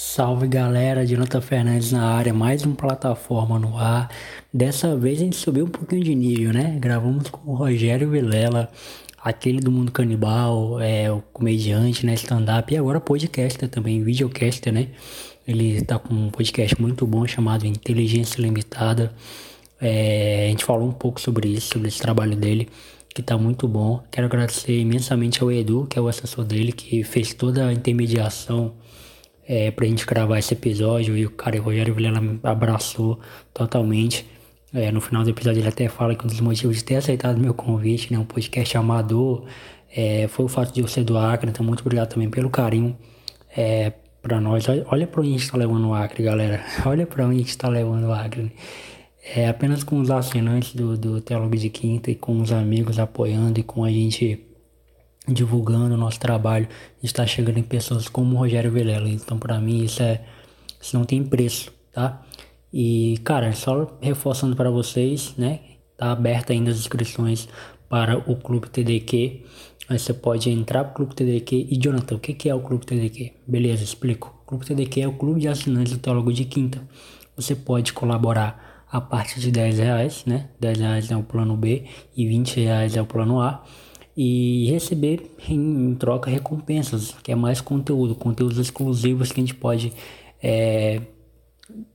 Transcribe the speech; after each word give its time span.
Salve 0.00 0.46
galera, 0.46 1.04
Jonathan 1.04 1.40
Fernandes 1.40 1.90
na 1.90 2.04
área, 2.04 2.32
mais 2.32 2.64
uma 2.64 2.76
plataforma 2.76 3.58
no 3.58 3.76
ar. 3.76 4.08
Dessa 4.54 4.96
vez 4.96 5.20
a 5.20 5.24
gente 5.24 5.34
subiu 5.34 5.64
um 5.64 5.68
pouquinho 5.68 6.04
de 6.04 6.14
nível, 6.14 6.52
né? 6.52 6.78
Gravamos 6.78 7.28
com 7.30 7.50
o 7.50 7.56
Rogério 7.56 8.08
Vilela, 8.08 8.70
aquele 9.20 9.58
do 9.58 9.72
mundo 9.72 9.90
canibal, 9.90 10.80
é, 10.80 11.10
o 11.10 11.20
comediante, 11.32 12.06
né? 12.06 12.14
Stand-up 12.14 12.72
e 12.72 12.76
agora 12.76 13.00
podcaster 13.00 13.68
também, 13.68 14.00
videocaster, 14.04 14.72
né? 14.72 14.86
Ele 15.44 15.82
tá 15.82 15.98
com 15.98 16.14
um 16.14 16.30
podcast 16.30 16.80
muito 16.80 17.04
bom 17.04 17.26
chamado 17.26 17.66
Inteligência 17.66 18.40
Limitada. 18.40 19.12
É, 19.80 20.44
a 20.46 20.50
gente 20.50 20.64
falou 20.64 20.88
um 20.88 20.92
pouco 20.92 21.20
sobre 21.20 21.48
isso, 21.48 21.72
sobre 21.72 21.88
esse 21.88 21.98
trabalho 21.98 22.36
dele, 22.36 22.68
que 23.12 23.20
tá 23.20 23.36
muito 23.36 23.66
bom. 23.66 24.00
Quero 24.12 24.28
agradecer 24.28 24.78
imensamente 24.78 25.42
ao 25.42 25.50
Edu, 25.50 25.88
que 25.90 25.98
é 25.98 26.00
o 26.00 26.06
assessor 26.06 26.44
dele, 26.44 26.70
que 26.70 27.02
fez 27.02 27.34
toda 27.34 27.66
a 27.66 27.72
intermediação 27.72 28.74
é, 29.48 29.70
pra 29.70 29.86
gente 29.86 30.04
gravar 30.04 30.38
esse 30.38 30.52
episódio 30.52 31.16
e 31.16 31.24
o 31.24 31.30
cara, 31.30 31.58
o 31.58 31.62
Rogério 31.62 31.94
Vilela 31.94 32.20
abraçou 32.42 33.18
totalmente. 33.54 34.26
É, 34.74 34.92
no 34.92 35.00
final 35.00 35.24
do 35.24 35.30
episódio 35.30 35.60
ele 35.60 35.68
até 35.68 35.88
fala 35.88 36.14
que 36.14 36.22
um 36.22 36.28
dos 36.28 36.40
motivos 36.40 36.76
de 36.76 36.84
ter 36.84 36.96
aceitado 36.96 37.40
meu 37.40 37.54
convite, 37.54 38.12
né, 38.12 38.18
um 38.18 38.24
podcast 38.26 38.76
amador, 38.76 39.46
é, 39.90 40.28
foi 40.28 40.44
o 40.44 40.48
fato 40.48 40.74
de 40.74 40.80
eu 40.80 40.86
ser 40.86 41.02
do 41.02 41.16
Acre, 41.16 41.48
então 41.48 41.64
muito 41.64 41.80
obrigado 41.80 42.10
também 42.10 42.28
pelo 42.28 42.50
carinho 42.50 42.94
é, 43.56 43.94
para 44.20 44.38
nós. 44.38 44.68
Olha, 44.68 44.84
olha 44.90 45.06
para 45.06 45.20
onde 45.22 45.30
a 45.30 45.32
gente 45.32 45.44
está 45.44 45.56
levando 45.56 45.88
o 45.88 45.94
Acre, 45.94 46.22
galera. 46.22 46.62
Olha 46.84 47.06
para 47.06 47.24
onde 47.24 47.36
a 47.36 47.38
gente 47.38 47.48
está 47.48 47.68
levando 47.68 48.04
o 48.04 48.12
Acre. 48.12 48.52
É, 49.34 49.48
apenas 49.48 49.82
com 49.82 49.98
os 50.00 50.10
assinantes 50.10 50.74
do, 50.74 50.96
do 50.96 51.20
Teólogo 51.20 51.56
de 51.56 51.70
Quinta 51.70 52.10
e 52.10 52.14
com 52.14 52.38
os 52.40 52.52
amigos 52.52 52.98
apoiando 52.98 53.58
e 53.58 53.62
com 53.62 53.84
a 53.84 53.90
gente 53.90 54.47
divulgando 55.28 55.94
o 55.94 55.98
nosso 55.98 56.18
trabalho, 56.18 56.68
está 57.02 57.26
chegando 57.26 57.58
em 57.58 57.62
pessoas 57.62 58.08
como 58.08 58.36
o 58.36 58.38
Rogério 58.38 58.72
Vilela. 58.72 59.08
Então, 59.08 59.38
para 59.38 59.60
mim, 59.60 59.84
isso 59.84 60.02
é 60.02 60.22
isso 60.80 60.96
não 60.96 61.04
tem 61.04 61.22
preço, 61.24 61.72
tá? 61.92 62.22
E, 62.72 63.18
cara, 63.24 63.52
só 63.52 63.98
reforçando 64.00 64.54
para 64.54 64.70
vocês, 64.70 65.34
né? 65.36 65.60
Tá 65.96 66.12
aberta 66.12 66.52
ainda 66.52 66.70
as 66.70 66.78
inscrições 66.78 67.48
para 67.88 68.18
o 68.30 68.36
Clube 68.36 68.68
TDQ. 68.68 69.44
Aí 69.88 69.98
você 69.98 70.12
pode 70.12 70.50
entrar 70.50 70.84
pro 70.84 70.94
Clube 70.94 71.14
TDQ. 71.14 71.68
E, 71.70 71.76
Jonathan, 71.76 72.16
o 72.16 72.18
que, 72.18 72.34
que 72.34 72.48
é 72.48 72.54
o 72.54 72.60
Clube 72.60 72.86
TDQ? 72.86 73.32
Beleza, 73.46 73.82
explico. 73.82 74.34
O 74.42 74.46
Clube 74.46 74.66
TDQ 74.66 75.00
é 75.00 75.08
o 75.08 75.14
Clube 75.14 75.40
de 75.40 75.48
Assinantes 75.48 75.92
do 75.92 75.98
Teólogo 75.98 76.32
de 76.32 76.44
Quinta. 76.44 76.80
Você 77.34 77.54
pode 77.54 77.92
colaborar 77.92 78.84
a 78.90 79.00
partir 79.00 79.40
de 79.40 79.50
10 79.50 79.78
reais, 79.78 80.24
né? 80.26 80.48
10 80.60 80.78
reais 80.78 81.10
é 81.10 81.16
o 81.16 81.22
plano 81.22 81.56
B 81.56 81.84
e 82.16 82.26
20 82.26 82.60
reais 82.60 82.96
é 82.96 83.02
o 83.02 83.06
plano 83.06 83.40
A 83.40 83.64
e 84.20 84.68
receber 84.68 85.30
em, 85.48 85.94
troca 85.94 86.28
recompensas, 86.28 87.14
que 87.22 87.30
é 87.30 87.36
mais 87.36 87.60
conteúdo, 87.60 88.16
conteúdos 88.16 88.58
exclusivos 88.58 89.30
que 89.30 89.40
a 89.40 89.44
gente 89.44 89.54
pode 89.54 89.92
é, 90.42 91.02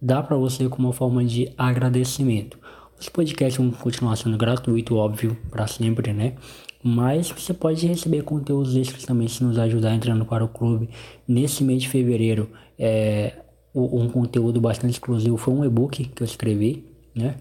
dar 0.02 0.24
para 0.24 0.38
você 0.38 0.70
como 0.70 0.88
uma 0.88 0.94
forma 0.94 1.26
de 1.26 1.52
agradecimento. 1.58 2.58
Os 2.98 3.10
podcasts 3.10 3.58
vão 3.58 3.70
continuar 3.72 4.16
sendo 4.16 4.38
gratuito, 4.38 4.96
óbvio, 4.96 5.38
para 5.52 5.68
sempre, 5.68 6.14
né? 6.14 6.36
Mas 6.82 7.30
você 7.30 7.54
pode 7.54 7.86
receber 7.86 8.24
conteúdos 8.24 8.74
extras 8.78 9.04
também 9.04 9.28
se 9.28 9.44
nos 9.44 9.60
ajudar 9.60 9.94
entrando 9.94 10.24
para 10.24 10.46
o 10.46 10.48
clube. 10.48 10.90
Nesse 11.28 11.62
mês 11.62 11.82
de 11.82 11.90
fevereiro, 11.90 12.50
é, 12.80 13.34
um 13.76 14.08
conteúdo 14.08 14.62
bastante 14.62 14.94
exclusivo 14.94 15.36
foi 15.36 15.54
um 15.54 15.66
e-book 15.66 16.06
que 16.06 16.24
eu 16.24 16.26
escrevi, 16.26 16.86
né? 17.14 17.36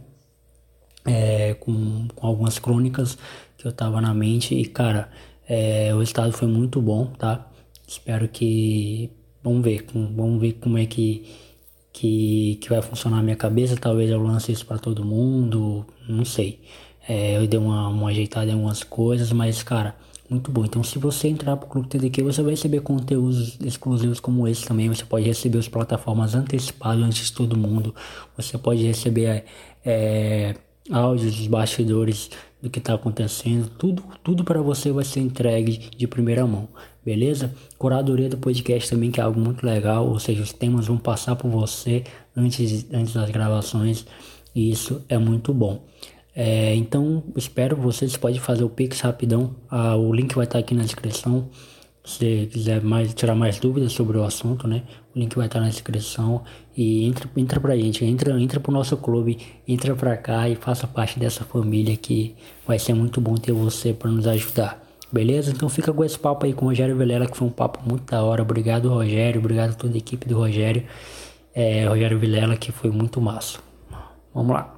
É, 1.05 1.55
com, 1.55 2.06
com 2.14 2.27
algumas 2.27 2.58
crônicas 2.58 3.19
que 3.58 3.67
eu 3.67 3.72
tava 3.72 4.00
na 4.00 4.14
mente 4.14 4.55
e, 4.55 4.64
cara, 4.64 5.11
é, 5.48 5.95
o 5.95 5.98
resultado 5.98 6.33
foi 6.33 6.48
muito 6.48 6.81
bom, 6.81 7.06
tá? 7.19 7.47
Espero 7.86 8.28
que. 8.28 9.11
Vamos 9.42 9.62
ver, 9.62 9.84
vamos 9.92 10.41
ver 10.41 10.53
como 10.55 10.78
é 10.78 10.86
que, 10.86 11.25
que, 11.92 12.58
que 12.61 12.69
vai 12.69 12.80
funcionar 12.80 13.19
a 13.19 13.23
minha 13.23 13.36
cabeça. 13.36 13.77
Talvez 13.77 14.11
eu 14.11 14.23
lance 14.23 14.53
isso 14.53 14.64
para 14.64 14.78
todo 14.78 15.05
mundo, 15.05 15.84
não 16.08 16.25
sei. 16.25 16.61
É, 17.08 17.36
eu 17.36 17.47
dei 17.47 17.58
uma, 17.58 17.89
uma 17.89 18.11
ajeitada 18.11 18.51
em 18.51 18.55
algumas 18.55 18.85
coisas, 18.85 19.33
mas, 19.33 19.62
cara, 19.62 19.96
muito 20.30 20.51
bom. 20.51 20.64
Então, 20.64 20.83
se 20.83 20.98
você 20.98 21.29
entrar 21.29 21.57
pro 21.57 21.68
Clube 21.68 21.89
TDQ, 21.89 22.23
você 22.23 22.42
vai 22.42 22.52
receber 22.52 22.80
conteúdos 22.80 23.58
exclusivos 23.61 24.20
como 24.20 24.48
esse 24.48 24.64
também. 24.64 24.89
Você 24.89 25.05
pode 25.05 25.27
receber 25.27 25.58
as 25.58 25.68
plataformas 25.68 26.35
antecipadas 26.35 27.05
antes 27.05 27.27
de 27.27 27.33
todo 27.33 27.57
mundo. 27.57 27.95
Você 28.36 28.57
pode 28.57 28.83
receber 28.85 29.45
é, 29.85 30.55
áudios 30.91 31.37
dos 31.37 31.47
bastidores 31.47 32.31
do 32.61 32.70
que 32.70 32.79
está 32.79 32.95
acontecendo, 32.95 33.69
tudo, 33.77 34.03
tudo 34.23 34.45
para 34.45 34.63
você 34.63 34.93
vai 34.93 35.05
ser 35.05 35.20
entregue 35.20 35.91
de 35.97 36.07
primeira 36.07 36.47
mão, 36.47 36.69
beleza? 37.05 37.53
Curadoria 37.77 38.29
do 38.29 38.37
podcast 38.37 38.89
também, 38.89 39.11
que 39.11 39.21
é 39.21 39.23
algo 39.23 39.41
muito 39.41 39.67
legal, 39.67 40.09
ou 40.09 40.19
seja, 40.19 40.42
os 40.42 40.53
temas 40.53 40.87
vão 40.87 40.97
passar 40.97 41.35
por 41.35 41.51
você 41.51 42.05
antes, 42.37 42.87
antes 42.92 43.15
das 43.15 43.31
gravações, 43.31 44.07
e 44.55 44.71
isso 44.71 45.03
é 45.09 45.19
muito 45.19 45.53
bom. 45.53 45.85
É, 46.35 46.75
então, 46.75 47.23
espero 47.37 47.77
vocês. 47.77 48.17
Podem 48.17 48.41
fazer 48.41 48.65
o 48.65 48.71
Pix 48.71 49.01
rapidão, 49.01 49.55
ah, 49.69 49.97
o 49.97 50.13
link 50.13 50.35
vai 50.35 50.45
estar 50.45 50.59
aqui 50.59 50.75
na 50.75 50.83
descrição. 50.83 51.48
Se 52.05 52.48
quiser 52.51 52.83
mais, 52.83 53.15
tirar 53.15 53.35
mais 53.35 53.61
dúvidas 53.61 53.92
sobre 53.92 54.19
o 54.19 54.25
assunto, 54.25 54.67
né? 54.67 54.83
O 55.15 55.19
link 55.19 55.37
vai 55.37 55.47
estar 55.47 55.61
na 55.61 55.69
descrição 55.69 56.42
e 56.77 57.05
entra, 57.05 57.29
entra 57.37 57.61
pra 57.61 57.77
gente, 57.77 58.05
entra, 58.05 58.41
entra 58.41 58.59
pro 58.59 58.73
nosso 58.73 58.97
clube, 58.97 59.39
entra 59.67 59.95
pra 59.95 60.17
cá 60.17 60.49
e 60.49 60.55
faça 60.55 60.87
parte 60.87 61.19
dessa 61.19 61.45
família 61.45 61.97
que 61.97 62.35
vai 62.67 62.79
ser 62.79 62.95
muito 62.95 63.21
bom 63.21 63.35
ter 63.35 63.53
você 63.53 63.93
para 63.93 64.11
nos 64.11 64.27
ajudar. 64.27 64.83
Beleza? 65.13 65.51
Então 65.51 65.69
fica 65.69 65.93
com 65.93 66.03
esse 66.03 66.19
papo 66.19 66.47
aí 66.47 66.55
com 66.55 66.65
o 66.65 66.69
Rogério 66.69 66.97
Velela, 66.97 67.27
que 67.27 67.37
foi 67.37 67.47
um 67.47 67.51
papo 67.51 67.81
muito 67.87 68.11
da 68.11 68.23
hora. 68.23 68.41
Obrigado, 68.41 68.89
Rogério. 68.89 69.41
Obrigado 69.41 69.73
a 69.73 69.75
toda 69.75 69.95
a 69.95 69.99
equipe 69.99 70.27
do 70.27 70.39
Rogério. 70.39 70.85
É, 71.55 71.85
Rogério 71.87 72.19
Vilela, 72.19 72.57
que 72.57 72.73
foi 72.73 72.91
muito 72.91 73.21
massa. 73.21 73.59
Vamos 74.35 74.55
lá. 74.55 74.72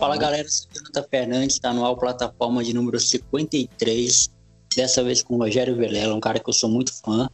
Fala 0.00 0.16
galera, 0.16 0.48
sou 0.48 0.66
Jonathan 0.72 1.04
Fernandes, 1.10 1.56
está 1.56 1.74
no 1.74 1.94
plataforma 1.94 2.64
de 2.64 2.72
número 2.72 2.98
53, 2.98 4.30
dessa 4.74 5.04
vez 5.04 5.22
com 5.22 5.34
o 5.34 5.38
Rogério 5.38 5.76
Velela, 5.76 6.14
um 6.14 6.20
cara 6.20 6.40
que 6.40 6.48
eu 6.48 6.54
sou 6.54 6.70
muito 6.70 6.90
fã. 7.04 7.28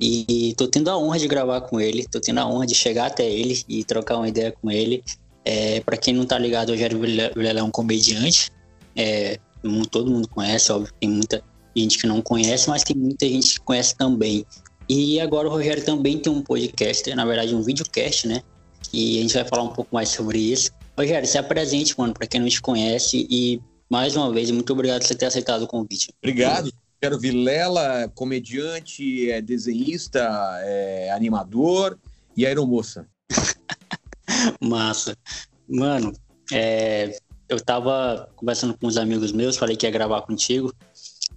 E 0.00 0.52
tô 0.56 0.66
tendo 0.66 0.90
a 0.90 0.98
honra 0.98 1.20
de 1.20 1.28
gravar 1.28 1.60
com 1.60 1.80
ele, 1.80 2.04
tô 2.08 2.20
tendo 2.20 2.38
a 2.38 2.46
honra 2.48 2.66
de 2.66 2.74
chegar 2.74 3.06
até 3.06 3.30
ele 3.30 3.62
e 3.68 3.84
trocar 3.84 4.16
uma 4.16 4.28
ideia 4.28 4.50
com 4.50 4.72
ele. 4.72 5.04
É, 5.44 5.78
para 5.82 5.96
quem 5.96 6.12
não 6.12 6.26
tá 6.26 6.36
ligado, 6.36 6.70
o 6.70 6.72
Rogério 6.72 6.98
Vilela 6.98 7.60
é 7.60 7.62
um 7.62 7.70
comediante, 7.70 8.50
é, 8.96 9.38
todo 9.88 10.10
mundo 10.10 10.26
conhece, 10.26 10.72
óbvio, 10.72 10.92
tem 10.98 11.08
muita 11.08 11.40
gente 11.76 11.96
que 11.96 12.08
não 12.08 12.20
conhece, 12.20 12.68
mas 12.68 12.82
tem 12.82 12.96
muita 12.96 13.24
gente 13.24 13.54
que 13.54 13.60
conhece 13.60 13.94
também. 13.94 14.44
E 14.88 15.20
agora 15.20 15.46
o 15.46 15.50
Rogério 15.52 15.84
também 15.84 16.18
tem 16.18 16.32
um 16.32 16.42
podcast, 16.42 17.08
na 17.14 17.24
verdade 17.24 17.54
um 17.54 17.62
videocast, 17.62 18.26
né? 18.26 18.42
E 18.92 19.18
a 19.18 19.22
gente 19.22 19.34
vai 19.34 19.44
falar 19.44 19.62
um 19.62 19.72
pouco 19.72 19.94
mais 19.94 20.08
sobre 20.08 20.40
isso. 20.40 20.72
Rogério, 21.00 21.26
se 21.26 21.38
apresente, 21.38 21.98
mano, 21.98 22.12
para 22.12 22.26
quem 22.26 22.40
não 22.40 22.48
te 22.48 22.60
conhece 22.60 23.26
e 23.30 23.60
mais 23.88 24.14
uma 24.14 24.30
vez, 24.30 24.50
muito 24.50 24.72
obrigado 24.72 25.00
por 25.00 25.08
você 25.08 25.14
ter 25.14 25.26
aceitado 25.26 25.62
o 25.62 25.66
convite. 25.66 26.12
Obrigado. 26.22 26.70
Quero 27.00 27.18
Vilela, 27.18 28.12
comediante, 28.14 29.30
é 29.30 29.40
desenhista, 29.40 30.20
é 30.62 31.10
animador 31.10 31.98
e 32.36 32.44
aeromoça. 32.44 33.08
Massa. 34.60 35.16
Mano, 35.66 36.12
é, 36.52 37.18
eu 37.48 37.58
tava 37.58 38.28
conversando 38.36 38.76
com 38.76 38.86
uns 38.86 38.98
amigos 38.98 39.32
meus, 39.32 39.56
falei 39.56 39.76
que 39.76 39.86
ia 39.86 39.90
gravar 39.90 40.20
contigo. 40.22 40.72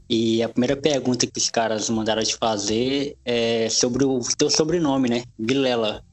E 0.10 0.44
a 0.44 0.50
primeira 0.50 0.76
pergunta 0.76 1.26
que 1.26 1.40
os 1.40 1.50
caras 1.50 1.90
mandaram 1.90 2.22
te 2.22 2.36
fazer 2.36 3.18
é 3.24 3.70
sobre 3.70 4.04
o 4.04 4.20
teu 4.38 4.50
sobrenome, 4.50 5.10
né? 5.10 5.24
Vilela. 5.40 6.04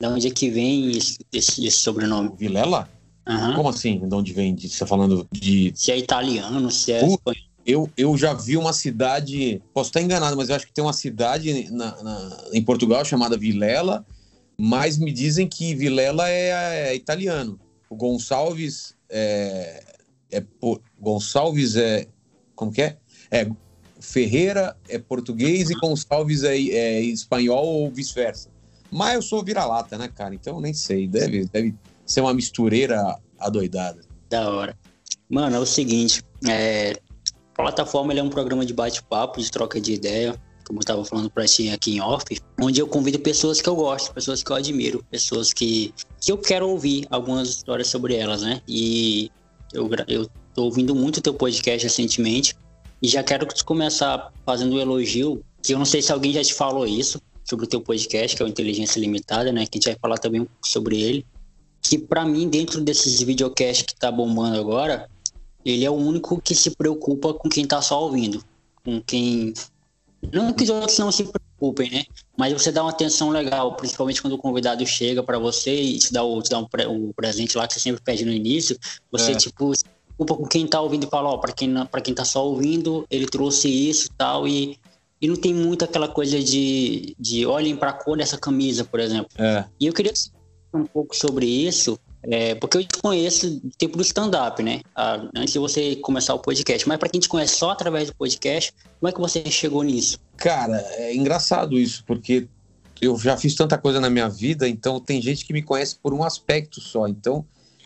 De 0.00 0.06
onde 0.06 0.28
é 0.28 0.30
que 0.30 0.48
vem 0.48 0.96
esse, 0.96 1.18
esse 1.30 1.70
sobrenome? 1.70 2.32
Vilela? 2.36 2.88
Uhum. 3.26 3.54
Como 3.54 3.68
assim? 3.68 3.98
De 3.98 4.14
onde 4.14 4.32
vem? 4.32 4.56
Você 4.56 4.66
está 4.66 4.86
falando 4.86 5.26
de. 5.32 5.72
Se 5.74 5.90
é 5.90 5.98
italiano, 5.98 6.70
se 6.70 6.92
é. 6.92 7.04
Uh, 7.04 7.18
eu, 7.66 7.90
eu 7.96 8.16
já 8.16 8.34
vi 8.34 8.56
uma 8.56 8.72
cidade. 8.72 9.62
Posso 9.72 9.90
estar 9.90 10.02
enganado, 10.02 10.36
mas 10.36 10.48
eu 10.48 10.56
acho 10.56 10.66
que 10.66 10.72
tem 10.72 10.84
uma 10.84 10.92
cidade 10.92 11.70
na, 11.70 12.02
na, 12.02 12.44
em 12.52 12.62
Portugal 12.62 13.04
chamada 13.04 13.36
Vilela. 13.36 14.04
Mas 14.58 14.98
me 14.98 15.10
dizem 15.10 15.48
que 15.48 15.74
Vilela 15.74 16.28
é, 16.28 16.90
é 16.90 16.94
italiano. 16.94 17.58
O 17.88 17.96
Gonçalves 17.96 18.94
é, 19.08 19.82
é. 20.30 20.44
Gonçalves 21.00 21.76
é. 21.76 22.06
Como 22.54 22.70
que 22.70 22.82
é? 22.82 22.98
É. 23.30 23.48
Ferreira 23.98 24.76
é 24.86 24.98
português 24.98 25.70
e 25.70 25.74
Gonçalves 25.74 26.44
é, 26.44 26.56
é 26.56 27.00
espanhol 27.00 27.66
ou 27.66 27.90
vice-versa. 27.90 28.50
Mas 28.90 29.14
eu 29.14 29.22
sou 29.22 29.42
vira-lata, 29.42 29.96
né, 29.96 30.08
cara? 30.14 30.34
Então 30.34 30.60
nem 30.60 30.74
sei. 30.74 31.08
Deve, 31.08 31.46
deve 31.46 31.74
ser 32.06 32.20
uma 32.20 32.34
mistureira 32.34 33.18
adoidada. 33.38 34.00
Da 34.28 34.50
hora. 34.50 34.78
Mano, 35.28 35.56
é 35.56 35.58
o 35.58 35.66
seguinte. 35.66 36.22
É, 36.48 36.92
a 37.56 37.62
plataforma 37.62 38.12
é 38.12 38.22
um 38.22 38.30
programa 38.30 38.64
de 38.64 38.72
bate-papo, 38.72 39.40
de 39.40 39.50
troca 39.50 39.80
de 39.80 39.92
ideia, 39.92 40.34
como 40.66 40.78
eu 40.78 40.82
estava 40.82 41.04
falando 41.04 41.30
para 41.30 41.44
ti 41.44 41.68
aqui 41.70 41.96
em 41.96 42.00
off, 42.00 42.24
onde 42.60 42.80
eu 42.80 42.86
convido 42.86 43.18
pessoas 43.18 43.60
que 43.60 43.68
eu 43.68 43.76
gosto, 43.76 44.12
pessoas 44.12 44.42
que 44.42 44.50
eu 44.50 44.56
admiro, 44.56 45.04
pessoas 45.10 45.52
que, 45.52 45.94
que 46.20 46.32
eu 46.32 46.38
quero 46.38 46.68
ouvir 46.68 47.06
algumas 47.10 47.48
histórias 47.48 47.88
sobre 47.88 48.16
elas, 48.16 48.42
né? 48.42 48.60
E 48.66 49.30
eu, 49.72 49.88
eu 50.08 50.28
tô 50.54 50.64
ouvindo 50.64 50.94
muito 50.94 51.20
teu 51.20 51.34
podcast 51.34 51.84
recentemente 51.84 52.54
e 53.02 53.08
já 53.08 53.22
quero 53.22 53.46
começar 53.64 54.32
fazendo 54.46 54.74
um 54.74 54.78
elogio, 54.78 55.44
que 55.62 55.74
eu 55.74 55.78
não 55.78 55.84
sei 55.84 56.00
se 56.00 56.12
alguém 56.12 56.32
já 56.32 56.42
te 56.42 56.54
falou 56.54 56.86
isso, 56.86 57.20
sobre 57.44 57.66
o 57.66 57.68
teu 57.68 57.80
podcast, 57.80 58.36
que 58.36 58.42
é 58.42 58.46
o 58.46 58.48
Inteligência 58.48 58.98
Limitada, 58.98 59.52
né? 59.52 59.66
Que 59.66 59.76
a 59.76 59.80
gente 59.80 59.84
vai 59.90 59.96
falar 60.00 60.18
também 60.18 60.48
sobre 60.64 61.00
ele. 61.00 61.26
Que 61.84 61.98
para 61.98 62.24
mim, 62.24 62.48
dentro 62.48 62.80
desses 62.80 63.22
videocasts 63.22 63.84
que 63.84 63.94
tá 63.94 64.10
bombando 64.10 64.58
agora, 64.58 65.08
ele 65.64 65.84
é 65.84 65.90
o 65.90 65.94
único 65.94 66.40
que 66.40 66.54
se 66.54 66.70
preocupa 66.70 67.32
com 67.34 67.48
quem 67.48 67.66
tá 67.66 67.80
só 67.80 68.02
ouvindo. 68.02 68.42
Com 68.84 69.00
quem. 69.00 69.54
Não 70.32 70.52
que 70.52 70.64
os 70.64 70.70
outros 70.70 70.98
não 70.98 71.12
se 71.12 71.24
preocupem, 71.24 71.90
né? 71.90 72.04
Mas 72.36 72.52
você 72.52 72.72
dá 72.72 72.82
uma 72.82 72.90
atenção 72.90 73.30
legal, 73.30 73.76
principalmente 73.76 74.20
quando 74.20 74.34
o 74.34 74.38
convidado 74.38 74.84
chega 74.86 75.22
para 75.22 75.38
você 75.38 75.74
e 75.74 75.98
te 75.98 76.12
dá, 76.12 76.22
o, 76.22 76.42
te 76.42 76.50
dá 76.50 76.58
um, 76.58 76.66
pre, 76.66 76.86
um, 76.86 77.12
presente 77.12 77.56
lá 77.56 77.66
que 77.66 77.74
você 77.74 77.80
sempre 77.80 78.02
pede 78.02 78.24
no 78.24 78.32
início. 78.32 78.78
Você, 79.12 79.32
é. 79.32 79.34
tipo, 79.34 79.74
se 79.74 79.84
preocupa 79.84 80.36
com 80.42 80.48
quem 80.48 80.66
tá 80.66 80.80
ouvindo 80.80 81.06
e 81.06 81.10
fala: 81.10 81.30
Ó, 81.30 81.34
oh, 81.34 81.38
pra, 81.38 81.52
quem, 81.52 81.72
pra 81.86 82.00
quem 82.00 82.14
tá 82.14 82.24
só 82.24 82.46
ouvindo, 82.46 83.06
ele 83.10 83.26
trouxe 83.26 83.68
isso 83.68 84.06
e 84.06 84.16
tal. 84.16 84.48
E, 84.48 84.78
e 85.20 85.28
não 85.28 85.36
tem 85.36 85.54
muito 85.54 85.84
aquela 85.84 86.08
coisa 86.08 86.42
de, 86.42 87.14
de 87.18 87.46
olhem 87.46 87.76
pra 87.76 87.92
cor 87.92 88.16
dessa 88.16 88.36
camisa, 88.36 88.84
por 88.84 89.00
exemplo. 89.00 89.30
É. 89.38 89.64
E 89.80 89.86
eu 89.86 89.92
queria 89.92 90.12
um 90.78 90.86
pouco 90.86 91.14
sobre 91.16 91.46
isso, 91.46 91.98
é, 92.22 92.54
porque 92.54 92.78
eu 92.78 92.84
te 92.84 92.98
conheço 93.00 93.60
do 93.60 93.70
tempo 93.76 93.96
do 93.96 94.02
stand-up, 94.02 94.62
né? 94.62 94.80
Ah, 94.94 95.28
antes 95.36 95.52
de 95.52 95.58
você 95.58 95.96
começar 95.96 96.34
o 96.34 96.38
podcast. 96.38 96.88
Mas 96.88 96.98
para 96.98 97.08
quem 97.08 97.20
te 97.20 97.28
conhece 97.28 97.56
só 97.56 97.70
através 97.70 98.08
do 98.08 98.16
podcast, 98.16 98.72
como 98.98 99.08
é 99.08 99.12
que 99.12 99.20
você 99.20 99.44
chegou 99.50 99.82
nisso? 99.82 100.18
Cara, 100.36 100.78
é 100.92 101.14
engraçado 101.14 101.78
isso, 101.78 102.02
porque 102.06 102.48
eu 103.00 103.18
já 103.18 103.36
fiz 103.36 103.54
tanta 103.54 103.76
coisa 103.76 104.00
na 104.00 104.08
minha 104.08 104.28
vida, 104.28 104.68
então 104.68 104.98
tem 105.00 105.20
gente 105.20 105.44
que 105.44 105.52
me 105.52 105.62
conhece 105.62 105.96
por 106.02 106.14
um 106.14 106.24
aspecto 106.24 106.80
só. 106.80 107.06
Então, 107.06 107.44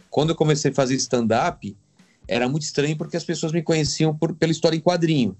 quando 0.08 0.30
eu 0.30 0.36
comecei 0.36 0.70
a 0.70 0.74
fazer 0.74 0.94
stand-up, 0.94 1.76
era 2.26 2.48
muito 2.48 2.62
estranho 2.62 2.96
porque 2.96 3.16
as 3.16 3.24
pessoas 3.24 3.52
me 3.52 3.62
conheciam 3.62 4.14
por, 4.16 4.34
pela 4.34 4.52
história 4.52 4.76
em 4.76 4.80
quadrinho. 4.80 5.36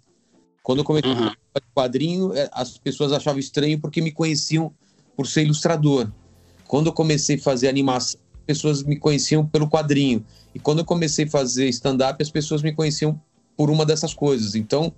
Quando 0.63 0.79
eu 0.79 0.85
comecei 0.85 1.11
uhum. 1.11 1.29
a 1.29 1.37
fazer 1.55 1.73
quadrinho, 1.75 2.35
é, 2.35 2.49
as 2.53 2.77
pessoas 2.77 3.13
achavam 3.13 3.39
estranho 3.39 3.79
porque 3.79 4.01
me 4.01 4.11
conheciam 4.11 4.75
por 5.17 5.27
ser 5.27 5.43
ilustrador. 5.43 6.11
Quando 6.69 6.87
eu 6.87 6.93
comecei 6.93 7.37
a 7.37 7.41
fazer 7.41 7.67
animação, 7.67 8.21
pessoas 8.47 8.83
me 8.83 8.97
conheciam 8.97 9.45
pelo 9.45 9.69
quadrinho. 9.69 10.25
E 10.55 10.59
quando 10.59 10.79
eu 10.79 10.85
comecei 10.85 11.25
a 11.25 11.31
fazer 11.31 11.69
stand-up, 11.71 12.23
as 12.23 12.31
pessoas 12.31 12.63
me 12.63 12.73
conheciam 12.73 13.21
por 13.57 13.71
uma 13.71 13.85
dessas 13.85 14.15
coisas. 14.15 14.55
Então, 14.55 14.93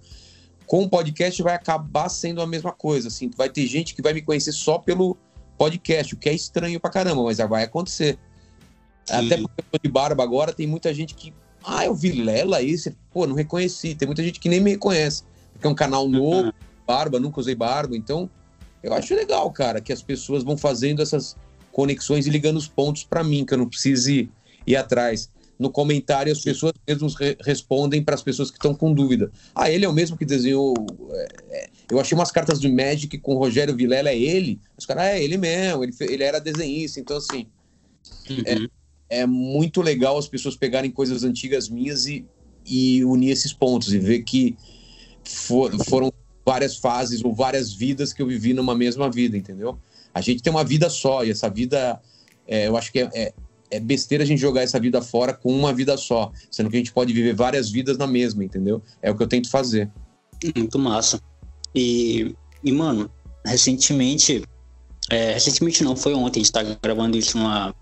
com 0.67 0.83
o 0.83 0.89
podcast 0.89 1.43
vai 1.43 1.55
acabar 1.55 2.09
sendo 2.09 2.43
a 2.43 2.47
mesma 2.47 2.73
coisa. 2.73 3.09
Assim, 3.09 3.31
vai 3.37 3.49
ter 3.49 3.67
gente 3.67 3.95
que 3.95 4.03
vai 4.03 4.13
me 4.13 4.21
conhecer 4.21 4.53
só 4.53 4.79
pelo 4.79 5.17
podcast, 5.57 6.15
o 6.15 6.17
que 6.17 6.29
é 6.29 6.35
estranho 6.35 6.79
pra 6.81 6.91
caramba, 6.91 7.23
mas 7.23 7.39
vai 7.39 7.65
acontecer. 7.65 8.19
Sim. 9.05 9.15
Até 9.15 9.37
porque 9.37 9.61
eu 9.61 9.65
tô 9.73 9.79
de 9.83 9.91
barba 9.91 10.23
agora, 10.23 10.53
tem 10.53 10.67
muita 10.67 10.93
gente 10.93 11.15
que. 11.15 11.33
Ah, 11.65 11.85
eu 11.85 11.95
vi 11.95 12.13
Lela 12.13 12.63
esse. 12.63 12.97
Pô, 13.13 13.27
não 13.27 13.35
reconheci. 13.35 13.95
Tem 13.95 14.07
muita 14.07 14.23
gente 14.23 14.41
que 14.41 14.49
nem 14.49 14.61
me 14.61 14.71
reconhece. 14.71 15.25
Porque 15.53 15.67
é 15.67 15.71
um 15.71 15.75
canal 15.75 16.09
novo, 16.09 16.47
uhum. 16.47 16.53
barba, 16.87 17.21
nunca 17.21 17.41
usei 17.41 17.55
barba. 17.55 17.97
Então, 17.97 18.29
eu 18.83 18.95
acho 18.95 19.15
legal, 19.15 19.51
cara, 19.51 19.81
que 19.81 19.93
as 19.93 20.03
pessoas 20.03 20.43
vão 20.43 20.57
fazendo 20.57 21.03
essas 21.03 21.37
conexões 21.73 22.27
e 22.27 22.31
ligando 22.31 22.57
os 22.57 22.69
pontos 22.69 23.05
para 23.05 23.23
mim, 23.25 23.45
que 23.45 23.55
eu 23.55 23.59
não 23.59 23.69
precise 23.69 24.29
ir 24.67 24.77
atrás. 24.77 25.31
No 25.59 25.71
comentário, 25.71 26.33
as 26.33 26.41
pessoas 26.41 26.73
mesmos 26.89 27.15
re 27.15 27.37
respondem 27.41 28.03
para 28.03 28.15
as 28.15 28.23
pessoas 28.23 28.51
que 28.51 28.57
estão 28.57 28.75
com 28.75 28.95
dúvida. 28.95 29.31
Ah, 29.55 29.71
ele 29.71 29.85
é 29.85 29.89
o 29.89 29.93
mesmo 29.93 30.17
que 30.17 30.25
desenhou. 30.25 30.75
É, 31.11 31.29
é 31.51 31.71
eu 31.91 32.01
achei 32.01 32.17
umas 32.17 32.31
cartas 32.31 32.61
de 32.61 32.69
Magic 32.69 33.19
com 33.19 33.35
o 33.35 33.39
Rogério 33.39 33.77
Vilela, 33.77 34.09
é 34.09 34.19
ele? 34.19 34.59
Os 34.79 34.87
caras, 34.87 35.05
é 35.05 35.23
ele 35.23 35.37
mesmo, 35.37 35.85
ele, 35.85 35.93
ele 36.01 36.23
era 36.23 36.39
desenhista. 36.39 36.99
Então, 36.99 37.17
assim, 37.17 37.47
uhum. 38.31 38.71
é, 39.11 39.21
é 39.23 39.27
muito 39.27 39.83
legal 39.83 40.17
as 40.17 40.29
pessoas 40.29 40.57
pegarem 40.57 40.91
coisas 40.91 41.25
antigas 41.25 41.69
minhas 41.69 42.07
e, 42.07 42.25
e 42.65 43.05
unir 43.05 43.31
esses 43.31 43.53
pontos 43.53 43.93
e 43.93 43.99
ver 43.99 44.23
que 44.23 44.57
for, 45.25 45.73
foram 45.85 46.13
várias 46.47 46.77
fases 46.77 47.23
ou 47.23 47.35
várias 47.35 47.73
vidas 47.73 48.13
que 48.13 48.23
eu 48.23 48.27
vivi 48.27 48.55
numa 48.55 48.75
mesma 48.75 49.11
vida, 49.11 49.37
entendeu? 49.37 49.79
A 50.15 50.21
gente 50.21 50.43
tem 50.43 50.53
uma 50.53 50.65
vida 50.65 50.91
só, 50.91 51.25
e 51.25 51.31
essa 51.31 51.49
vida, 51.49 52.01
é, 52.47 52.69
eu 52.69 52.77
acho 52.77 52.91
que 52.93 53.01
é, 53.01 53.11
é, 53.15 53.35
é, 53.71 53.81
besteira 53.81 54.25
a 54.25 54.27
gente 54.27 54.41
jogar 54.41 54.63
essa 54.63 54.79
vida 54.81 55.01
fora 55.01 55.33
com 55.33 55.53
uma 55.53 55.73
vida 55.73 55.97
só, 55.97 56.33
sendo 56.51 56.69
que 56.69 56.77
a 56.77 56.79
gente 56.79 56.93
pode 56.93 57.13
viver 57.13 57.35
várias 57.35 57.71
vidas 57.71 57.97
na 57.97 58.07
mesma, 58.07 58.45
entendeu? 58.45 58.83
É 59.01 59.11
o 59.11 59.17
que 59.17 59.23
eu 59.23 59.29
tento 59.29 59.49
fazer. 59.49 59.91
Muito 60.57 60.79
massa. 60.79 61.21
E, 61.75 62.35
e 62.65 62.73
mano, 62.73 63.11
recentemente, 63.45 64.43
é, 65.11 65.33
recentemente 65.35 65.85
não, 65.85 65.95
foi 65.95 66.15
ontem, 66.15 66.41
a 66.41 66.43
gente 66.43 66.53
tá 66.53 66.63
gravando 66.63 67.17
isso 67.17 67.39
numa, 67.39 67.75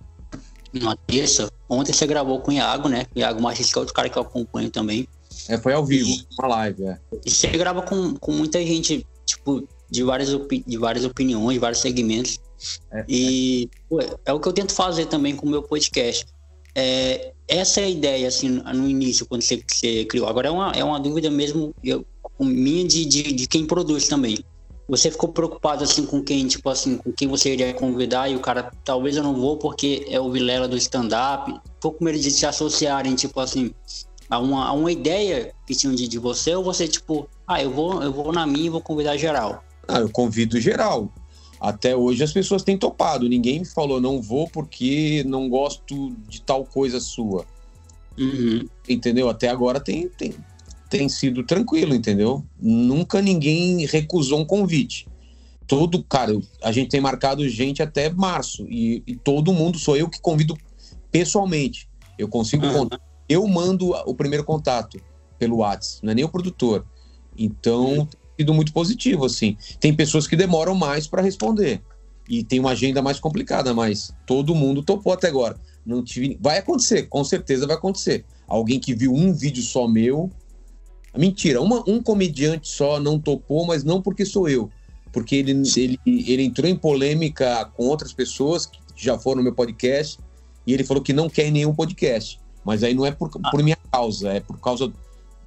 numa 0.73 0.97
terça. 0.97 1.51
Ontem 1.69 1.93
você 1.93 2.07
gravou 2.07 2.41
com 2.41 2.51
o 2.51 2.55
Iago, 2.55 2.89
né? 2.89 3.07
Iago 3.15 3.41
Martins, 3.41 3.73
que 3.73 3.79
é 3.79 3.81
outro 3.81 3.95
cara 3.95 4.09
que 4.09 4.19
eu 4.19 4.23
acompanho 4.23 4.71
também. 4.71 5.07
É, 5.49 5.57
foi 5.57 5.73
ao 5.73 5.85
vivo, 5.85 6.11
uma 6.39 6.49
live, 6.49 6.85
é. 6.85 6.99
E 7.25 7.31
você 7.31 7.47
grava 7.49 7.83
com, 7.83 8.15
com 8.17 8.33
muita 8.33 8.61
gente, 8.61 9.07
tipo, 9.25 9.67
de 9.91 10.03
várias, 10.03 10.31
de 10.67 10.79
várias 10.79 11.05
opiniões, 11.05 11.55
de 11.55 11.59
vários 11.59 11.81
segmentos. 11.81 12.39
É, 12.93 13.05
e 13.09 13.69
é. 13.93 14.17
é 14.27 14.33
o 14.33 14.41
que 14.41 14.49
eu 14.49 14.53
tento 14.53 14.73
fazer 14.73 15.07
também 15.07 15.35
com 15.35 15.47
o 15.47 15.51
meu 15.51 15.63
podcast. 15.63 16.27
É, 16.75 17.33
essa 17.47 17.81
é 17.81 17.85
a 17.85 17.89
ideia, 17.89 18.29
assim, 18.29 18.49
no 18.49 18.89
início, 18.89 19.27
quando 19.27 19.43
você, 19.43 19.63
você 19.67 20.05
criou. 20.05 20.29
Agora 20.29 20.49
é 20.49 20.51
uma, 20.51 20.73
é 20.73 20.85
uma 20.85 21.01
dúvida 21.01 21.31
mesmo 21.31 21.75
eu, 21.83 22.05
minha 22.39 22.87
de, 22.87 23.05
de, 23.05 23.33
de 23.33 23.47
quem 23.47 23.67
produz 23.67 24.07
também. 24.07 24.39
Você 24.89 25.11
ficou 25.11 25.31
preocupado, 25.31 25.85
assim, 25.85 26.07
com 26.07 26.23
quem, 26.23 26.47
tipo 26.47 26.69
assim, 26.71 26.97
com 26.97 27.13
quem 27.13 27.29
você 27.29 27.53
iria 27.53 27.75
convidar 27.75 28.29
e 28.29 28.37
o 28.37 28.41
cara, 28.41 28.71
talvez 28.85 29.17
eu 29.17 29.23
não 29.23 29.35
vou 29.35 29.59
porque 29.59 30.07
é 30.09 30.19
o 30.19 30.31
Vilela 30.31 30.67
do 30.67 30.77
stand-up. 30.77 31.53
Ficou 31.75 31.93
com 31.93 32.05
medo 32.05 32.19
de 32.19 32.31
se 32.31 32.47
associarem, 32.47 33.15
tipo 33.15 33.39
assim, 33.39 33.71
a 34.31 34.39
uma, 34.39 34.67
a 34.67 34.73
uma 34.73 34.91
ideia 34.91 35.53
que 35.67 35.75
tinham 35.75 35.95
de, 35.95 36.09
de 36.09 36.19
você 36.19 36.55
ou 36.55 36.65
você, 36.65 36.89
tipo, 36.89 37.29
ah, 37.47 37.63
eu 37.63 37.71
vou, 37.71 38.03
eu 38.03 38.13
vou 38.13 38.33
na 38.33 38.47
minha 38.47 38.67
e 38.67 38.71
vou 38.71 38.81
convidar 38.81 39.17
geral. 39.17 39.63
Ah, 39.89 40.01
eu 40.01 40.11
convido 40.11 40.61
geral. 40.61 41.11
Até 41.59 41.97
hoje 41.97 42.23
as 42.23 42.33
pessoas 42.33 42.63
têm 42.63 42.77
topado. 42.77 43.29
Ninguém 43.29 43.65
falou 43.65 44.01
não 44.01 44.21
vou 44.21 44.49
porque 44.49 45.25
não 45.27 45.49
gosto 45.49 46.15
de 46.29 46.43
tal 46.43 46.65
coisa 46.65 47.01
sua. 47.01 47.47
Uhum. 48.19 48.69
Entendeu? 48.87 49.29
Até 49.29 49.49
agora 49.49 49.81
tem, 49.81 50.09
tem, 50.09 50.35
tem 50.91 51.09
sido 51.09 51.43
tranquilo, 51.43 51.95
entendeu? 51.95 52.45
Nunca 52.61 53.23
ninguém 53.23 53.87
recusou 53.87 54.41
um 54.41 54.45
convite. 54.45 55.09
Todo, 55.67 56.03
cara, 56.05 56.33
a 56.63 56.71
gente 56.71 56.91
tem 56.91 57.01
marcado 57.01 57.47
gente 57.49 57.83
até 57.83 58.11
março 58.11 58.67
e, 58.69 59.03
e 59.07 59.17
todo 59.17 59.53
mundo 59.53 59.79
sou 59.79 59.97
eu 59.97 60.09
que 60.09 60.21
convido 60.21 60.57
pessoalmente. 61.11 61.89
Eu 62.19 62.29
consigo 62.29 62.67
uhum. 62.67 62.89
eu 63.29 63.47
mando 63.47 63.91
o 64.07 64.15
primeiro 64.15 64.45
contato 64.45 65.01
pelo 65.39 65.59
WhatsApp, 65.59 66.05
não 66.05 66.13
é 66.13 66.15
nem 66.15 66.25
o 66.25 66.29
produtor. 66.29 66.87
Então, 67.37 67.99
uhum 67.99 68.09
sido 68.39 68.55
muito 68.55 68.73
positivo, 68.73 69.25
assim. 69.25 69.57
Tem 69.81 69.93
pessoas 69.93 70.27
que 70.27 70.37
demoram 70.37 70.75
mais 70.75 71.07
para 71.07 71.23
responder 71.23 71.83
e 72.29 72.45
tem 72.45 72.61
uma 72.61 72.71
agenda 72.71 73.03
mais 73.03 73.19
complicada, 73.19 73.73
mas 73.75 74.15
todo 74.27 74.55
mundo 74.55 74.83
topou 74.83 75.13
até 75.13 75.29
agora. 75.29 75.57
Não 75.85 76.05
tive... 76.05 76.39
Vai 76.41 76.59
acontecer, 76.59 77.05
com 77.05 77.25
certeza 77.25 77.67
vai 77.67 77.77
acontecer. 77.77 78.25
Alguém 78.47 78.79
que 78.79 78.95
viu 78.95 79.13
um 79.13 79.33
vídeo 79.33 79.63
só 79.63 79.89
meu. 79.89 80.31
Mentira, 81.17 81.61
uma, 81.61 81.83
um 81.89 82.03
comediante 82.03 82.69
só 82.69 83.01
não 83.01 83.19
topou, 83.19 83.67
mas 83.67 83.83
não 83.83 84.01
porque 84.01 84.25
sou 84.25 84.49
eu. 84.49 84.71
Porque 85.11 85.37
ele, 85.37 85.63
ele, 85.77 85.99
ele 86.07 86.43
entrou 86.43 86.69
em 86.69 86.77
polêmica 86.77 87.65
com 87.77 87.87
outras 87.87 88.13
pessoas 88.13 88.67
que 88.67 88.79
já 88.95 89.19
foram 89.19 89.39
no 89.39 89.45
meu 89.45 89.55
podcast 89.55 90.19
e 90.67 90.75
ele 90.75 90.85
falou 90.85 91.03
que 91.03 91.15
não 91.15 91.31
quer 91.31 91.51
nenhum 91.51 91.75
podcast. 91.75 92.39
Mas 92.65 92.83
aí 92.83 92.93
não 92.93 93.07
é 93.07 93.11
por, 93.11 93.31
por 93.31 93.63
minha 93.63 93.79
causa, 93.91 94.31
é 94.35 94.41
por 94.41 94.61
causa 94.61 94.93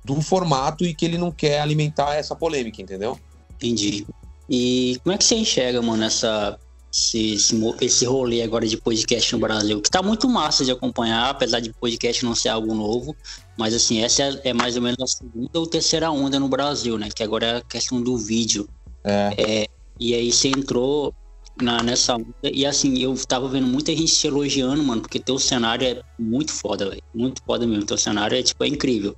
do 0.04 0.20
formato 0.22 0.86
e 0.86 0.94
que 0.94 1.06
ele 1.06 1.18
não 1.18 1.32
quer 1.32 1.62
alimentar 1.62 2.16
essa 2.16 2.36
polêmica, 2.36 2.82
entendeu? 2.82 3.20
Entendi. 3.56 4.06
E 4.50 5.00
como 5.04 5.14
é 5.14 5.18
que 5.18 5.24
você 5.24 5.36
enxerga, 5.36 5.82
mano, 5.82 6.04
essa, 6.04 6.60
esse, 6.92 7.36
esse, 7.36 7.76
esse 7.80 8.06
rolê 8.06 8.42
agora 8.42 8.68
de 8.68 8.76
podcast 8.78 9.32
no 9.34 9.40
Brasil? 9.40 9.82
Que 9.82 9.90
tá 9.90 10.02
muito 10.02 10.28
massa 10.28 10.66
de 10.66 10.72
acompanhar, 10.72 11.30
apesar 11.30 11.60
de 11.60 11.72
podcast 11.72 12.26
não 12.26 12.36
ser 12.36 12.50
algo 12.50 12.74
novo. 12.74 13.16
Mas 13.58 13.74
assim, 13.74 14.02
essa 14.02 14.24
é, 14.24 14.50
é 14.50 14.54
mais 14.54 14.76
ou 14.76 14.82
menos 14.82 15.00
a 15.00 15.08
segunda 15.08 15.60
ou 15.60 15.68
terceira 15.68 16.12
onda 16.12 16.40
no 16.40 16.50
Brasil, 16.50 16.98
né? 16.98 17.10
Que 17.14 17.24
agora 17.24 17.46
é 17.46 17.58
a 17.58 17.62
questão 17.62 18.02
do 18.02 18.18
vídeo. 18.18 18.68
É. 19.04 19.34
é 19.38 19.68
e 20.00 20.16
aí 20.16 20.32
você 20.32 20.48
entrou 20.50 21.14
na, 21.62 21.84
nessa 21.84 22.16
onda. 22.16 22.26
E 22.44 22.66
assim, 22.66 22.98
eu 22.98 23.16
tava 23.26 23.48
vendo 23.48 23.68
muita 23.68 23.96
gente 23.96 24.14
te 24.14 24.28
elogiando, 24.28 24.84
mano, 24.84 25.02
porque 25.02 25.20
teu 25.20 25.38
cenário 25.38 25.88
é 25.88 26.02
muito 26.20 26.52
foda, 26.52 26.90
velho. 26.90 27.04
Muito 27.14 27.42
foda 27.44 27.66
mesmo. 27.68 27.86
Teu 27.86 27.98
cenário 27.98 28.38
é, 28.38 28.44
tipo, 28.44 28.64
é 28.64 28.68
incrível. 28.68 29.16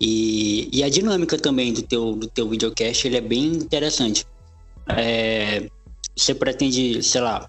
E, 0.00 0.68
e 0.72 0.82
a 0.82 0.88
dinâmica 0.88 1.36
também 1.36 1.72
do 1.72 1.82
teu, 1.82 2.14
do 2.14 2.28
teu 2.28 2.48
videocast 2.48 3.06
ele 3.06 3.16
é 3.16 3.20
bem 3.20 3.46
interessante. 3.46 4.24
É, 4.88 5.68
você 6.16 6.34
pretende, 6.34 7.02
sei 7.02 7.20
lá, 7.20 7.48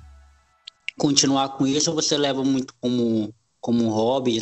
continuar 0.98 1.50
com 1.50 1.66
isso 1.66 1.90
ou 1.90 1.96
você 1.96 2.18
leva 2.18 2.44
muito 2.44 2.74
como, 2.82 3.34
como 3.62 3.90
hobby? 3.90 4.40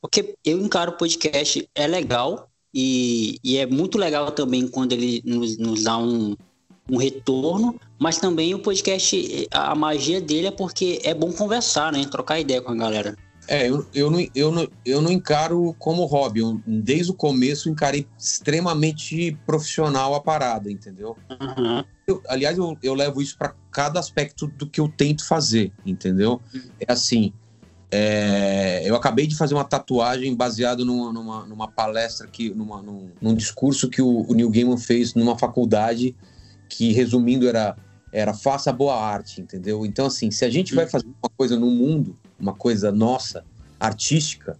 Porque 0.00 0.34
eu 0.44 0.60
encaro 0.60 0.92
o 0.92 0.96
podcast, 0.96 1.68
é 1.74 1.86
legal 1.86 2.48
e, 2.72 3.38
e 3.42 3.56
é 3.56 3.66
muito 3.66 3.98
legal 3.98 4.30
também 4.30 4.68
quando 4.68 4.92
ele 4.92 5.22
nos, 5.24 5.56
nos 5.58 5.84
dá 5.84 5.98
um, 5.98 6.36
um 6.90 6.96
retorno, 6.96 7.78
mas 7.98 8.18
também 8.18 8.54
o 8.54 8.58
podcast, 8.58 9.48
a 9.50 9.74
magia 9.74 10.20
dele 10.20 10.46
é 10.46 10.50
porque 10.50 11.00
é 11.02 11.12
bom 11.12 11.32
conversar, 11.32 11.92
né? 11.92 12.04
Trocar 12.06 12.40
ideia 12.40 12.62
com 12.62 12.72
a 12.72 12.76
galera. 12.76 13.16
É, 13.48 13.66
eu, 13.66 13.86
eu, 13.94 14.10
não, 14.10 14.26
eu, 14.34 14.52
não, 14.52 14.68
eu 14.84 15.00
não 15.00 15.10
encaro 15.10 15.74
como 15.78 16.04
hobby. 16.04 16.40
Eu, 16.40 16.60
desde 16.66 17.10
o 17.10 17.14
começo, 17.14 17.70
encarei 17.70 18.06
extremamente 18.18 19.36
profissional 19.46 20.14
a 20.14 20.20
parada, 20.20 20.70
entendeu? 20.70 21.16
Uhum. 21.30 21.82
Eu, 22.06 22.22
aliás, 22.28 22.58
eu, 22.58 22.76
eu 22.82 22.92
levo 22.92 23.22
isso 23.22 23.38
para 23.38 23.54
cada 23.72 23.98
aspecto 23.98 24.46
do 24.46 24.68
que 24.68 24.78
eu 24.78 24.86
tento 24.86 25.26
fazer, 25.26 25.72
entendeu? 25.86 26.42
É 26.78 26.92
assim, 26.92 27.32
é, 27.90 28.82
eu 28.84 28.94
acabei 28.94 29.26
de 29.26 29.34
fazer 29.34 29.54
uma 29.54 29.64
tatuagem 29.64 30.36
baseado 30.36 30.84
numa, 30.84 31.10
numa, 31.10 31.46
numa 31.46 31.68
palestra, 31.68 32.26
que, 32.26 32.50
numa, 32.50 32.82
num, 32.82 33.10
num, 33.18 33.34
discurso 33.34 33.88
que 33.88 34.02
o, 34.02 34.26
o 34.28 34.34
Neil 34.34 34.50
Gaiman 34.50 34.76
fez 34.76 35.14
numa 35.14 35.38
faculdade, 35.38 36.14
que, 36.68 36.92
resumindo, 36.92 37.48
era, 37.48 37.74
era 38.12 38.34
faça 38.34 38.70
boa 38.70 38.94
arte, 38.94 39.40
entendeu? 39.40 39.86
Então, 39.86 40.04
assim, 40.04 40.30
se 40.30 40.44
a 40.44 40.50
gente 40.50 40.74
vai 40.74 40.86
fazer 40.86 41.06
uma 41.06 41.30
coisa 41.34 41.58
no 41.58 41.70
mundo 41.70 42.14
uma 42.38 42.54
coisa 42.54 42.92
nossa, 42.92 43.44
artística, 43.78 44.58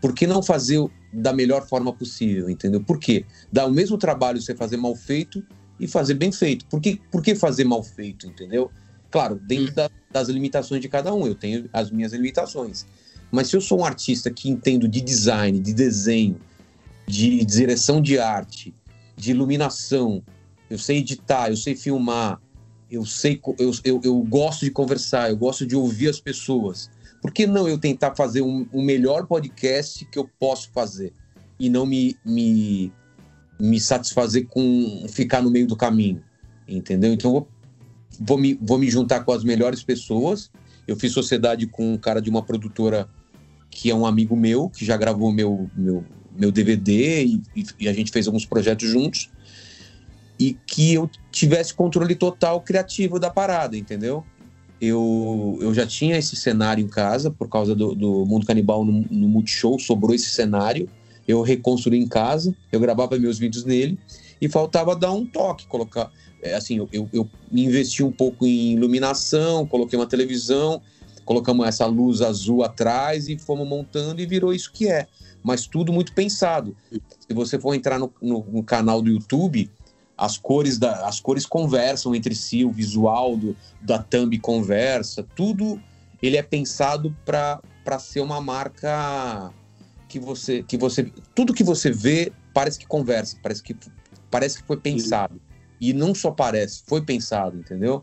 por 0.00 0.14
que 0.14 0.26
não 0.26 0.42
fazer 0.42 0.84
da 1.12 1.32
melhor 1.32 1.66
forma 1.66 1.92
possível, 1.92 2.50
entendeu? 2.50 2.82
Por 2.82 2.98
quê? 2.98 3.24
Dá 3.50 3.66
o 3.66 3.72
mesmo 3.72 3.96
trabalho 3.96 4.40
você 4.40 4.54
fazer 4.54 4.76
mal 4.76 4.94
feito 4.94 5.42
e 5.80 5.86
fazer 5.86 6.14
bem 6.14 6.30
feito. 6.30 6.66
Por 6.66 6.80
que, 6.80 7.00
por 7.10 7.22
que 7.22 7.34
fazer 7.34 7.64
mal 7.64 7.82
feito, 7.82 8.26
entendeu? 8.26 8.70
Claro, 9.10 9.36
dentro 9.36 9.74
da, 9.74 9.90
das 10.10 10.28
limitações 10.28 10.80
de 10.80 10.88
cada 10.88 11.14
um, 11.14 11.26
eu 11.26 11.34
tenho 11.34 11.68
as 11.72 11.90
minhas 11.90 12.12
limitações. 12.12 12.86
Mas 13.30 13.48
se 13.48 13.56
eu 13.56 13.60
sou 13.60 13.80
um 13.80 13.84
artista 13.84 14.30
que 14.30 14.48
entendo 14.48 14.86
de 14.86 15.00
design, 15.00 15.58
de 15.58 15.72
desenho, 15.72 16.38
de 17.06 17.44
direção 17.44 18.00
de 18.00 18.18
arte, 18.18 18.74
de 19.16 19.30
iluminação, 19.30 20.22
eu 20.68 20.78
sei 20.78 20.98
editar, 20.98 21.48
eu 21.48 21.56
sei 21.56 21.74
filmar, 21.74 22.40
eu 22.90 23.04
sei, 23.04 23.40
eu, 23.58 23.72
eu, 23.84 24.00
eu 24.04 24.18
gosto 24.22 24.64
de 24.64 24.70
conversar, 24.70 25.30
eu 25.30 25.36
gosto 25.36 25.66
de 25.66 25.74
ouvir 25.74 26.08
as 26.08 26.20
pessoas 26.20 26.90
por 27.26 27.32
que 27.32 27.44
não 27.44 27.68
eu 27.68 27.76
tentar 27.76 28.14
fazer 28.14 28.40
um, 28.40 28.68
um 28.72 28.80
melhor 28.80 29.26
podcast 29.26 30.04
que 30.04 30.16
eu 30.16 30.30
posso 30.38 30.70
fazer 30.70 31.12
e 31.58 31.68
não 31.68 31.84
me, 31.84 32.16
me, 32.24 32.92
me 33.58 33.80
satisfazer 33.80 34.46
com 34.46 35.04
ficar 35.08 35.42
no 35.42 35.50
meio 35.50 35.66
do 35.66 35.74
caminho, 35.74 36.22
entendeu? 36.68 37.12
Então 37.12 37.32
vou, 37.32 37.48
vou, 38.20 38.38
me, 38.38 38.56
vou 38.62 38.78
me 38.78 38.88
juntar 38.88 39.24
com 39.24 39.32
as 39.32 39.42
melhores 39.42 39.82
pessoas. 39.82 40.52
Eu 40.86 40.94
fiz 40.94 41.10
sociedade 41.10 41.66
com 41.66 41.94
um 41.94 41.98
cara 41.98 42.22
de 42.22 42.30
uma 42.30 42.44
produtora 42.44 43.08
que 43.72 43.90
é 43.90 43.94
um 43.94 44.06
amigo 44.06 44.36
meu, 44.36 44.70
que 44.70 44.84
já 44.84 44.96
gravou 44.96 45.32
meu, 45.32 45.68
meu, 45.76 46.04
meu 46.30 46.52
DVD 46.52 47.24
e, 47.24 47.42
e 47.80 47.88
a 47.88 47.92
gente 47.92 48.12
fez 48.12 48.28
alguns 48.28 48.46
projetos 48.46 48.88
juntos. 48.88 49.32
E 50.38 50.56
que 50.64 50.94
eu 50.94 51.10
tivesse 51.32 51.74
controle 51.74 52.14
total 52.14 52.60
criativo 52.60 53.18
da 53.18 53.30
parada, 53.30 53.76
entendeu? 53.76 54.24
Eu, 54.80 55.58
eu 55.60 55.72
já 55.72 55.86
tinha 55.86 56.16
esse 56.16 56.36
cenário 56.36 56.84
em 56.84 56.88
casa 56.88 57.30
por 57.30 57.48
causa 57.48 57.74
do, 57.74 57.94
do 57.94 58.26
Mundo 58.26 58.46
Canibal 58.46 58.84
no, 58.84 59.04
no 59.10 59.28
Multishow, 59.28 59.78
sobrou 59.78 60.14
esse 60.14 60.28
cenário. 60.28 60.88
Eu 61.26 61.42
reconstruí 61.42 61.98
em 61.98 62.06
casa, 62.06 62.54
eu 62.70 62.78
gravava 62.78 63.18
meus 63.18 63.38
vídeos 63.38 63.64
nele 63.64 63.98
e 64.40 64.48
faltava 64.48 64.94
dar 64.94 65.12
um 65.12 65.24
toque, 65.24 65.66
colocar. 65.66 66.10
É, 66.42 66.54
assim, 66.54 66.76
eu, 66.76 66.88
eu, 66.92 67.08
eu 67.12 67.28
investi 67.50 68.04
um 68.04 68.12
pouco 68.12 68.46
em 68.46 68.74
iluminação, 68.74 69.66
coloquei 69.66 69.98
uma 69.98 70.06
televisão, 70.06 70.80
colocamos 71.24 71.66
essa 71.66 71.86
luz 71.86 72.20
azul 72.20 72.62
atrás 72.62 73.28
e 73.28 73.38
fomos 73.38 73.66
montando 73.66 74.20
e 74.20 74.26
virou 74.26 74.52
isso 74.52 74.70
que 74.72 74.88
é. 74.88 75.06
Mas 75.42 75.66
tudo 75.66 75.92
muito 75.92 76.12
pensado. 76.12 76.76
Se 76.90 77.34
você 77.34 77.58
for 77.58 77.74
entrar 77.74 77.98
no, 77.98 78.12
no, 78.20 78.44
no 78.44 78.62
canal 78.62 79.02
do 79.02 79.10
YouTube, 79.10 79.70
as 80.16 80.38
cores, 80.38 80.78
da, 80.78 81.06
as 81.06 81.20
cores 81.20 81.44
conversam 81.44 82.14
entre 82.14 82.34
si, 82.34 82.64
o 82.64 82.70
visual 82.70 83.36
do, 83.36 83.56
da 83.82 83.98
thumb 83.98 84.38
conversa, 84.38 85.26
tudo 85.34 85.80
ele 86.22 86.36
é 86.36 86.42
pensado 86.42 87.14
para 87.24 87.60
ser 87.98 88.20
uma 88.20 88.40
marca 88.40 89.52
que 90.08 90.18
você 90.18 90.62
que 90.62 90.78
você 90.78 91.12
tudo 91.34 91.52
que 91.52 91.62
você 91.62 91.90
vê 91.90 92.32
parece 92.54 92.78
que 92.78 92.86
conversa, 92.86 93.36
parece 93.42 93.62
que 93.62 93.76
parece 94.30 94.60
que 94.60 94.66
foi 94.66 94.78
pensado. 94.78 95.34
Sim. 95.34 95.40
E 95.78 95.92
não 95.92 96.14
só 96.14 96.30
parece, 96.30 96.82
foi 96.86 97.02
pensado, 97.02 97.58
entendeu? 97.58 98.02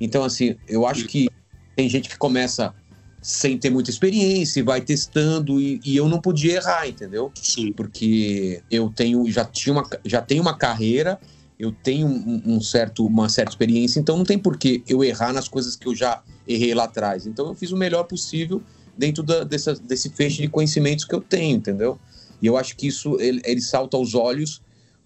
Então 0.00 0.22
assim, 0.22 0.56
eu 0.68 0.86
acho 0.86 1.06
que 1.06 1.28
tem 1.74 1.88
gente 1.88 2.08
que 2.08 2.16
começa 2.16 2.72
sem 3.20 3.58
ter 3.58 3.70
muita 3.70 3.90
experiência 3.90 4.60
e 4.60 4.62
vai 4.62 4.80
testando 4.80 5.60
e, 5.60 5.80
e, 5.84 5.96
eu 5.96 6.08
não 6.08 6.20
podia 6.20 6.54
errar, 6.54 6.88
entendeu? 6.88 7.32
Sim. 7.34 7.72
Porque 7.72 8.62
eu 8.70 8.88
tenho 8.90 9.28
já 9.28 9.44
tinha 9.44 9.72
uma 9.72 9.88
já 10.04 10.22
tenho 10.22 10.40
uma 10.40 10.56
carreira 10.56 11.18
eu 11.58 11.72
tenho 11.72 12.06
um, 12.06 12.42
um, 12.46 12.60
certo, 12.60 13.04
uma 13.04 13.28
certa 13.28 13.50
experiência, 13.50 13.98
então 13.98 14.16
não 14.16 14.24
tem 14.24 14.38
por 14.38 14.56
que 14.56 14.82
eu 14.88 15.02
errar 15.02 15.32
nas 15.32 15.48
coisas 15.48 15.74
que 15.74 15.88
eu 15.88 15.94
já 15.94 16.22
errei 16.46 16.72
lá 16.72 16.84
atrás. 16.84 17.26
Então 17.26 17.48
eu 17.48 17.54
fiz 17.54 17.72
o 17.72 17.76
melhor 17.76 18.04
possível 18.04 18.62
dentro 18.96 19.22
da, 19.22 19.42
dessa, 19.42 19.74
desse 19.74 20.10
feixe 20.10 20.40
de 20.40 20.48
conhecimentos 20.48 21.04
que 21.04 21.14
eu 21.14 21.20
tenho, 21.20 21.56
entendeu? 21.56 21.98
E 22.40 22.46
eu 22.46 22.56
acho 22.56 22.76
que 22.76 22.86
isso 22.86 23.20
ele, 23.20 23.42
ele 23.44 23.60
salta 23.60 23.96
aos 23.96 24.14
olhos 24.14 24.62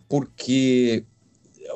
porque 0.09 1.05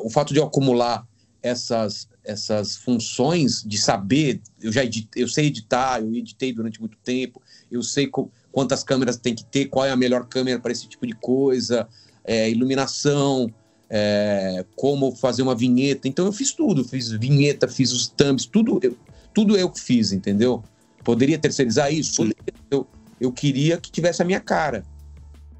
o 0.02 0.10
fato 0.10 0.34
de 0.34 0.40
eu 0.40 0.44
acumular 0.44 1.06
essas, 1.42 2.08
essas 2.22 2.76
funções 2.76 3.62
de 3.62 3.78
saber, 3.78 4.42
eu 4.60 4.70
já 4.70 4.82
eu 5.14 5.28
sei 5.28 5.46
editar, 5.46 6.00
eu 6.00 6.14
editei 6.14 6.52
durante 6.52 6.80
muito 6.80 6.98
tempo, 6.98 7.40
eu 7.70 7.82
sei 7.82 8.10
quantas 8.52 8.84
câmeras 8.84 9.16
tem 9.16 9.34
que 9.34 9.44
ter, 9.44 9.66
qual 9.66 9.86
é 9.86 9.90
a 9.90 9.96
melhor 9.96 10.26
câmera 10.26 10.60
para 10.60 10.72
esse 10.72 10.86
tipo 10.86 11.06
de 11.06 11.14
coisa, 11.14 11.88
é, 12.24 12.50
iluminação, 12.50 13.50
é, 13.88 14.64
como 14.74 15.14
fazer 15.14 15.42
uma 15.42 15.54
vinheta. 15.54 16.08
Então 16.08 16.26
eu 16.26 16.32
fiz 16.32 16.52
tudo, 16.52 16.84
fiz 16.84 17.10
vinheta, 17.10 17.68
fiz 17.68 17.92
os 17.92 18.08
thumbs, 18.08 18.46
tudo 18.46 18.80
eu, 18.82 18.96
tudo 19.32 19.56
eu 19.56 19.70
que 19.70 19.80
fiz, 19.80 20.12
entendeu? 20.12 20.62
Poderia 21.04 21.38
terceirizar 21.38 21.92
isso? 21.92 22.16
Poderia. 22.16 22.36
Eu, 22.70 22.86
eu 23.20 23.32
queria 23.32 23.76
que 23.78 23.90
tivesse 23.90 24.22
a 24.22 24.24
minha 24.24 24.40
cara. 24.40 24.84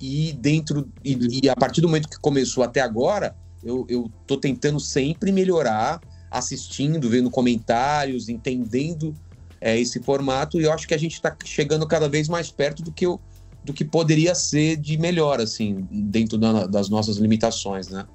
E 0.00 0.32
dentro 0.32 0.88
e, 1.04 1.42
e, 1.42 1.48
a 1.48 1.56
partir 1.56 1.80
do 1.80 1.88
momento 1.88 2.08
que 2.08 2.18
começou 2.18 2.62
até 2.62 2.80
agora, 2.80 3.34
eu, 3.64 3.86
eu 3.88 4.10
tô 4.26 4.36
tentando 4.36 4.78
sempre 4.78 5.32
melhorar, 5.32 6.00
assistindo, 6.30 7.08
vendo 7.08 7.30
comentários, 7.30 8.28
entendendo 8.28 9.14
é, 9.60 9.78
esse 9.78 10.00
formato. 10.00 10.60
E 10.60 10.64
eu 10.64 10.72
acho 10.72 10.86
que 10.86 10.94
a 10.94 10.98
gente 10.98 11.14
está 11.14 11.34
chegando 11.44 11.86
cada 11.86 12.08
vez 12.08 12.28
mais 12.28 12.50
perto 12.50 12.82
do 12.82 12.92
que 12.92 13.06
eu, 13.06 13.20
do 13.64 13.72
que 13.72 13.84
poderia 13.84 14.34
ser 14.34 14.76
de 14.76 14.98
melhor, 14.98 15.40
assim, 15.40 15.86
dentro 15.90 16.36
da, 16.36 16.66
das 16.66 16.88
nossas 16.88 17.16
limitações, 17.16 17.88
né? 17.88 18.06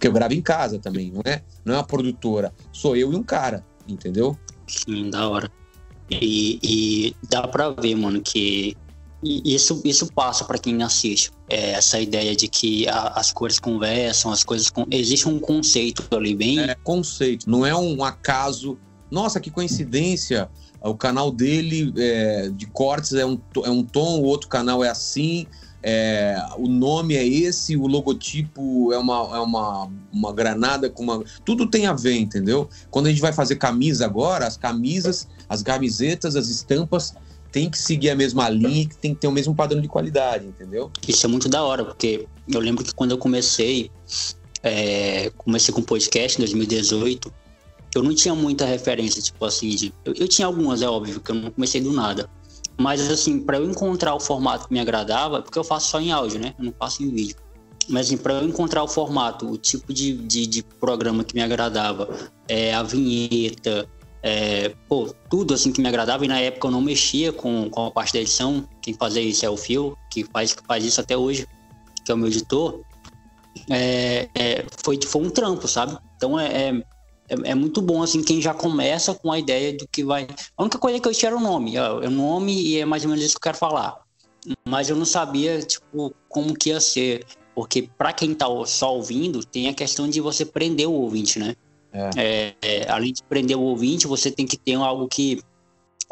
Porque 0.00 0.08
eu 0.08 0.12
gravo 0.12 0.32
em 0.32 0.40
casa 0.40 0.78
também, 0.78 1.12
não 1.12 1.20
é? 1.26 1.42
Não 1.62 1.74
é 1.74 1.76
uma 1.76 1.84
produtora. 1.84 2.54
Sou 2.72 2.96
eu 2.96 3.12
e 3.12 3.16
um 3.16 3.22
cara, 3.22 3.62
entendeu? 3.86 4.34
Sim, 4.66 5.10
da 5.10 5.28
hora. 5.28 5.52
E, 6.10 6.58
e 6.62 7.16
dá 7.28 7.46
pra 7.46 7.68
ver, 7.68 7.94
mano, 7.96 8.22
que 8.22 8.74
isso, 9.22 9.82
isso 9.84 10.10
passa 10.10 10.42
para 10.46 10.56
quem 10.56 10.82
assiste. 10.82 11.30
É 11.50 11.72
essa 11.72 12.00
ideia 12.00 12.34
de 12.34 12.48
que 12.48 12.88
a, 12.88 13.08
as 13.08 13.30
cores 13.30 13.60
conversam, 13.60 14.32
as 14.32 14.42
coisas. 14.42 14.70
Com... 14.70 14.86
Existe 14.90 15.28
um 15.28 15.38
conceito 15.38 16.02
ali 16.16 16.34
bem. 16.34 16.60
É 16.60 16.74
conceito, 16.76 17.50
não 17.50 17.66
é 17.66 17.76
um 17.76 18.02
acaso. 18.02 18.78
Nossa, 19.10 19.38
que 19.38 19.50
coincidência! 19.50 20.48
O 20.82 20.94
canal 20.94 21.30
dele 21.30 21.92
é, 21.96 22.48
de 22.48 22.66
cortes 22.66 23.12
é 23.12 23.26
um, 23.26 23.38
é 23.64 23.70
um 23.70 23.82
tom, 23.82 24.20
o 24.20 24.24
outro 24.24 24.48
canal 24.48 24.82
é 24.82 24.88
assim 24.88 25.46
é, 25.82 26.36
o 26.58 26.68
nome 26.68 27.14
é 27.14 27.26
esse, 27.26 27.76
o 27.76 27.86
logotipo 27.86 28.92
é 28.92 28.98
uma, 28.98 29.36
é 29.36 29.40
uma, 29.40 29.90
uma 30.12 30.32
granada 30.32 30.90
com 30.90 31.02
uma. 31.02 31.24
Tudo 31.44 31.66
tem 31.66 31.86
a 31.86 31.94
ver, 31.94 32.16
entendeu? 32.16 32.68
Quando 32.90 33.06
a 33.06 33.10
gente 33.10 33.20
vai 33.20 33.32
fazer 33.32 33.56
camisa 33.56 34.04
agora, 34.04 34.46
as 34.46 34.56
camisas, 34.56 35.26
as 35.48 35.62
camisetas, 35.62 36.36
as 36.36 36.48
estampas 36.48 37.14
tem 37.50 37.68
que 37.68 37.78
seguir 37.78 38.10
a 38.10 38.14
mesma 38.14 38.48
linha, 38.48 38.88
tem 39.00 39.14
que 39.14 39.20
ter 39.22 39.26
o 39.26 39.32
mesmo 39.32 39.54
padrão 39.54 39.80
de 39.80 39.88
qualidade, 39.88 40.46
entendeu? 40.46 40.90
Isso 41.08 41.26
é 41.26 41.28
muito 41.28 41.48
da 41.48 41.64
hora, 41.64 41.84
porque 41.84 42.28
eu 42.46 42.60
lembro 42.60 42.84
que 42.84 42.94
quando 42.94 43.10
eu 43.10 43.18
comecei, 43.18 43.90
é, 44.62 45.32
comecei 45.36 45.74
com 45.74 45.82
podcast 45.82 46.38
em 46.38 46.42
2018, 46.44 47.32
eu 47.94 48.02
não 48.02 48.14
tinha 48.14 48.34
muita 48.34 48.64
referência, 48.64 49.20
tipo 49.20 49.44
assim, 49.44 49.70
de, 49.70 49.94
eu, 50.04 50.14
eu 50.14 50.28
tinha 50.28 50.46
algumas, 50.46 50.82
é 50.82 50.88
óbvio, 50.88 51.20
que 51.20 51.30
eu 51.30 51.34
não 51.34 51.50
comecei 51.50 51.80
do 51.80 51.92
nada. 51.92 52.28
Mas, 52.78 53.10
assim, 53.10 53.40
para 53.40 53.58
eu 53.58 53.68
encontrar 53.68 54.14
o 54.14 54.20
formato 54.20 54.68
que 54.68 54.72
me 54.72 54.80
agradava, 54.80 55.42
porque 55.42 55.58
eu 55.58 55.64
faço 55.64 55.90
só 55.90 56.00
em 56.00 56.12
áudio, 56.12 56.40
né? 56.40 56.54
Eu 56.58 56.64
não 56.64 56.74
faço 56.78 57.02
em 57.02 57.10
vídeo. 57.10 57.36
Mas, 57.88 58.06
assim, 58.06 58.16
para 58.16 58.34
eu 58.34 58.48
encontrar 58.48 58.82
o 58.82 58.88
formato, 58.88 59.50
o 59.50 59.58
tipo 59.58 59.92
de, 59.92 60.14
de, 60.14 60.46
de, 60.46 60.62
programa 60.62 61.22
que 61.22 61.34
me 61.34 61.42
agradava, 61.42 62.08
é, 62.48 62.72
a 62.72 62.82
vinheta, 62.82 63.86
é, 64.22 64.74
pô, 64.88 65.14
tudo 65.28 65.52
assim 65.52 65.72
que 65.72 65.80
me 65.80 65.88
agradava. 65.88 66.24
E 66.24 66.28
na 66.28 66.40
época 66.40 66.68
eu 66.68 66.70
não 66.70 66.80
mexia 66.80 67.32
com, 67.32 67.68
com 67.68 67.86
a 67.86 67.90
parte 67.90 68.12
da 68.12 68.20
edição. 68.20 68.66
Quem 68.80 68.94
fazia 68.94 69.22
isso 69.22 69.44
é 69.44 69.50
o 69.50 69.56
Phil, 69.56 69.96
que 70.10 70.24
faz, 70.24 70.54
que 70.54 70.64
faz 70.64 70.84
isso 70.84 71.00
até 71.00 71.16
hoje. 71.16 71.46
que 72.04 72.10
é 72.10 72.14
o 72.14 72.18
meu 72.18 72.28
editor, 72.28 72.80
é, 73.68 74.28
é, 74.34 74.64
foi, 74.82 74.98
foi 75.04 75.22
um 75.22 75.30
trampo, 75.30 75.66
sabe? 75.68 75.98
Então 76.16 76.38
é, 76.38 76.82
é, 77.30 77.50
é, 77.52 77.54
muito 77.54 77.80
bom, 77.80 78.02
assim, 78.02 78.22
quem 78.22 78.42
já 78.42 78.52
começa 78.52 79.14
com 79.14 79.30
a 79.30 79.38
ideia 79.38 79.72
do 79.76 79.86
que 79.86 80.02
vai. 80.02 80.26
A 80.56 80.62
única 80.62 80.78
coisa 80.78 80.98
que 80.98 81.08
eu 81.08 81.12
tinha 81.12 81.30
era 81.30 81.36
o 81.36 81.40
nome. 81.40 81.76
É 81.76 81.90
o 81.90 82.10
nome 82.10 82.52
e 82.52 82.80
é 82.80 82.84
mais 82.84 83.04
ou 83.04 83.10
menos 83.10 83.24
isso 83.24 83.34
que 83.34 83.38
eu 83.38 83.52
quero 83.52 83.56
falar. 83.56 84.00
Mas 84.66 84.90
eu 84.90 84.96
não 84.96 85.04
sabia, 85.04 85.62
tipo, 85.62 86.12
como 86.28 86.54
que 86.54 86.70
ia 86.70 86.80
ser. 86.80 87.24
Porque 87.54 87.88
para 87.96 88.12
quem 88.12 88.34
tá 88.34 88.46
só 88.66 88.96
ouvindo, 88.96 89.44
tem 89.44 89.68
a 89.68 89.74
questão 89.74 90.08
de 90.08 90.20
você 90.20 90.44
prender 90.44 90.88
o 90.88 90.92
ouvinte, 90.92 91.38
né? 91.38 91.54
É. 91.92 92.10
É, 92.16 92.54
é, 92.62 92.90
além 92.90 93.12
de 93.12 93.22
prender 93.22 93.56
o 93.56 93.62
ouvinte, 93.62 94.06
você 94.06 94.30
tem 94.30 94.46
que 94.46 94.56
ter 94.56 94.74
algo 94.74 95.06
que. 95.06 95.40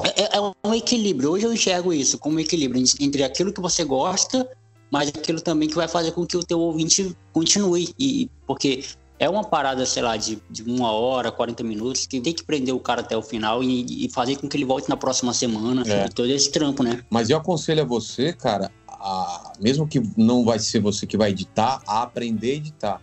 É, 0.04 0.22
é, 0.22 0.36
é, 0.36 0.68
um 0.68 0.74
equilíbrio. 0.74 1.32
Hoje 1.32 1.46
eu 1.46 1.52
enxergo 1.52 1.92
isso 1.92 2.18
como 2.18 2.36
um 2.36 2.40
equilíbrio 2.40 2.84
entre 3.00 3.24
aquilo 3.24 3.52
que 3.52 3.60
você 3.60 3.82
gosta, 3.82 4.48
mas 4.90 5.08
aquilo 5.08 5.40
também 5.40 5.68
que 5.68 5.74
vai 5.74 5.88
fazer 5.88 6.12
com 6.12 6.24
que 6.24 6.36
o 6.36 6.44
teu 6.44 6.60
ouvinte 6.60 7.16
continue. 7.32 7.92
E, 7.98 8.30
porque 8.46 8.84
é 9.18 9.28
uma 9.28 9.44
parada, 9.44 9.84
sei 9.84 10.02
lá, 10.02 10.16
de, 10.16 10.38
de 10.48 10.62
uma 10.62 10.92
hora, 10.92 11.32
40 11.32 11.64
minutos, 11.64 12.06
que 12.06 12.20
tem 12.20 12.32
que 12.32 12.44
prender 12.44 12.74
o 12.74 12.80
cara 12.80 13.00
até 13.00 13.16
o 13.16 13.22
final 13.22 13.62
e, 13.62 14.06
e 14.06 14.10
fazer 14.10 14.36
com 14.36 14.48
que 14.48 14.56
ele 14.56 14.64
volte 14.64 14.88
na 14.88 14.96
próxima 14.96 15.34
semana. 15.34 15.82
É. 15.86 16.08
Todo 16.08 16.30
esse 16.30 16.50
trampo, 16.50 16.82
né? 16.82 17.02
Mas 17.10 17.28
eu 17.28 17.36
aconselho 17.36 17.82
a 17.82 17.84
você, 17.84 18.32
cara, 18.32 18.70
a, 18.86 19.52
mesmo 19.60 19.86
que 19.86 20.00
não 20.16 20.44
vai 20.44 20.58
ser 20.58 20.80
você 20.80 21.06
que 21.06 21.16
vai 21.16 21.30
editar, 21.30 21.82
a 21.86 22.02
aprender 22.02 22.52
a 22.52 22.54
editar 22.54 23.02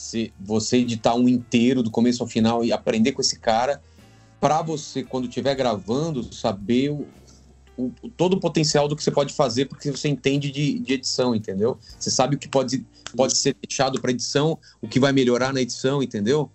se 0.00 0.32
você 0.40 0.78
editar 0.78 1.14
um 1.14 1.28
inteiro 1.28 1.82
do 1.82 1.90
começo 1.90 2.22
ao 2.22 2.28
final 2.28 2.64
e 2.64 2.72
aprender 2.72 3.12
com 3.12 3.20
esse 3.20 3.38
cara 3.38 3.82
para 4.40 4.62
você 4.62 5.02
quando 5.02 5.28
estiver 5.28 5.54
gravando 5.54 6.32
saber 6.32 6.90
o, 6.90 7.06
o, 8.02 8.10
todo 8.10 8.34
o 8.34 8.40
potencial 8.40 8.86
do 8.88 8.96
que 8.96 9.02
você 9.02 9.10
pode 9.10 9.32
fazer 9.32 9.66
porque 9.66 9.90
você 9.90 10.08
entende 10.08 10.50
de, 10.50 10.78
de 10.78 10.92
edição, 10.94 11.34
entendeu? 11.34 11.78
Você 11.98 12.10
sabe 12.10 12.36
o 12.36 12.38
que 12.38 12.48
pode, 12.48 12.84
pode 13.16 13.36
ser 13.36 13.56
deixado 13.62 14.00
para 14.00 14.10
edição, 14.10 14.58
o 14.80 14.88
que 14.88 15.00
vai 15.00 15.12
melhorar 15.12 15.52
na 15.52 15.60
edição, 15.60 16.02
entendeu? 16.02 16.50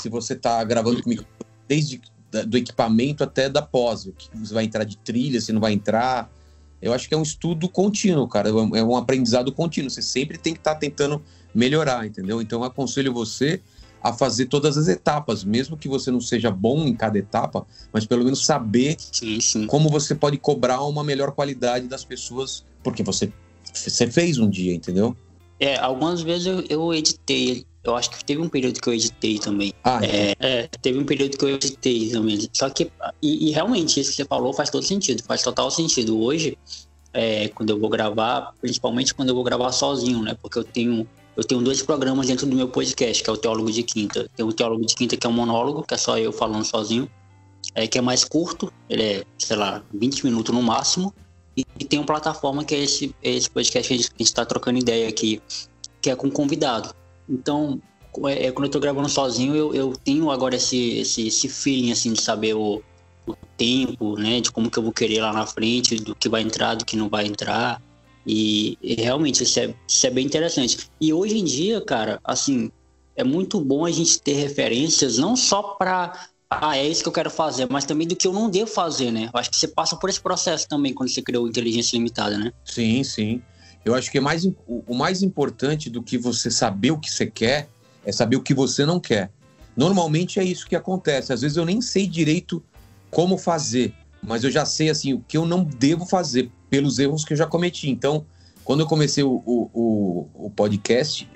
Se 0.00 0.08
você 0.08 0.34
está 0.34 0.62
gravando 0.64 1.02
comigo 1.02 1.24
desde 1.66 2.00
do 2.46 2.58
equipamento 2.58 3.24
até 3.24 3.48
da 3.48 3.62
pós, 3.62 4.06
o 4.06 4.12
que 4.12 4.28
vai 4.52 4.64
entrar 4.64 4.84
de 4.84 4.98
trilha, 4.98 5.40
se 5.40 5.52
não 5.52 5.60
vai 5.60 5.72
entrar. 5.72 6.30
Eu 6.80 6.92
acho 6.92 7.08
que 7.08 7.14
é 7.14 7.16
um 7.16 7.22
estudo 7.22 7.68
contínuo, 7.68 8.28
cara. 8.28 8.50
É 8.50 8.82
um 8.84 8.96
aprendizado 8.96 9.50
contínuo. 9.50 9.90
Você 9.90 10.02
sempre 10.02 10.36
tem 10.36 10.52
que 10.52 10.60
estar 10.60 10.74
tá 10.74 10.80
tentando 10.80 11.22
melhorar, 11.54 12.06
entendeu? 12.06 12.40
Então, 12.40 12.60
eu 12.60 12.64
aconselho 12.64 13.12
você 13.12 13.60
a 14.02 14.12
fazer 14.12 14.46
todas 14.46 14.76
as 14.76 14.88
etapas, 14.88 15.44
mesmo 15.44 15.76
que 15.76 15.88
você 15.88 16.10
não 16.10 16.20
seja 16.20 16.50
bom 16.50 16.84
em 16.84 16.94
cada 16.94 17.18
etapa, 17.18 17.66
mas 17.92 18.06
pelo 18.06 18.24
menos 18.24 18.44
saber 18.44 18.96
sim, 18.98 19.40
sim. 19.40 19.66
como 19.66 19.88
você 19.88 20.14
pode 20.14 20.38
cobrar 20.38 20.82
uma 20.82 21.02
melhor 21.02 21.32
qualidade 21.32 21.86
das 21.86 22.04
pessoas, 22.04 22.64
porque 22.82 23.02
você, 23.02 23.32
você 23.72 24.06
fez 24.10 24.38
um 24.38 24.48
dia, 24.48 24.74
entendeu? 24.74 25.16
É, 25.60 25.76
algumas 25.78 26.22
vezes 26.22 26.46
eu, 26.46 26.64
eu 26.68 26.94
editei, 26.94 27.66
eu 27.82 27.96
acho 27.96 28.10
que 28.10 28.24
teve 28.24 28.40
um 28.40 28.48
período 28.48 28.80
que 28.80 28.88
eu 28.88 28.94
editei 28.94 29.38
também. 29.38 29.72
Ah, 29.82 30.00
é, 30.04 30.34
é, 30.38 30.68
teve 30.80 30.98
um 30.98 31.04
período 31.04 31.36
que 31.36 31.44
eu 31.44 31.48
editei 31.48 32.10
também. 32.10 32.48
Só 32.52 32.70
que, 32.70 32.90
e, 33.20 33.48
e, 33.48 33.50
realmente, 33.50 33.98
isso 33.98 34.10
que 34.10 34.16
você 34.16 34.24
falou 34.24 34.52
faz 34.52 34.70
todo 34.70 34.84
sentido, 34.84 35.22
faz 35.24 35.42
total 35.42 35.70
sentido. 35.70 36.20
Hoje, 36.20 36.56
é, 37.12 37.48
quando 37.48 37.70
eu 37.70 37.78
vou 37.80 37.88
gravar, 37.88 38.52
principalmente 38.60 39.12
quando 39.14 39.30
eu 39.30 39.34
vou 39.34 39.42
gravar 39.42 39.72
sozinho, 39.72 40.22
né? 40.22 40.36
Porque 40.40 40.58
eu 40.58 40.64
tenho 40.64 41.08
eu 41.38 41.44
tenho 41.44 41.62
dois 41.62 41.80
programas 41.80 42.26
dentro 42.26 42.44
do 42.46 42.56
meu 42.56 42.68
podcast, 42.68 43.22
que 43.22 43.30
é 43.30 43.32
o 43.32 43.36
Teólogo 43.36 43.70
de 43.70 43.84
Quinta. 43.84 44.28
Tem 44.34 44.44
o 44.44 44.52
Teólogo 44.52 44.84
de 44.84 44.92
Quinta, 44.96 45.16
que 45.16 45.24
é 45.24 45.30
um 45.30 45.32
monólogo, 45.32 45.84
que 45.84 45.94
é 45.94 45.96
só 45.96 46.18
eu 46.18 46.32
falando 46.32 46.64
sozinho, 46.64 47.08
é, 47.76 47.86
que 47.86 47.96
é 47.96 48.00
mais 48.00 48.24
curto, 48.24 48.72
ele 48.90 49.02
é, 49.04 49.24
sei 49.38 49.56
lá, 49.56 49.80
20 49.94 50.24
minutos 50.24 50.52
no 50.52 50.60
máximo. 50.60 51.14
E, 51.56 51.64
e 51.78 51.84
tem 51.84 52.00
uma 52.00 52.04
plataforma 52.04 52.64
que 52.64 52.74
é 52.74 52.82
esse, 52.82 53.14
é 53.22 53.30
esse 53.30 53.48
podcast 53.48 53.86
que 53.86 53.94
a 53.94 53.96
gente 53.96 54.12
está 54.18 54.44
trocando 54.44 54.80
ideia 54.80 55.08
aqui, 55.08 55.40
que 56.02 56.10
é 56.10 56.16
com 56.16 56.28
convidado. 56.28 56.92
Então, 57.28 57.80
é, 58.24 58.46
é, 58.46 58.50
quando 58.50 58.64
eu 58.64 58.70
estou 58.70 58.80
gravando 58.80 59.08
sozinho, 59.08 59.54
eu, 59.54 59.72
eu 59.72 59.92
tenho 60.04 60.32
agora 60.32 60.56
esse, 60.56 60.98
esse, 60.98 61.28
esse 61.28 61.48
feeling, 61.48 61.92
assim, 61.92 62.12
de 62.14 62.20
saber 62.20 62.54
o, 62.54 62.82
o 63.28 63.36
tempo, 63.56 64.18
né, 64.18 64.40
de 64.40 64.50
como 64.50 64.68
que 64.68 64.76
eu 64.76 64.82
vou 64.82 64.92
querer 64.92 65.20
lá 65.20 65.32
na 65.32 65.46
frente, 65.46 65.94
do 65.94 66.16
que 66.16 66.28
vai 66.28 66.42
entrar, 66.42 66.74
do 66.74 66.84
que 66.84 66.96
não 66.96 67.08
vai 67.08 67.26
entrar. 67.26 67.80
E, 68.30 68.76
realmente 68.98 69.42
isso 69.42 69.58
é, 69.58 69.74
isso 69.88 70.06
é 70.06 70.10
bem 70.10 70.26
interessante. 70.26 70.90
E 71.00 71.14
hoje 71.14 71.38
em 71.38 71.44
dia, 71.44 71.80
cara, 71.80 72.20
assim, 72.22 72.70
é 73.16 73.24
muito 73.24 73.58
bom 73.58 73.86
a 73.86 73.90
gente 73.90 74.20
ter 74.20 74.34
referências 74.34 75.16
não 75.16 75.34
só 75.34 75.62
para 75.62 76.28
ah, 76.50 76.76
é 76.76 76.86
isso 76.86 77.02
que 77.02 77.08
eu 77.08 77.12
quero 77.12 77.30
fazer, 77.30 77.66
mas 77.70 77.84
também 77.84 78.06
do 78.06 78.16
que 78.16 78.26
eu 78.26 78.32
não 78.32 78.50
devo 78.50 78.70
fazer, 78.70 79.10
né? 79.10 79.30
Eu 79.32 79.40
acho 79.40 79.50
que 79.50 79.56
você 79.56 79.68
passa 79.68 79.96
por 79.96 80.08
esse 80.10 80.20
processo 80.20 80.68
também 80.68 80.94
quando 80.94 81.10
você 81.10 81.22
criou 81.22 81.48
inteligência 81.48 81.96
limitada, 81.96 82.38
né? 82.38 82.52
Sim, 82.64 83.02
sim. 83.02 83.42
Eu 83.84 83.94
acho 83.94 84.10
que 84.10 84.18
é 84.18 84.20
mais, 84.20 84.46
o 84.66 84.94
mais 84.94 85.22
importante 85.22 85.88
do 85.88 86.02
que 86.02 86.18
você 86.18 86.50
saber 86.50 86.90
o 86.90 86.98
que 86.98 87.10
você 87.10 87.26
quer 87.26 87.68
é 88.04 88.12
saber 88.12 88.36
o 88.36 88.42
que 88.42 88.52
você 88.52 88.84
não 88.84 89.00
quer. 89.00 89.30
Normalmente 89.76 90.40
é 90.40 90.44
isso 90.44 90.66
que 90.66 90.76
acontece. 90.76 91.32
Às 91.32 91.42
vezes 91.42 91.56
eu 91.56 91.64
nem 91.64 91.80
sei 91.80 92.06
direito 92.06 92.62
como 93.10 93.38
fazer, 93.38 93.94
mas 94.22 94.42
eu 94.42 94.50
já 94.50 94.66
sei 94.66 94.90
assim 94.90 95.14
o 95.14 95.20
que 95.20 95.36
eu 95.36 95.46
não 95.46 95.64
devo 95.64 96.04
fazer 96.06 96.50
pelos 96.68 96.98
erros 96.98 97.24
que 97.24 97.32
eu 97.32 97.36
já 97.36 97.46
cometi. 97.46 97.90
Então, 97.90 98.24
quando 98.64 98.80
eu 98.80 98.86
comecei 98.86 99.24
o, 99.24 99.42
o, 99.46 100.26
o 100.34 100.50
podcast, 100.50 101.28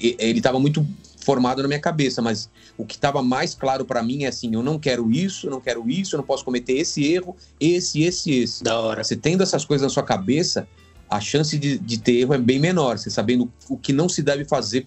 ele 0.00 0.38
estava 0.38 0.58
muito 0.58 0.86
formado 1.26 1.60
na 1.60 1.66
minha 1.66 1.80
cabeça, 1.80 2.22
mas 2.22 2.48
o 2.78 2.84
que 2.84 2.94
estava 2.94 3.20
mais 3.20 3.54
claro 3.54 3.84
para 3.84 4.02
mim 4.02 4.24
é 4.24 4.28
assim: 4.28 4.54
eu 4.54 4.62
não 4.62 4.78
quero 4.78 5.10
isso, 5.10 5.48
eu 5.48 5.50
não 5.50 5.60
quero 5.60 5.88
isso, 5.90 6.14
eu 6.14 6.18
não 6.18 6.24
posso 6.24 6.44
cometer 6.44 6.74
esse 6.74 7.04
erro, 7.04 7.36
esse, 7.58 8.02
esse, 8.02 8.30
esse. 8.30 8.62
Da 8.62 8.78
hora. 8.78 9.02
Você 9.02 9.16
tendo 9.16 9.42
essas 9.42 9.64
coisas 9.64 9.84
na 9.84 9.90
sua 9.90 10.04
cabeça, 10.04 10.68
a 11.10 11.20
chance 11.20 11.58
de, 11.58 11.78
de 11.78 11.98
ter 11.98 12.20
erro 12.20 12.34
é 12.34 12.38
bem 12.38 12.60
menor. 12.60 12.98
Você 12.98 13.10
sabendo 13.10 13.50
o 13.68 13.76
que 13.76 13.92
não 13.92 14.08
se 14.08 14.22
deve 14.22 14.44
fazer 14.44 14.86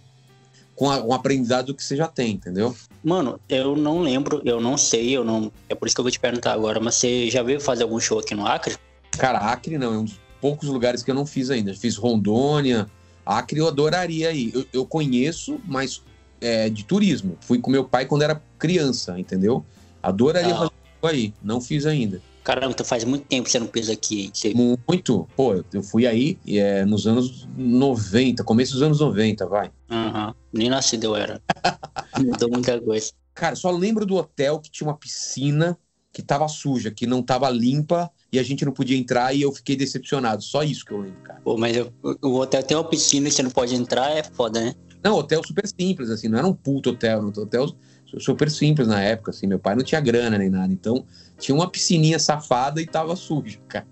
com 0.76 0.90
a, 0.90 1.04
um 1.04 1.14
aprendizado 1.14 1.76
que 1.76 1.84
você 1.84 1.98
já 1.98 2.08
tem, 2.08 2.36
entendeu? 2.36 2.74
Mano, 3.04 3.38
eu 3.50 3.76
não 3.76 4.00
lembro, 4.00 4.42
eu 4.46 4.62
não 4.62 4.78
sei, 4.78 5.18
eu 5.18 5.26
não. 5.26 5.52
É 5.68 5.76
por 5.76 5.88
isso 5.88 5.96
que 5.96 6.00
eu 6.00 6.06
vou 6.06 6.12
te 6.12 6.20
perguntar 6.20 6.54
agora, 6.54 6.80
mas 6.80 6.96
você 6.96 7.30
já 7.30 7.44
veio 7.44 7.60
fazer 7.60 7.84
algum 7.84 8.00
show 8.00 8.20
aqui 8.20 8.34
no 8.34 8.48
Acre? 8.48 8.78
Cara, 9.19 9.39
Acre 9.39 9.77
não, 9.77 9.93
é 9.93 9.97
um 9.97 10.05
dos 10.05 10.19
poucos 10.39 10.69
lugares 10.69 11.03
que 11.03 11.12
eu 11.12 11.15
não 11.15 11.25
fiz 11.25 11.49
ainda. 11.49 11.73
Fiz 11.73 11.95
Rondônia, 11.97 12.88
Acre 13.25 13.60
eu 13.60 13.67
adoraria 13.67 14.32
ir. 14.32 14.51
Eu, 14.55 14.65
eu 14.73 14.86
conheço, 14.86 15.60
mas 15.65 16.01
é, 16.41 16.69
de 16.69 16.84
turismo. 16.84 17.38
Fui 17.41 17.60
com 17.60 17.69
meu 17.69 17.84
pai 17.84 18.05
quando 18.05 18.23
era 18.23 18.41
criança, 18.58 19.19
entendeu? 19.19 19.63
Adoraria 20.01 20.53
ah. 20.53 20.58
fazer 20.58 20.71
aí, 21.03 21.34
não 21.43 21.62
fiz 21.62 21.86
ainda. 21.86 22.21
Caramba, 22.43 22.71
então 22.71 22.86
faz 22.86 23.03
muito 23.03 23.25
tempo 23.25 23.43
que 23.43 23.51
você 23.51 23.60
não 23.60 23.67
pisa 23.67 23.93
aqui, 23.93 24.21
hein? 24.21 24.32
Você... 24.34 24.53
Muito. 24.53 25.27
Pô, 25.36 25.63
eu 25.71 25.84
fui 25.84 26.08
aí 26.08 26.39
é, 26.47 26.84
nos 26.86 27.05
anos 27.05 27.47
90, 27.55 28.43
começo 28.43 28.73
dos 28.73 28.82
anos 28.82 28.99
90, 28.99 29.45
vai. 29.45 29.69
Aham. 29.89 30.27
Uhum. 30.27 30.34
Nem 30.51 30.69
nascido 30.69 31.03
eu 31.03 31.15
era. 31.15 31.41
Mudou 32.17 32.49
muita 32.49 32.82
coisa. 32.82 33.12
Cara, 33.36 33.55
só 33.55 33.69
lembro 33.69 34.05
do 34.05 34.15
hotel 34.15 34.60
que 34.60 34.71
tinha 34.71 34.88
uma 34.88 34.97
piscina 34.97 35.77
que 36.12 36.23
tava 36.23 36.47
suja, 36.47 36.89
que 36.89 37.05
não 37.05 37.21
tava 37.21 37.49
limpa 37.49 38.10
e 38.32 38.39
a 38.39 38.44
gente 38.44 38.63
não 38.63 38.72
podia 38.72 38.98
entrar 38.98 39.34
e 39.34 39.42
eu 39.42 39.52
fiquei 39.52 39.76
decepcionado. 39.76 40.44
Só 40.44 40.63
isso 40.63 40.86
que 40.86 40.92
eu 40.92 41.00
lembro, 41.00 41.22
cara. 41.24 41.42
Pô, 41.44 41.58
mas 41.58 41.76
eu, 41.76 41.92
o 42.22 42.36
hotel 42.36 42.63
tem 42.63 42.78
uma 42.78 42.84
piscina 42.84 43.28
e 43.28 43.32
você 43.32 43.42
não 43.42 43.52
pode 43.52 43.74
entrar, 43.76 44.12
é 44.12 44.24
foda, 44.24 44.62
né? 44.62 44.74
Não, 45.04 45.15
hotel 45.15 45.42
super 45.46 45.65
simples, 45.68 46.10
assim, 46.10 46.28
não 46.28 46.38
era 46.38 46.48
um 46.48 46.54
puto 46.54 46.89
hotel, 46.89 47.22
um 47.22 47.28
hotel 47.28 47.74
super 48.18 48.52
simples 48.52 48.88
na 48.88 49.02
época, 49.02 49.32
assim, 49.32 49.48
meu 49.48 49.60
pai 49.60 49.76
não 49.76 49.84
tinha 49.84 50.02
grana 50.02 50.38
nem 50.38 50.50
nada, 50.50 50.74
então 50.74 51.06
tinha 51.38 51.56
uma 51.56 51.70
piscininha 51.70 52.20
safada 52.20 52.82
e 52.82 52.86
tava 52.86 53.15
sujo, 53.15 53.60
cara. 53.68 53.88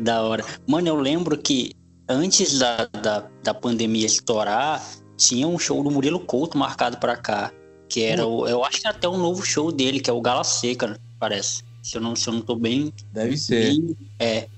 da 0.00 0.22
hora. 0.22 0.44
Mano, 0.66 0.88
eu 0.88 0.96
lembro 0.96 1.38
que 1.38 1.72
antes 2.08 2.58
da, 2.58 2.86
da, 2.86 3.30
da 3.42 3.54
pandemia 3.54 4.06
estourar, 4.06 4.84
tinha 5.16 5.46
um 5.46 5.58
show 5.58 5.82
do 5.82 5.90
Murilo 5.90 6.20
Couto 6.20 6.58
marcado 6.58 6.98
para 6.98 7.16
cá, 7.16 7.52
que 7.88 8.02
era 8.02 8.26
o, 8.26 8.46
eu 8.48 8.64
acho 8.64 8.80
que 8.80 8.88
até 8.88 9.08
um 9.08 9.18
novo 9.18 9.44
show 9.44 9.70
dele, 9.70 10.00
que 10.00 10.10
é 10.10 10.12
o 10.12 10.20
Gala 10.20 10.44
Seca, 10.44 10.98
parece. 11.18 11.65
Se 11.86 11.98
eu 11.98 12.00
não, 12.00 12.16
se 12.16 12.28
eu 12.28 12.34
não 12.34 12.40
tô 12.40 12.56
bem. 12.56 12.92
Deve 13.12 13.36
ser. 13.36 13.66
Bem, 13.66 13.96
é. 14.18 14.48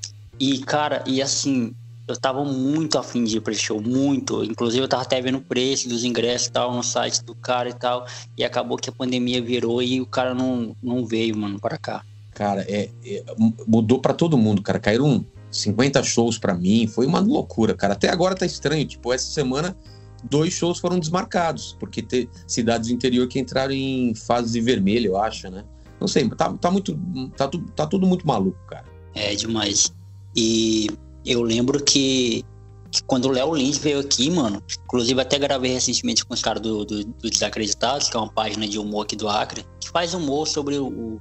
E, 0.40 0.60
cara, 0.60 1.04
e 1.06 1.20
assim, 1.20 1.74
eu 2.06 2.16
tava 2.16 2.42
muito 2.42 2.96
afim 2.96 3.22
de 3.22 3.36
ir 3.36 3.40
pra 3.42 3.52
esse 3.52 3.60
show, 3.60 3.82
muito. 3.82 4.42
Inclusive, 4.42 4.82
eu 4.82 4.88
tava 4.88 5.02
até 5.02 5.20
vendo 5.20 5.36
o 5.36 5.42
preço 5.42 5.90
dos 5.90 6.04
ingressos 6.04 6.46
e 6.46 6.52
tal, 6.52 6.74
no 6.74 6.82
site 6.82 7.22
do 7.22 7.34
cara 7.34 7.68
e 7.68 7.74
tal. 7.74 8.06
E 8.34 8.42
acabou 8.42 8.78
que 8.78 8.88
a 8.88 8.92
pandemia 8.92 9.42
virou 9.42 9.82
e 9.82 10.00
o 10.00 10.06
cara 10.06 10.34
não, 10.34 10.74
não 10.82 11.04
veio, 11.04 11.36
mano, 11.36 11.60
para 11.60 11.76
cá. 11.76 12.02
Cara, 12.32 12.64
é, 12.66 12.88
é 13.04 13.22
mudou 13.66 13.98
para 13.98 14.14
todo 14.14 14.38
mundo, 14.38 14.62
cara. 14.62 14.78
Caíram 14.78 15.22
50 15.50 16.02
shows 16.04 16.38
para 16.38 16.54
mim, 16.54 16.86
foi 16.86 17.04
uma 17.04 17.20
loucura, 17.20 17.74
cara. 17.74 17.92
Até 17.92 18.08
agora 18.08 18.34
tá 18.34 18.46
estranho. 18.46 18.86
Tipo, 18.86 19.12
essa 19.12 19.30
semana, 19.30 19.76
dois 20.24 20.54
shows 20.54 20.78
foram 20.78 20.98
desmarcados, 20.98 21.76
porque 21.78 22.00
tem 22.00 22.26
cidades 22.46 22.88
do 22.88 22.94
interior 22.94 23.28
que 23.28 23.38
entraram 23.38 23.74
em 23.74 24.14
fase 24.14 24.50
de 24.50 24.62
vermelho, 24.62 25.08
eu 25.08 25.18
acho, 25.18 25.50
né? 25.50 25.62
Não 26.00 26.08
sei, 26.08 26.28
tá, 26.30 26.52
tá 26.54 26.70
muito. 26.70 26.98
Tá, 27.36 27.50
tá 27.74 27.86
tudo 27.86 28.06
muito 28.06 28.26
maluco, 28.26 28.58
cara. 28.66 28.84
É 29.14 29.34
demais. 29.34 29.92
E 30.36 30.88
eu 31.24 31.42
lembro 31.42 31.82
que, 31.82 32.44
que 32.90 33.02
quando 33.04 33.26
o 33.26 33.30
Léo 33.30 33.54
Lins 33.54 33.78
veio 33.78 34.00
aqui, 34.00 34.30
mano, 34.30 34.62
inclusive 34.84 35.20
até 35.20 35.38
gravei 35.38 35.72
recentemente 35.72 36.24
com 36.24 36.34
os 36.34 36.40
caras 36.40 36.62
do, 36.62 36.84
do, 36.84 37.04
do, 37.04 37.30
Desacreditados, 37.30 38.08
que 38.08 38.16
é 38.16 38.20
uma 38.20 38.30
página 38.30 38.66
de 38.68 38.78
humor 38.78 39.04
aqui 39.04 39.16
do 39.16 39.28
Acre, 39.28 39.66
que 39.80 39.90
faz 39.90 40.14
humor 40.14 40.46
sobre 40.46 40.78
o, 40.78 41.20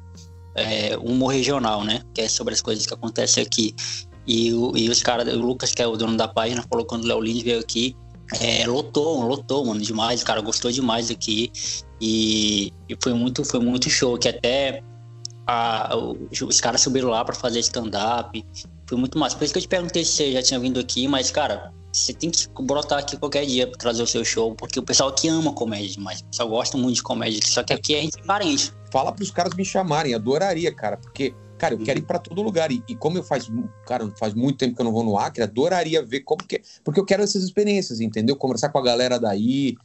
é, 0.55 0.97
humor 0.97 1.29
regional, 1.29 1.83
né? 1.83 2.03
Que 2.13 2.21
é 2.21 2.29
sobre 2.29 2.53
as 2.53 2.61
coisas 2.61 2.85
que 2.85 2.93
acontecem 2.93 3.41
aqui. 3.41 3.75
E, 4.27 4.53
o, 4.53 4.75
e 4.75 4.89
os 4.89 5.01
caras, 5.01 5.33
o 5.33 5.39
Lucas, 5.39 5.71
que 5.71 5.81
é 5.81 5.87
o 5.87 5.95
dono 5.95 6.17
da 6.17 6.27
página, 6.27 6.63
falou 6.69 6.85
quando 6.85 7.05
o 7.05 7.07
Léo 7.07 7.21
Lins 7.21 7.43
veio 7.43 7.59
aqui, 7.59 7.95
é, 8.41 8.67
lotou, 8.67 9.21
lotou, 9.21 9.65
mano, 9.65 9.79
demais. 9.81 10.21
O 10.21 10.25
cara 10.25 10.41
gostou 10.41 10.71
demais 10.71 11.09
aqui. 11.09 11.51
E, 11.99 12.71
e 12.87 12.97
foi 13.01 13.13
muito, 13.13 13.43
foi 13.43 13.59
muito 13.59 13.89
show. 13.89 14.17
Que 14.17 14.29
até 14.29 14.83
a, 15.47 15.95
os 15.95 16.61
caras 16.61 16.81
subiram 16.81 17.09
lá 17.09 17.23
para 17.23 17.35
fazer 17.35 17.59
stand-up. 17.59 18.45
Foi 18.87 18.97
muito 18.97 19.17
massa. 19.17 19.35
Por 19.35 19.43
isso 19.43 19.53
que 19.53 19.59
eu 19.59 19.63
te 19.63 19.67
perguntei 19.67 20.03
se 20.05 20.11
você 20.11 20.31
já 20.33 20.41
tinha 20.41 20.59
vindo 20.59 20.79
aqui, 20.79 21.07
mas, 21.07 21.31
cara, 21.31 21.73
você 21.91 22.13
tem 22.13 22.29
que 22.29 22.47
brotar 22.61 22.99
aqui 22.99 23.17
qualquer 23.17 23.45
dia 23.45 23.67
pra 23.67 23.77
trazer 23.77 24.03
o 24.03 24.07
seu 24.07 24.23
show, 24.23 24.53
porque 24.55 24.79
o 24.79 24.83
pessoal 24.83 25.09
aqui 25.09 25.27
ama 25.27 25.53
comédia 25.53 25.89
demais. 25.89 26.19
O 26.21 26.25
pessoal 26.25 26.49
gosta 26.49 26.77
muito 26.77 26.95
de 26.95 27.03
comédia, 27.03 27.39
só 27.43 27.63
que 27.63 27.73
aqui 27.73 27.95
a 27.95 28.01
gente 28.01 28.19
é 28.19 28.23
parente. 28.23 28.71
Fala 28.91 29.11
pros 29.11 29.31
caras 29.31 29.53
me 29.55 29.65
chamarem, 29.65 30.13
adoraria, 30.13 30.73
cara, 30.73 30.97
porque, 30.97 31.33
cara, 31.57 31.73
eu 31.73 31.79
quero 31.79 31.99
ir 31.99 32.03
para 32.03 32.19
todo 32.19 32.41
lugar. 32.41 32.71
E, 32.71 32.83
e, 32.87 32.95
como 32.95 33.17
eu 33.17 33.23
faz, 33.23 33.49
cara, 33.85 34.09
faz 34.17 34.33
muito 34.33 34.57
tempo 34.57 34.75
que 34.75 34.81
eu 34.81 34.85
não 34.85 34.91
vou 34.91 35.03
no 35.03 35.17
Acre, 35.17 35.43
adoraria 35.43 36.03
ver 36.05 36.21
como 36.21 36.43
que. 36.43 36.61
Porque 36.83 36.99
eu 36.99 37.05
quero 37.05 37.23
essas 37.23 37.43
experiências, 37.43 37.99
entendeu? 37.99 38.35
Conversar 38.35 38.69
com 38.69 38.77
a 38.77 38.83
galera 38.83 39.19
daí, 39.19 39.75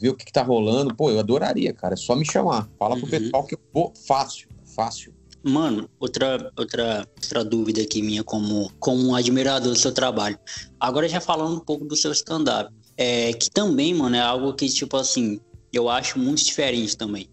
ver 0.00 0.10
o 0.10 0.14
que, 0.14 0.24
que 0.24 0.32
tá 0.32 0.42
rolando. 0.42 0.94
Pô, 0.94 1.10
eu 1.10 1.18
adoraria, 1.18 1.72
cara. 1.72 1.94
É 1.94 1.96
só 1.96 2.14
me 2.14 2.24
chamar. 2.24 2.68
Fala 2.78 2.96
pro 2.96 3.04
uhum. 3.04 3.10
pessoal 3.10 3.44
que 3.44 3.54
eu 3.54 3.60
vou 3.72 3.92
fácil, 4.06 4.48
fácil. 4.74 5.14
Mano, 5.44 5.90
outra, 5.98 6.52
outra, 6.56 7.06
outra 7.16 7.44
dúvida 7.44 7.82
aqui 7.82 8.00
minha 8.00 8.22
como, 8.22 8.70
como 8.78 9.08
um 9.08 9.14
admirador 9.14 9.72
do 9.72 9.78
seu 9.78 9.92
trabalho. 9.92 10.38
Agora 10.78 11.08
já 11.08 11.20
falando 11.20 11.56
um 11.56 11.60
pouco 11.60 11.84
do 11.84 11.96
seu 11.96 12.12
stand-up. 12.12 12.72
É, 12.96 13.32
que 13.32 13.50
também, 13.50 13.94
mano, 13.94 14.14
é 14.14 14.20
algo 14.20 14.52
que, 14.52 14.68
tipo 14.68 14.96
assim, 14.96 15.40
eu 15.72 15.88
acho 15.88 16.18
muito 16.18 16.44
diferente 16.44 16.96
também. 16.96 17.28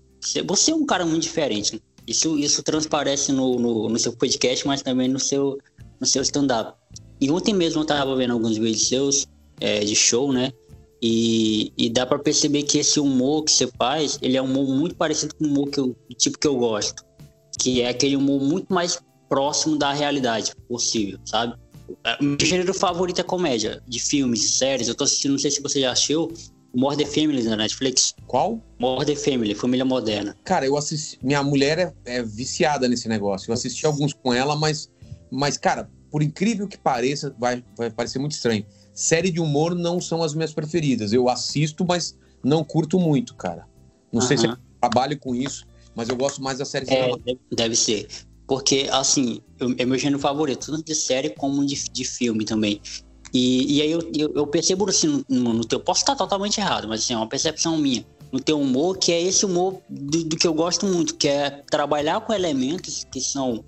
Você 0.47 0.71
é 0.71 0.75
um 0.75 0.85
cara 0.85 1.05
muito 1.05 1.23
diferente. 1.23 1.73
Né? 1.73 1.79
Isso, 2.07 2.37
isso 2.39 2.63
transparece 2.63 3.31
no, 3.31 3.59
no, 3.59 3.89
no, 3.89 3.99
seu 3.99 4.13
podcast, 4.13 4.65
mas 4.65 4.81
também 4.81 5.07
no 5.07 5.19
seu, 5.19 5.57
no 5.99 6.07
seu 6.07 6.23
stand-up. 6.23 6.73
E 7.21 7.29
ontem 7.29 7.53
mesmo 7.53 7.81
eu 7.81 7.85
tava 7.85 8.15
vendo 8.15 8.33
alguns 8.33 8.57
vídeos 8.57 8.87
seus 8.87 9.27
é, 9.59 9.81
de 9.81 9.95
show, 9.95 10.31
né? 10.31 10.51
E, 11.01 11.71
e 11.77 11.89
dá 11.89 12.05
para 12.05 12.19
perceber 12.19 12.63
que 12.63 12.77
esse 12.77 12.99
humor 12.99 13.43
que 13.43 13.51
você 13.51 13.67
faz, 13.77 14.19
ele 14.21 14.35
é 14.35 14.41
um 14.41 14.45
humor 14.45 14.67
muito 14.67 14.95
parecido 14.95 15.33
com 15.35 15.45
o 15.45 15.47
humor 15.47 15.69
que 15.69 15.79
eu, 15.79 15.87
do 15.87 16.15
tipo 16.15 16.37
que 16.37 16.47
eu 16.47 16.57
gosto 16.57 17.07
que 17.59 17.81
é 17.81 17.89
aquele 17.89 18.15
humor 18.15 18.41
muito 18.41 18.73
mais 18.73 18.99
próximo 19.27 19.77
da 19.77 19.93
realidade 19.93 20.53
possível, 20.67 21.19
sabe? 21.25 21.55
Meu 22.21 22.37
gênero 22.41 22.73
favorito 22.73 23.19
é 23.19 23.23
comédia, 23.23 23.83
de 23.87 23.99
filmes, 23.99 24.57
séries. 24.57 24.87
Eu 24.87 24.95
tô 24.95 25.03
assistindo, 25.03 25.31
não 25.31 25.39
sei 25.39 25.51
se 25.51 25.61
você 25.61 25.81
já 25.81 25.91
assistiu, 25.91 26.31
More 26.73 26.95
the 26.95 27.05
Family 27.05 27.43
na 27.43 27.57
Netflix. 27.57 28.15
Qual? 28.27 28.63
More 28.79 29.05
the 29.05 29.15
Family, 29.15 29.53
Família 29.53 29.83
Moderna. 29.83 30.37
Cara, 30.43 30.65
eu 30.65 30.77
assisti. 30.77 31.19
Minha 31.21 31.43
mulher 31.43 31.79
é, 32.05 32.17
é, 32.17 32.23
viciada 32.23 32.87
nesse 32.87 33.09
negócio. 33.09 33.49
Eu 33.49 33.53
assisti 33.53 33.85
alguns 33.85 34.13
com 34.13 34.31
ela, 34.31 34.55
mas, 34.55 34.89
mas 35.31 35.57
cara, 35.57 35.89
por 36.11 36.21
incrível 36.21 36.67
que 36.67 36.77
pareça, 36.77 37.35
vai, 37.39 37.63
vai 37.75 37.89
parecer 37.89 38.19
muito 38.19 38.33
estranho. 38.33 38.63
Série 38.99 39.31
de 39.31 39.39
humor 39.39 39.73
não 39.73 40.01
são 40.01 40.21
as 40.21 40.33
minhas 40.33 40.53
preferidas. 40.53 41.13
Eu 41.13 41.29
assisto, 41.29 41.85
mas 41.87 42.17
não 42.43 42.65
curto 42.65 42.99
muito, 42.99 43.33
cara. 43.33 43.65
Não 44.11 44.19
sei 44.19 44.37
se 44.37 44.45
eu 44.45 44.57
trabalho 44.81 45.17
com 45.17 45.33
isso, 45.33 45.65
mas 45.95 46.09
eu 46.09 46.17
gosto 46.17 46.43
mais 46.43 46.57
da 46.57 46.65
série 46.65 46.85
é, 46.93 47.09
Deve 47.49 47.77
ser. 47.77 48.09
Porque, 48.45 48.89
assim, 48.91 49.39
eu, 49.57 49.73
é 49.77 49.85
meu 49.85 49.97
gênero 49.97 50.19
favorito, 50.19 50.69
tanto 50.69 50.83
de 50.83 50.93
série 50.93 51.29
como 51.29 51.65
de, 51.65 51.81
de 51.89 52.03
filme 52.03 52.43
também. 52.43 52.81
E, 53.33 53.77
e 53.77 53.81
aí 53.81 53.89
eu, 53.89 54.11
eu, 54.13 54.33
eu 54.35 54.45
percebo 54.45 54.89
assim 54.89 55.23
no, 55.29 55.53
no, 55.53 55.63
teu. 55.63 55.79
Posso 55.79 56.01
estar 56.01 56.17
totalmente 56.17 56.59
errado, 56.59 56.85
mas 56.85 56.99
assim, 57.01 57.13
é 57.13 57.17
uma 57.17 57.29
percepção 57.29 57.77
minha. 57.77 58.05
No 58.33 58.41
teu 58.41 58.59
humor, 58.59 58.97
que 58.97 59.13
é 59.13 59.21
esse 59.21 59.45
humor 59.45 59.81
do, 59.89 60.25
do 60.25 60.35
que 60.35 60.45
eu 60.45 60.53
gosto 60.53 60.85
muito, 60.85 61.15
que 61.15 61.29
é 61.29 61.63
trabalhar 61.71 62.19
com 62.19 62.33
elementos 62.33 63.05
que 63.09 63.21
são 63.21 63.63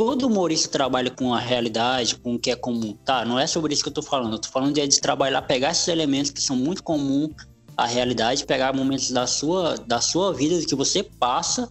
todo 0.00 0.28
humorista 0.28 0.66
trabalha 0.66 1.10
com 1.10 1.34
a 1.34 1.38
realidade, 1.38 2.16
com 2.16 2.36
o 2.36 2.38
que 2.38 2.50
é 2.50 2.56
comum. 2.56 2.96
Tá, 3.04 3.22
não 3.22 3.38
é 3.38 3.46
sobre 3.46 3.74
isso 3.74 3.82
que 3.82 3.90
eu 3.90 3.92
tô 3.92 4.00
falando. 4.00 4.32
Eu 4.32 4.38
tô 4.38 4.48
falando 4.48 4.72
de, 4.72 4.88
de 4.88 4.98
trabalhar, 4.98 5.42
pegar 5.42 5.72
esses 5.72 5.86
elementos 5.88 6.30
que 6.30 6.40
são 6.40 6.56
muito 6.56 6.82
comuns 6.82 7.32
a 7.76 7.84
realidade, 7.84 8.46
pegar 8.46 8.72
momentos 8.72 9.10
da 9.10 9.26
sua, 9.26 9.76
da 9.76 10.00
sua 10.00 10.32
vida 10.32 10.64
que 10.64 10.74
você 10.74 11.02
passa 11.02 11.70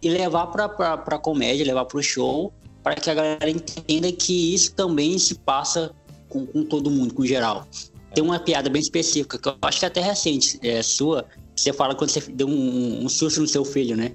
e 0.00 0.08
levar 0.08 0.46
para 0.46 0.96
para 0.96 1.18
comédia, 1.18 1.66
levar 1.66 1.84
para 1.84 1.98
o 1.98 2.02
show, 2.02 2.50
para 2.82 2.94
que 2.94 3.10
a 3.10 3.14
galera 3.14 3.50
entenda 3.50 4.10
que 4.10 4.54
isso 4.54 4.74
também 4.74 5.18
se 5.18 5.34
passa 5.34 5.94
com, 6.30 6.46
com 6.46 6.64
todo 6.64 6.90
mundo, 6.90 7.12
com 7.12 7.26
geral. 7.26 7.68
Tem 8.14 8.24
uma 8.24 8.38
piada 8.38 8.70
bem 8.70 8.80
específica, 8.80 9.36
que 9.38 9.48
eu 9.50 9.56
acho 9.60 9.80
que 9.80 9.84
é 9.84 9.88
até 9.88 10.00
recente, 10.00 10.58
é 10.62 10.82
sua, 10.82 11.26
que 11.54 11.60
você 11.60 11.74
fala 11.74 11.94
quando 11.94 12.08
você 12.08 12.20
deu 12.20 12.48
um, 12.48 13.04
um 13.04 13.08
susto 13.10 13.38
no 13.38 13.46
seu 13.46 13.66
filho, 13.66 13.94
né? 13.94 14.12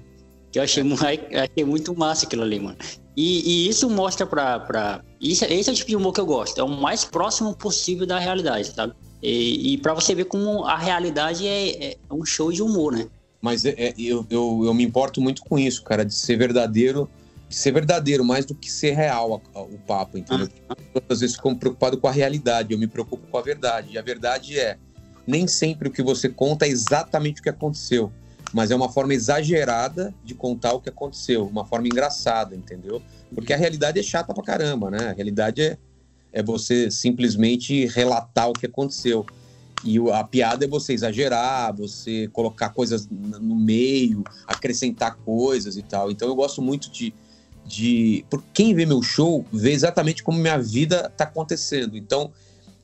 Que 0.50 0.58
eu 0.58 0.64
achei, 0.64 0.82
achei 1.32 1.64
muito 1.64 1.96
massa 1.96 2.26
aquilo 2.26 2.42
ali, 2.42 2.58
mano. 2.58 2.76
E, 3.16 3.66
e 3.66 3.68
isso 3.68 3.88
mostra 3.90 4.26
pra. 4.26 4.60
pra 4.60 5.04
isso, 5.20 5.44
esse 5.44 5.68
é 5.68 5.72
o 5.72 5.76
tipo 5.76 5.90
de 5.90 5.96
humor 5.96 6.12
que 6.12 6.20
eu 6.20 6.26
gosto. 6.26 6.58
É 6.58 6.64
o 6.64 6.68
mais 6.68 7.04
próximo 7.04 7.54
possível 7.54 8.06
da 8.06 8.18
realidade, 8.18 8.72
sabe? 8.74 8.94
E, 9.22 9.74
e 9.74 9.78
para 9.78 9.94
você 9.94 10.14
ver 10.14 10.24
como 10.24 10.64
a 10.64 10.76
realidade 10.76 11.46
é, 11.46 11.92
é, 11.92 11.96
um 12.10 12.24
show 12.24 12.50
de 12.50 12.62
humor, 12.62 12.92
né? 12.92 13.06
Mas 13.40 13.64
é, 13.64 13.74
é, 13.76 13.94
eu, 13.98 14.26
eu, 14.30 14.62
eu 14.64 14.74
me 14.74 14.82
importo 14.82 15.20
muito 15.20 15.42
com 15.42 15.58
isso, 15.58 15.82
cara, 15.84 16.04
de 16.04 16.14
ser 16.14 16.36
verdadeiro, 16.36 17.08
de 17.48 17.54
ser 17.54 17.72
verdadeiro 17.72 18.24
mais 18.24 18.44
do 18.44 18.54
que 18.54 18.70
ser 18.70 18.92
real 18.92 19.42
a, 19.54 19.58
a, 19.58 19.62
o 19.62 19.78
papo, 19.86 20.18
entendeu? 20.18 20.48
Ah. 20.68 20.76
Às 21.08 21.20
vezes 21.20 21.36
ficam 21.36 21.54
preocupado 21.54 21.98
com 21.98 22.08
a 22.08 22.12
realidade, 22.12 22.72
eu 22.72 22.78
me 22.78 22.86
preocupo 22.86 23.26
com 23.28 23.38
a 23.38 23.42
verdade. 23.42 23.90
E 23.92 23.98
a 23.98 24.02
verdade 24.02 24.58
é, 24.58 24.76
nem 25.26 25.46
sempre 25.46 25.88
o 25.88 25.90
que 25.90 26.02
você 26.02 26.28
conta 26.28 26.66
é 26.66 26.68
exatamente 26.68 27.40
o 27.40 27.42
que 27.44 27.50
aconteceu, 27.50 28.12
mas 28.52 28.70
é 28.70 28.76
uma 28.76 28.88
forma 28.88 29.14
exagerada 29.14 30.14
de 30.22 30.34
contar 30.34 30.74
o 30.74 30.80
que 30.80 30.88
aconteceu, 30.88 31.46
uma 31.46 31.64
forma 31.64 31.86
engraçada, 31.86 32.54
entendeu? 32.54 33.00
Porque 33.34 33.52
a 33.52 33.56
realidade 33.56 33.98
é 33.98 34.02
chata 34.02 34.34
pra 34.34 34.42
caramba, 34.44 34.90
né? 34.90 35.08
A 35.08 35.12
realidade 35.12 35.62
é, 35.62 35.78
é 36.32 36.42
você 36.42 36.90
simplesmente 36.90 37.86
relatar 37.86 38.50
o 38.50 38.52
que 38.52 38.66
aconteceu. 38.66 39.24
E 39.84 39.98
a 40.10 40.22
piada 40.22 40.64
é 40.64 40.68
você 40.68 40.92
exagerar, 40.92 41.74
você 41.74 42.28
colocar 42.28 42.68
coisas 42.68 43.08
no 43.10 43.56
meio, 43.56 44.22
acrescentar 44.46 45.16
coisas 45.24 45.76
e 45.76 45.82
tal. 45.82 46.10
Então 46.10 46.28
eu 46.28 46.36
gosto 46.36 46.60
muito 46.60 46.90
de. 46.90 47.12
de 47.66 48.24
por 48.30 48.42
quem 48.52 48.74
vê 48.74 48.84
meu 48.84 49.02
show 49.02 49.44
vê 49.52 49.72
exatamente 49.72 50.22
como 50.22 50.38
minha 50.38 50.58
vida 50.58 51.10
está 51.10 51.24
acontecendo. 51.24 51.96
Então, 51.96 52.30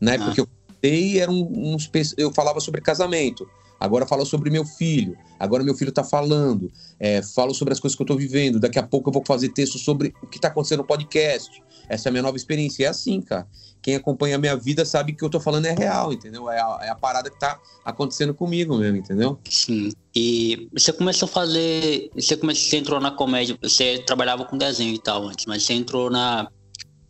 na 0.01 0.15
época 0.15 0.31
ah. 0.31 0.35
que 0.35 0.41
eu 0.41 0.49
contei, 0.67 1.21
era 1.21 1.31
um, 1.31 1.75
uns, 1.75 1.91
eu 2.17 2.33
falava 2.33 2.59
sobre 2.59 2.81
casamento. 2.81 3.49
Agora 3.81 4.07
falo 4.07 4.27
sobre 4.27 4.51
meu 4.51 4.65
filho. 4.65 5.17
Agora 5.39 5.63
meu 5.63 5.75
filho 5.75 5.91
está 5.91 6.03
falando. 6.03 6.71
É, 6.99 7.23
falo 7.23 7.55
sobre 7.55 7.73
as 7.73 7.81
coisas 7.81 7.97
que 7.97 8.03
eu 8.03 8.05
estou 8.05 8.17
vivendo. 8.17 8.59
Daqui 8.59 8.79
a 8.79 8.83
pouco 8.83 9.09
eu 9.09 9.13
vou 9.13 9.25
fazer 9.25 9.51
texto 9.51 9.79
sobre 9.79 10.13
o 10.23 10.27
que 10.27 10.39
está 10.39 10.49
acontecendo 10.49 10.79
no 10.79 10.85
podcast. 10.85 11.63
Essa 11.89 12.09
é 12.09 12.11
a 12.11 12.13
minha 12.13 12.23
nova 12.23 12.37
experiência. 12.37 12.85
É 12.85 12.89
assim, 12.89 13.21
cara. 13.21 13.47
Quem 13.81 13.95
acompanha 13.95 14.37
a 14.37 14.39
minha 14.39 14.57
vida 14.57 14.85
sabe 14.85 15.13
que 15.13 15.17
o 15.17 15.19
que 15.19 15.25
eu 15.25 15.31
tô 15.31 15.41
falando 15.41 15.67
é 15.67 15.73
real, 15.73 16.13
entendeu? 16.13 16.51
É 16.51 16.61
a, 16.61 16.79
é 16.83 16.89
a 16.91 16.95
parada 16.97 17.31
que 17.31 17.39
tá 17.39 17.59
acontecendo 17.85 18.35
comigo 18.35 18.77
mesmo, 18.77 18.97
entendeu? 18.97 19.39
Sim. 19.49 19.93
E 20.15 20.69
você 20.73 20.93
começou 20.93 21.29
a 21.29 21.31
fazer. 21.31 22.11
Você, 22.15 22.37
começou, 22.37 22.69
você 22.69 22.77
entrou 22.79 23.01
na 23.01 23.13
comédia. 23.13 23.57
Você 23.63 23.99
trabalhava 23.99 24.45
com 24.45 24.59
desenho 24.59 24.95
e 24.95 24.99
tal 24.99 25.29
antes, 25.29 25.47
mas 25.47 25.63
você 25.63 25.75
entrou 25.75 26.11
na, 26.11 26.49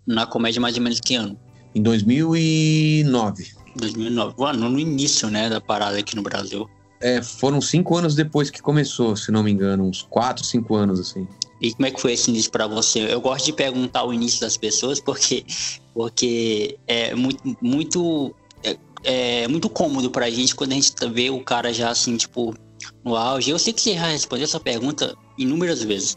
na 0.07 0.27
comédia 0.27 0.61
mais 0.61 0.77
ou 0.77 0.83
menos 0.83 1.01
que 1.01 1.15
ano? 1.15 1.39
Em 1.75 1.83
2009. 1.83 3.58
2009. 3.79 4.35
Mano, 4.39 4.69
no 4.69 4.79
início, 4.79 5.31
né, 5.31 5.49
da 5.49 5.61
parada 5.61 5.99
aqui 5.99 6.15
no 6.15 6.23
Brasil. 6.23 6.69
É, 7.01 7.23
foram 7.23 7.61
cinco 7.61 7.97
anos 7.97 8.15
depois 8.15 8.51
que 8.51 8.61
começou, 8.61 9.17
se 9.17 9.31
não 9.31 9.43
me 9.43 9.51
engano, 9.51 9.85
uns 9.85 10.03
quatro, 10.03 10.45
cinco 10.45 10.75
anos, 10.75 10.99
assim. 10.99 11.27
E 11.61 11.73
como 11.73 11.87
é 11.87 11.91
que 11.91 12.01
foi 12.01 12.13
esse 12.13 12.31
início 12.31 12.51
para 12.51 12.67
você? 12.67 13.13
Eu 13.13 13.21
gosto 13.21 13.47
de 13.47 13.53
perguntar 13.53 14.05
o 14.05 14.13
início 14.13 14.41
das 14.41 14.57
pessoas 14.57 15.01
porque, 15.01 15.45
porque 15.95 16.79
é 16.87 17.15
muito, 17.15 17.57
muito, 17.61 18.35
é, 18.63 18.77
é 19.05 19.49
muito 19.49 19.69
cômodo 19.69 20.11
pra 20.11 20.31
gente 20.31 20.55
quando 20.55 20.73
a 20.73 20.75
gente 20.75 20.93
vê 21.13 21.31
o 21.31 21.41
cara 21.41 21.73
já 21.73 21.91
assim, 21.91 22.17
tipo, 22.17 22.55
no 23.05 23.17
auge. 23.17 23.51
Eu 23.51 23.59
sei 23.59 23.73
que 23.73 23.81
você 23.81 23.95
já 23.95 24.09
respondeu 24.09 24.45
essa 24.45 24.61
pergunta 24.61 25.17
inúmeras 25.37 25.83
vezes, 25.83 26.17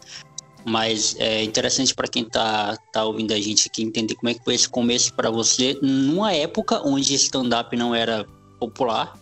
mas 0.64 1.16
é 1.18 1.42
interessante 1.42 1.94
para 1.94 2.08
quem 2.08 2.24
tá, 2.24 2.76
tá 2.92 3.04
ouvindo 3.04 3.32
a 3.32 3.40
gente 3.40 3.68
aqui 3.68 3.82
entender 3.82 4.14
como 4.14 4.30
é 4.30 4.34
que 4.34 4.44
foi 4.44 4.54
esse 4.54 4.68
começo 4.68 5.12
para 5.14 5.30
você 5.30 5.78
numa 5.82 6.32
época 6.32 6.80
onde 6.86 7.14
stand-up 7.14 7.74
não 7.76 7.94
era 7.94 8.26
popular. 8.58 9.18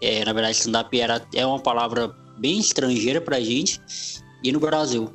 É, 0.00 0.24
na 0.24 0.32
verdade, 0.32 0.56
stand-up 0.56 1.00
era 1.00 1.22
é 1.34 1.46
uma 1.46 1.60
palavra 1.60 2.14
bem 2.38 2.58
estrangeira 2.58 3.20
pra 3.20 3.40
gente 3.40 3.80
e 4.42 4.52
no 4.52 4.60
Brasil. 4.60 5.10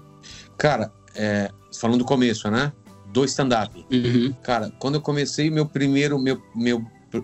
Cara, 0.58 0.92
é, 1.16 1.52
falando 1.80 2.00
do 2.00 2.06
começo, 2.06 2.50
né? 2.50 2.72
Do 3.08 3.24
stand-up. 3.26 3.86
Uhum. 3.92 4.34
Cara, 4.44 4.72
quando 4.80 4.96
eu 4.96 5.02
comecei 5.02 5.50
meu 5.50 5.66
primeiro, 5.66 6.18
meu, 6.18 6.42
meu, 6.56 6.84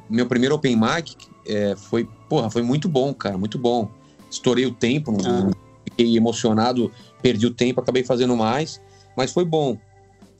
meu 0.09 0.27
primeiro 0.27 0.55
open 0.55 0.75
mic, 0.75 1.15
é, 1.47 1.75
foi, 1.75 2.07
porra, 2.29 2.49
foi 2.49 2.61
muito 2.61 2.87
bom, 2.87 3.13
cara, 3.13 3.37
muito 3.37 3.57
bom. 3.57 3.89
Estourei 4.29 4.65
o 4.65 4.73
tempo, 4.73 5.11
uhum. 5.11 5.51
fiquei 5.83 6.15
emocionado, 6.15 6.91
perdi 7.23 7.47
o 7.47 7.53
tempo, 7.53 7.79
acabei 7.79 8.03
fazendo 8.03 8.35
mais, 8.35 8.81
mas 9.17 9.31
foi 9.31 9.45
bom. 9.45 9.77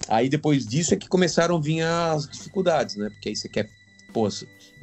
Aí 0.10 0.28
depois 0.28 0.68
disso 0.68 0.94
é 0.94 0.98
que 0.98 1.08
começaram 1.08 1.56
a 1.56 1.60
vir 1.60 1.82
as 1.82 2.28
dificuldades, 2.28 2.98
né? 2.98 3.10
Porque 3.10 3.30
aí 3.30 3.36
você 3.36 3.48
quer, 3.48 3.70
pô, 4.12 4.28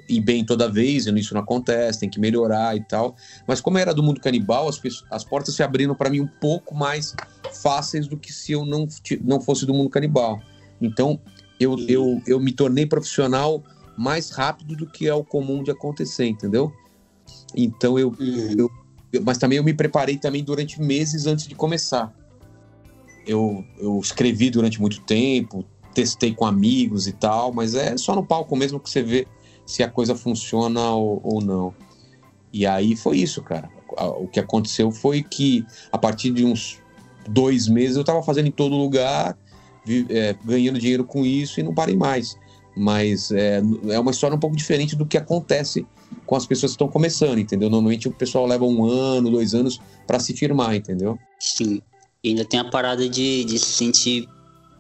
ir 0.08 0.20
bem 0.20 0.44
toda 0.44 0.66
vez, 0.66 1.06
isso 1.06 1.34
não 1.34 1.42
acontece, 1.42 2.00
tem 2.00 2.08
que 2.08 2.18
melhorar 2.18 2.74
e 2.74 2.82
tal. 2.82 3.14
Mas 3.46 3.60
como 3.60 3.76
era 3.76 3.92
do 3.92 4.02
mundo 4.02 4.18
canibal, 4.18 4.66
as, 4.66 4.80
as 5.10 5.22
portas 5.22 5.54
se 5.54 5.62
abriram 5.62 5.94
para 5.94 6.08
mim 6.08 6.20
um 6.20 6.26
pouco 6.40 6.74
mais 6.74 7.14
fáceis 7.62 8.08
do 8.08 8.16
que 8.16 8.32
se 8.32 8.52
eu 8.52 8.64
não, 8.64 8.88
não 9.20 9.40
fosse 9.40 9.66
do 9.66 9.74
mundo 9.74 9.90
canibal. 9.90 10.40
Então, 10.80 11.20
eu, 11.60 11.78
eu, 11.86 12.22
eu 12.26 12.40
me 12.40 12.52
tornei 12.52 12.86
profissional 12.86 13.62
mais 13.94 14.30
rápido 14.30 14.74
do 14.74 14.86
que 14.86 15.06
é 15.06 15.12
o 15.12 15.22
comum 15.22 15.62
de 15.62 15.70
acontecer, 15.70 16.24
entendeu? 16.26 16.72
Então 17.54 17.98
eu, 17.98 18.08
uhum. 18.18 18.54
eu, 18.56 18.70
mas 19.24 19.38
também 19.38 19.58
eu 19.58 19.64
me 19.64 19.74
preparei 19.74 20.16
também 20.16 20.44
durante 20.44 20.80
meses 20.80 21.26
antes 21.26 21.46
de 21.46 21.54
começar. 21.54 22.12
Eu, 23.26 23.64
eu 23.78 23.98
escrevi 24.00 24.50
durante 24.50 24.80
muito 24.80 25.00
tempo, 25.02 25.64
testei 25.94 26.34
com 26.34 26.44
amigos 26.44 27.06
e 27.06 27.12
tal, 27.12 27.52
mas 27.52 27.74
é 27.74 27.96
só 27.96 28.14
no 28.14 28.24
palco 28.24 28.56
mesmo 28.56 28.78
que 28.78 28.88
você 28.88 29.02
vê 29.02 29.26
se 29.66 29.82
a 29.82 29.88
coisa 29.88 30.14
funciona 30.14 30.90
ou, 30.90 31.20
ou 31.22 31.40
não. 31.40 31.74
E 32.52 32.66
aí 32.66 32.96
foi 32.96 33.18
isso, 33.18 33.42
cara. 33.42 33.70
O 34.18 34.26
que 34.26 34.40
aconteceu 34.40 34.90
foi 34.90 35.22
que 35.22 35.64
a 35.90 35.98
partir 35.98 36.30
de 36.30 36.44
uns 36.44 36.78
dois 37.28 37.68
meses 37.68 37.96
eu 37.96 38.02
estava 38.02 38.22
fazendo 38.22 38.46
em 38.46 38.52
todo 38.52 38.76
lugar, 38.76 39.36
é, 40.08 40.34
ganhando 40.44 40.78
dinheiro 40.78 41.04
com 41.04 41.24
isso 41.24 41.60
e 41.60 41.62
não 41.62 41.74
parei 41.74 41.96
mais. 41.96 42.36
Mas 42.76 43.30
é, 43.30 43.60
é 43.88 43.98
uma 43.98 44.10
história 44.10 44.36
um 44.36 44.40
pouco 44.40 44.56
diferente 44.56 44.96
do 44.96 45.06
que 45.06 45.18
acontece 45.18 45.86
com 46.26 46.36
as 46.36 46.46
pessoas 46.46 46.72
que 46.72 46.74
estão 46.74 46.88
começando, 46.88 47.38
entendeu? 47.38 47.68
Normalmente 47.68 48.08
o 48.08 48.12
pessoal 48.12 48.46
leva 48.46 48.64
um 48.64 48.84
ano, 48.84 49.30
dois 49.30 49.54
anos 49.54 49.80
para 50.06 50.18
se 50.18 50.34
firmar, 50.34 50.74
entendeu? 50.74 51.18
Sim. 51.38 51.80
E 52.22 52.30
ainda 52.30 52.44
tem 52.44 52.60
a 52.60 52.64
parada 52.64 53.08
de, 53.08 53.44
de 53.44 53.58
se 53.58 53.72
sentir 53.72 54.28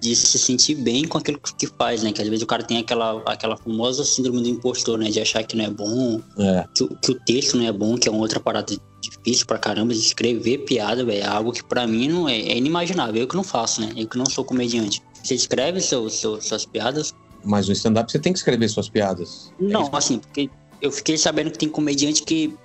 de 0.00 0.16
se 0.16 0.38
sentir 0.38 0.76
bem 0.76 1.06
com 1.06 1.18
aquilo 1.18 1.38
que 1.58 1.66
faz, 1.66 2.02
né? 2.02 2.10
Que 2.10 2.22
às 2.22 2.28
vezes 2.28 2.42
o 2.42 2.46
cara 2.46 2.62
tem 2.62 2.78
aquela, 2.78 3.22
aquela 3.26 3.56
famosa 3.56 4.02
síndrome 4.02 4.42
do 4.42 4.48
impostor, 4.48 4.98
né? 4.98 5.10
De 5.10 5.20
achar 5.20 5.42
que 5.44 5.54
não 5.54 5.64
é 5.64 5.70
bom, 5.70 6.20
é. 6.38 6.64
Que, 6.74 6.88
que, 6.88 7.12
o 7.12 7.14
texto 7.14 7.56
não 7.58 7.66
é 7.66 7.72
bom, 7.72 7.98
que 7.98 8.08
é 8.08 8.10
uma 8.10 8.22
outra 8.22 8.40
parada 8.40 8.74
difícil 9.02 9.46
pra 9.46 9.58
caramba. 9.58 9.92
Escrever 9.92 10.58
piada, 10.64 11.04
velho, 11.04 11.22
é 11.22 11.26
algo 11.26 11.52
que 11.52 11.62
pra 11.62 11.86
mim 11.86 12.08
não 12.08 12.26
é, 12.26 12.34
é, 12.34 12.56
inimaginável. 12.56 13.20
Eu 13.20 13.28
que 13.28 13.36
não 13.36 13.44
faço, 13.44 13.82
né? 13.82 13.92
Eu 13.94 14.08
que 14.08 14.16
não 14.16 14.24
sou 14.24 14.42
comediante. 14.42 15.02
Você 15.22 15.34
escreve 15.34 15.82
seu, 15.82 16.08
seu, 16.08 16.40
suas 16.40 16.64
piadas? 16.64 17.14
Mas 17.44 17.68
no 17.68 17.74
stand-up 17.74 18.10
você 18.10 18.18
tem 18.18 18.32
que 18.32 18.38
escrever 18.38 18.68
suas 18.68 18.88
piadas. 18.88 19.52
Não, 19.60 19.84
é 19.86 19.90
assim, 19.92 20.18
porque 20.18 20.48
eu 20.80 20.90
fiquei 20.90 21.16
sabendo 21.16 21.50
que 21.50 21.58
tem 21.58 21.68
comediante 21.68 22.22
que 22.22 22.56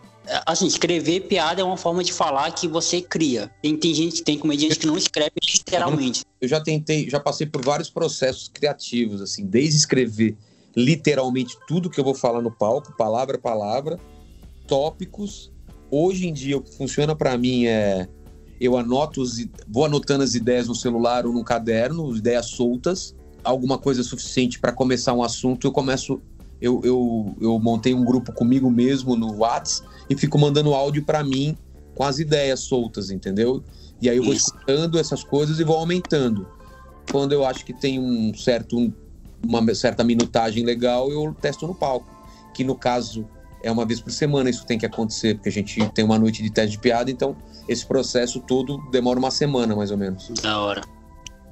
assim, 0.45 0.65
escrever 0.65 1.21
piada 1.21 1.62
é 1.62 1.63
uma 1.63 1.78
forma 1.78 2.04
de 2.04 2.12
falar 2.12 2.51
que 2.51 2.67
você 2.67 3.01
cria. 3.01 3.51
Tem, 3.62 3.78
tem 3.78 3.93
gente, 3.93 4.23
tem 4.23 4.38
comediante 4.38 4.80
que 4.80 4.88
não 4.88 4.97
escreve 4.97 5.34
literalmente. 5.43 6.23
Eu 6.41 6.47
já 6.47 6.60
tentei, 6.60 7.10
já 7.10 7.19
passei 7.19 7.45
por 7.45 7.63
vários 7.63 7.89
processos 7.89 8.47
criativos, 8.47 9.21
assim, 9.21 9.45
desde 9.45 9.75
escrever 9.75 10.36
literalmente 10.75 11.58
tudo 11.67 11.89
que 11.89 11.99
eu 11.99 12.04
vou 12.04 12.15
falar 12.15 12.41
no 12.41 12.51
palco, 12.51 12.95
palavra 12.97 13.38
a 13.38 13.39
palavra, 13.39 13.99
tópicos. 14.67 15.51
Hoje 15.89 16.28
em 16.28 16.34
dia, 16.34 16.58
o 16.58 16.62
que 16.62 16.75
funciona 16.75 17.15
para 17.15 17.38
mim 17.38 17.65
é 17.65 18.08
eu 18.60 18.78
anoto, 18.78 19.21
os, 19.21 19.45
vou 19.67 19.86
anotando 19.86 20.23
as 20.23 20.34
ideias 20.34 20.67
no 20.67 20.75
celular 20.75 21.25
ou 21.25 21.34
no 21.34 21.43
caderno, 21.43 22.15
ideias 22.15 22.47
soltas, 22.47 23.13
alguma 23.43 23.78
coisa 23.78 24.01
suficiente 24.01 24.60
para 24.60 24.71
começar 24.71 25.13
um 25.13 25.21
assunto, 25.21 25.67
eu 25.67 25.71
começo 25.71 26.21
eu, 26.62 26.82
eu, 26.84 27.36
eu 27.41 27.60
montei 27.60 27.94
um 27.94 28.04
grupo 28.04 28.32
comigo 28.32 28.70
mesmo 28.70 29.15
no 29.15 29.38
WhatsApp 29.38 29.88
e 30.10 30.15
fico 30.15 30.38
mandando 30.38 30.74
áudio 30.74 31.04
para 31.04 31.24
mim 31.24 31.58
com 31.94 32.04
as 32.04 32.20
ideias 32.20 32.62
soltas, 32.62 33.10
entendeu? 33.10 33.63
E 34.02 34.10
aí 34.10 34.18
eu 34.18 34.24
vou 34.24 34.34
Isso. 34.34 34.48
escutando 34.48 35.00
essas 35.00 35.24
coisas 35.24 35.60
e 35.60 35.63
vou 35.63 35.78
aumentando. 35.78 36.48
Quando 37.12 37.32
eu 37.32 37.46
acho 37.46 37.63
que 37.65 37.74
tem 37.74 38.00
um 38.00 38.34
certo, 38.34 38.94
uma 39.46 39.74
certa 39.74 40.04
minutagem 40.04 40.65
legal, 40.65 41.12
eu 41.12 41.34
testo 41.39 41.65
no 41.65 41.74
palco. 41.74 42.13
Que 42.54 42.63
no 42.63 42.76
caso 42.76 43.28
é 43.63 43.72
uma 43.72 43.86
vez 43.86 44.00
por 44.00 44.12
semana 44.12 44.50
isso 44.50 44.65
tem 44.65 44.78
que 44.78 44.86
acontecer, 44.86 45.36
porque 45.36 45.50
a 45.50 45.52
gente 45.52 45.89
tem 45.89 46.04
uma 46.04 46.20
noite 46.20 46.44
de 46.44 46.52
teste 46.52 46.72
de 46.72 46.80
piada, 46.80 47.10
então 47.10 47.36
esse 47.68 47.86
processo 47.86 48.39
todo 48.41 48.78
demora 48.91 49.18
uma 49.18 49.32
semana, 49.32 49.76
mais 49.76 49.91
ou 49.91 49.98
menos. 49.98 50.30
Da 50.41 50.60
hora. 50.60 50.82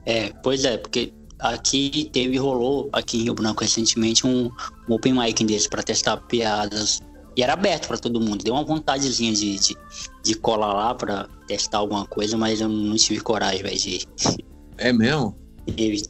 É, 0.05 0.31
pois 0.43 0.63
é, 0.65 0.77
porque 0.77 1.13
aqui 1.39 2.09
teve, 2.11 2.37
rolou 2.37 2.89
aqui 2.93 3.17
em 3.17 3.23
Rio 3.23 3.33
Branco 3.33 3.61
recentemente 3.61 4.27
um, 4.27 4.51
um 4.87 4.95
open 4.95 5.13
mic 5.13 5.43
desse 5.43 5.69
para 5.69 5.83
testar 5.83 6.17
piadas. 6.17 7.01
E 7.35 7.41
era 7.41 7.53
aberto 7.53 7.87
para 7.87 7.97
todo 7.97 8.21
mundo. 8.21 8.43
Deu 8.43 8.53
uma 8.53 8.63
vontadezinha 8.63 9.33
de, 9.33 9.57
de, 9.57 9.77
de 10.23 10.35
colar 10.35 10.73
lá 10.73 10.93
para 10.93 11.27
testar 11.47 11.79
alguma 11.79 12.05
coisa, 12.05 12.37
mas 12.37 12.61
eu 12.61 12.69
não 12.69 12.95
tive 12.95 13.21
coragem, 13.21 13.63
velho, 13.63 13.77
de. 13.77 14.07
É 14.77 14.93
mesmo? 14.93 15.35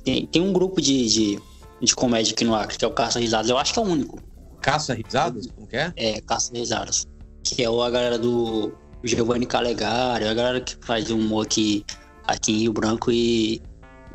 Tem, 0.04 0.26
tem 0.26 0.42
um 0.42 0.52
grupo 0.52 0.82
de, 0.82 1.08
de, 1.08 1.40
de 1.82 1.96
comédia 1.96 2.34
aqui 2.34 2.44
no 2.44 2.56
Acre, 2.56 2.78
que 2.78 2.84
é 2.84 2.88
o 2.88 2.92
Caça 2.92 3.20
Risadas. 3.20 3.50
Eu 3.50 3.58
acho 3.58 3.74
que 3.74 3.80
é 3.80 3.82
o 3.82 3.86
único. 3.86 4.20
Caça 4.62 4.94
Risadas? 4.94 5.48
Como 5.48 5.68
que 5.68 5.78
é? 5.78 5.94
É, 5.96 6.22
Caça 6.22 6.52
Risadas. 6.54 7.06
Que 7.44 7.64
é 7.64 7.68
a 7.68 7.90
galera 7.90 8.18
do 8.18 8.74
Giovanni 9.04 9.46
Calegari, 9.46 10.28
a 10.28 10.34
galera 10.34 10.62
que 10.62 10.76
faz 10.82 11.10
humor 11.10 11.46
aqui, 11.46 11.86
aqui 12.28 12.52
em 12.52 12.58
Rio 12.60 12.74
Branco 12.74 13.12
e 13.12 13.62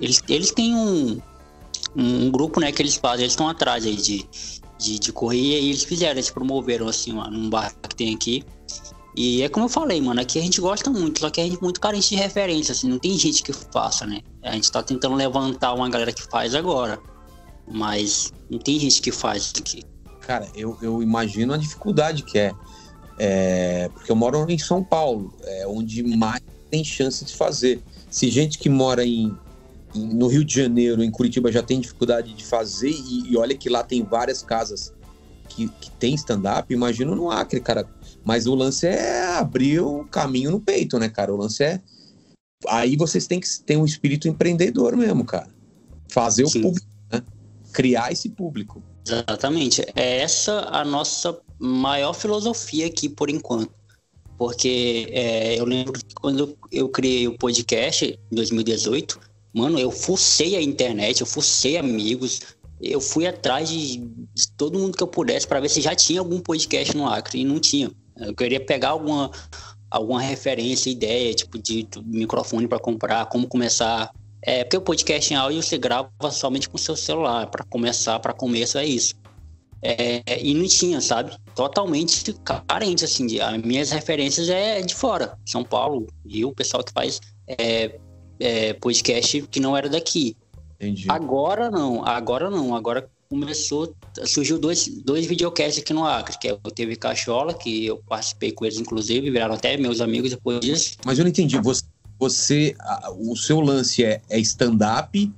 eles, 0.01 0.23
eles 0.29 0.51
têm 0.51 0.75
um, 0.75 1.21
um 1.97 2.31
grupo, 2.31 2.61
né, 2.61 2.71
que 2.73 2.83
eles 2.83 2.97
fazem, 2.97 3.25
eles 3.25 3.33
estão 3.33 3.49
atrás 3.49 3.85
aí 3.85 3.97
de, 3.97 4.29
de, 4.79 4.99
de 4.99 5.13
correr 5.13 5.61
e 5.61 5.69
eles 5.69 5.85
fizeram, 5.85 6.15
eles 6.15 6.31
promoveram 6.31 6.89
assim, 6.89 7.13
num 7.13 7.51
bar 7.51 7.75
que 7.89 7.95
tem 7.95 8.15
aqui. 8.15 8.45
E 9.17 9.43
é 9.43 9.49
como 9.49 9.67
eu 9.67 9.69
falei, 9.69 10.01
mano, 10.01 10.21
aqui 10.21 10.39
a 10.39 10.43
gente 10.43 10.61
gosta 10.61 10.91
muito, 10.91 11.21
só 11.21 11.31
que 11.31 11.41
a 11.41 11.45
gente 11.45 11.59
é 11.59 11.61
muito 11.61 11.81
carente 11.81 12.11
de 12.11 12.17
referência, 12.17 12.73
assim, 12.73 12.89
não 12.89 12.99
tem 12.99 13.19
gente 13.19 13.43
que 13.43 13.53
faça, 13.53 14.07
né? 14.07 14.21
A 14.43 14.53
gente 14.53 14.71
tá 14.71 14.83
tentando 14.83 15.17
levantar 15.17 15.75
uma 15.75 15.89
galera 15.89 16.13
que 16.13 16.23
faz 16.23 16.55
agora, 16.55 17.01
mas 17.67 18.33
não 18.49 18.59
tem 18.59 18.79
gente 18.79 19.03
que 19.03 19.11
faz 19.11 19.53
aqui. 19.59 19.83
Cara, 20.21 20.47
eu, 20.55 20.79
eu 20.81 21.03
imagino 21.03 21.53
a 21.53 21.57
dificuldade 21.57 22.23
que 22.23 22.39
é, 22.39 22.53
é 23.19 23.91
porque 23.93 24.13
eu 24.13 24.17
moro 24.17 24.47
em 24.49 24.59
São 24.59 24.85
Paulo, 24.85 25.35
é 25.43 25.67
onde 25.67 26.03
mais 26.03 26.41
tem 26.71 26.85
chance 26.85 27.25
de 27.25 27.35
fazer. 27.35 27.83
Se 28.11 28.31
gente 28.31 28.59
que 28.59 28.69
mora 28.69 29.05
em 29.05 29.37
no 29.95 30.29
Rio 30.29 30.45
de 30.45 30.55
Janeiro, 30.55 31.03
em 31.03 31.11
Curitiba, 31.11 31.51
já 31.51 31.63
tem 31.63 31.81
dificuldade 31.81 32.35
de 32.35 32.45
fazer, 32.45 32.91
e, 32.91 33.33
e 33.33 33.37
olha 33.37 33.57
que 33.57 33.69
lá 33.69 33.83
tem 33.83 34.03
várias 34.03 34.43
casas 34.43 34.93
que, 35.49 35.69
que 35.81 35.91
tem 35.93 36.15
stand-up, 36.15 36.73
imagino 36.73 37.15
no 37.15 37.31
Acre, 37.31 37.61
cara. 37.61 37.89
Mas 38.25 38.47
o 38.47 38.55
lance 38.55 38.87
é 38.87 39.27
abrir 39.37 39.81
o 39.81 40.05
caminho 40.05 40.51
no 40.51 40.61
peito, 40.61 40.99
né, 40.99 41.09
cara? 41.09 41.33
O 41.33 41.37
lance 41.37 41.65
é. 41.65 41.81
Aí 42.69 42.97
vocês 42.97 43.27
têm 43.27 43.41
que 43.41 43.49
ter 43.65 43.77
um 43.77 43.85
espírito 43.85 44.29
empreendedor 44.29 44.97
mesmo, 44.97 45.25
cara. 45.25 45.49
Fazer 46.09 46.47
Sim. 46.47 46.59
o 46.59 46.63
público, 46.63 46.87
né? 47.13 47.23
Criar 47.73 48.13
esse 48.13 48.29
público. 48.29 48.83
Exatamente. 49.07 49.83
É 49.95 50.19
essa 50.19 50.69
a 50.71 50.85
nossa 50.85 51.39
maior 51.59 52.13
filosofia 52.13 52.87
aqui 52.87 53.09
por 53.09 53.31
enquanto. 53.31 53.73
Porque 54.37 55.09
é, 55.11 55.59
eu 55.59 55.65
lembro 55.65 55.95
que 55.95 56.15
quando 56.15 56.57
eu 56.71 56.89
criei 56.89 57.27
o 57.27 57.37
podcast 57.37 58.19
em 58.31 58.35
2018, 58.35 59.19
Mano, 59.53 59.79
eu 59.79 59.91
fucei 59.91 60.57
a 60.57 60.63
internet, 60.63 61.21
eu 61.21 61.27
fucei 61.27 61.77
amigos, 61.77 62.41
eu 62.81 63.01
fui 63.01 63.27
atrás 63.27 63.69
de, 63.69 63.99
de 63.99 64.51
todo 64.57 64.79
mundo 64.79 64.97
que 64.97 65.03
eu 65.03 65.09
pudesse 65.09 65.47
para 65.47 65.61
ver 65.61 65.69
se 65.69 65.81
já 65.81 65.95
tinha 65.95 66.21
algum 66.21 66.39
podcast 66.39 66.97
no 66.97 67.09
Acre 67.09 67.41
e 67.41 67.45
não 67.45 67.59
tinha. 67.59 67.91
Eu 68.17 68.35
queria 68.35 68.61
pegar 68.61 68.91
alguma, 68.91 69.31
alguma 69.91 70.21
referência, 70.21 70.91
ideia, 70.91 71.35
tipo 71.35 71.59
de, 71.59 71.85
de 71.85 72.03
microfone 72.05 72.69
para 72.69 72.79
comprar, 72.79 73.27
como 73.27 73.47
começar. 73.47 74.13
É, 74.43 74.63
porque 74.63 74.77
o 74.77 74.81
podcast 74.81 75.33
em 75.33 75.37
áudio 75.37 75.63
você 75.63 75.79
grava 75.79 76.11
somente 76.31 76.69
com 76.69 76.79
seu 76.79 76.95
celular, 76.95 77.49
para 77.49 77.65
começar, 77.65 78.19
para 78.21 78.33
começo 78.33 78.79
é 78.79 78.87
isso. 78.87 79.15
É, 79.81 80.23
e 80.43 80.55
não 80.55 80.67
tinha, 80.67 81.01
sabe? 81.01 81.37
Totalmente 81.55 82.33
carente, 82.67 83.05
assim. 83.05 83.27
De, 83.27 83.41
as 83.41 83.59
minhas 83.63 83.91
referências 83.91 84.49
é 84.49 84.81
de 84.81 84.95
fora. 84.95 85.39
São 85.47 85.65
Paulo, 85.65 86.07
Rio, 86.27 86.49
o 86.49 86.55
pessoal 86.55 86.83
que 86.83 86.93
faz 86.93 87.21
é, 87.47 87.99
é, 88.41 88.73
podcast 88.75 89.43
que 89.43 89.61
não 89.61 89.77
era 89.77 89.89
daqui. 89.89 90.37
Entendi. 90.77 91.07
Agora 91.09 91.71
não, 91.71 92.05
agora 92.07 92.49
não. 92.51 92.75
Agora 92.75 93.09
começou, 93.29 93.95
surgiu 94.25 94.59
dois, 94.59 94.89
dois 95.05 95.27
videocasts 95.27 95.83
aqui 95.83 95.93
no 95.93 96.05
Acre, 96.05 96.39
que 96.39 96.49
é 96.49 96.53
o 96.53 96.71
TV 96.71 96.97
Cachola, 96.97 97.53
que 97.53 97.87
eu 97.87 97.99
participei 98.09 98.53
com 98.53 98.65
eles, 98.65 98.79
inclusive, 98.79 99.31
viraram 99.31 99.55
até 99.55 99.77
meus 99.77 100.01
amigos 100.01 100.31
depois 100.31 100.61
disso. 100.61 100.97
Mas 101.05 101.19
eu 101.19 101.25
não 101.25 101.31
entendi, 101.31 101.59
você, 101.59 101.83
você 102.19 102.75
o 103.19 103.37
seu 103.37 103.61
lance 103.61 104.05
é, 104.05 104.23
é 104.31 104.39
stand-up 104.39 105.31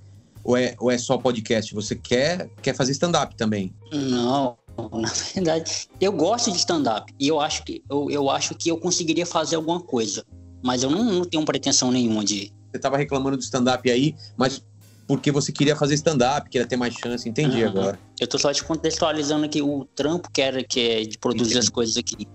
ou 0.45 0.57
é, 0.57 0.75
ou 0.79 0.91
é 0.91 0.99
só 0.99 1.19
podcast? 1.19 1.75
Você 1.75 1.97
quer, 1.97 2.49
quer 2.63 2.75
fazer 2.75 2.93
stand-up 2.93 3.35
também? 3.35 3.75
Não, 3.93 4.57
na 4.93 5.13
verdade, 5.35 5.89
eu 6.01 6.13
gosto 6.13 6.51
de 6.53 6.59
stand-up 6.59 7.13
e 7.19 7.27
eu 7.27 7.41
acho 7.41 7.65
que 7.65 7.83
eu, 7.91 8.11
eu 8.11 8.31
acho 8.31 8.55
que 8.55 8.69
eu 8.69 8.77
conseguiria 8.77 9.27
fazer 9.27 9.57
alguma 9.57 9.81
coisa, 9.81 10.25
mas 10.63 10.83
eu 10.83 10.91
não, 10.91 11.05
não 11.05 11.25
tenho 11.25 11.45
pretensão 11.45 11.91
nenhuma 11.91 12.25
de, 12.25 12.53
você 12.71 12.77
estava 12.77 12.97
reclamando 12.97 13.37
do 13.37 13.43
stand-up 13.43 13.91
aí, 13.91 14.15
mas 14.37 14.63
porque 15.07 15.33
você 15.33 15.51
queria 15.51 15.75
fazer 15.75 15.95
stand-up, 15.95 16.49
queria 16.49 16.67
ter 16.67 16.77
mais 16.77 16.95
chance, 16.95 17.29
entendi 17.29 17.65
uhum. 17.65 17.71
agora. 17.71 17.99
Eu 18.21 18.29
tô 18.29 18.39
só 18.39 18.53
te 18.53 18.63
contextualizando 18.63 19.45
aqui 19.45 19.61
o 19.61 19.85
trampo 19.85 20.31
que 20.31 20.41
era 20.41 20.63
que 20.63 20.81
é 20.81 21.03
de 21.03 21.19
produzir 21.19 21.51
entendi. 21.51 21.59
as 21.59 21.69
coisas 21.69 21.97
aqui. 21.97 22.29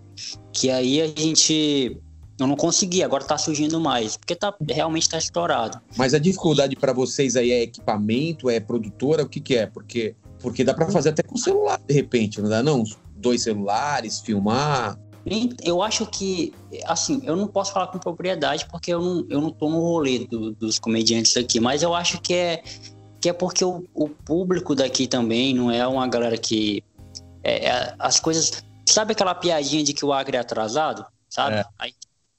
Que 0.52 0.70
aí 0.70 1.02
a 1.02 1.08
gente 1.08 1.98
eu 2.38 2.48
não 2.48 2.58
consegui, 2.58 3.02
agora 3.02 3.24
tá 3.24 3.38
surgindo 3.38 3.80
mais, 3.80 4.18
porque 4.18 4.36
tá 4.36 4.54
realmente 4.70 5.08
tá 5.08 5.18
estourado. 5.18 5.80
Mas 5.96 6.14
a 6.14 6.20
dificuldade 6.20 6.76
para 6.76 6.92
vocês 6.92 7.38
aí 7.38 7.50
é 7.52 7.64
equipamento, 7.64 8.50
é 8.50 8.60
produtora, 8.60 9.24
o 9.24 9.30
que 9.30 9.40
que 9.40 9.56
é? 9.56 9.66
Porque 9.66 10.16
porque 10.40 10.64
dá 10.64 10.74
para 10.74 10.90
fazer 10.92 11.10
até 11.10 11.24
com 11.24 11.38
celular 11.38 11.80
de 11.88 11.94
repente, 11.94 12.42
não 12.42 12.50
dá 12.50 12.62
não? 12.62 12.84
Dois 13.16 13.44
celulares, 13.44 14.20
filmar. 14.20 15.00
Eu 15.64 15.82
acho 15.82 16.06
que, 16.06 16.54
assim, 16.86 17.20
eu 17.24 17.36
não 17.36 17.48
posso 17.48 17.74
falar 17.74 17.88
com 17.88 17.98
propriedade 17.98 18.68
porque 18.70 18.94
eu 18.94 19.02
não, 19.02 19.26
eu 19.28 19.42
não 19.42 19.50
tô 19.50 19.70
no 19.70 19.80
rolê 19.80 20.20
do, 20.20 20.52
dos 20.52 20.78
comediantes 20.78 21.36
aqui, 21.36 21.60
mas 21.60 21.82
eu 21.82 21.96
acho 21.96 22.22
que 22.22 22.34
é, 22.34 22.64
que 23.20 23.30
é 23.30 23.34
porque 23.34 23.66
o, 23.66 23.84
o 23.92 24.08
público 24.08 24.76
daqui 24.76 25.08
também 25.08 25.52
não 25.54 25.72
é 25.72 25.88
uma 25.88 26.08
galera 26.08 26.38
que. 26.38 26.84
É, 27.44 27.66
é, 27.66 27.96
as 27.98 28.20
coisas. 28.20 28.64
Sabe 28.88 29.14
aquela 29.14 29.34
piadinha 29.34 29.84
de 29.84 29.94
que 29.94 30.06
o 30.06 30.14
Acre 30.14 30.38
é 30.38 30.40
atrasado? 30.40 31.04
Sabe? 31.28 31.56
É. 31.56 31.66
Aí, 31.80 31.92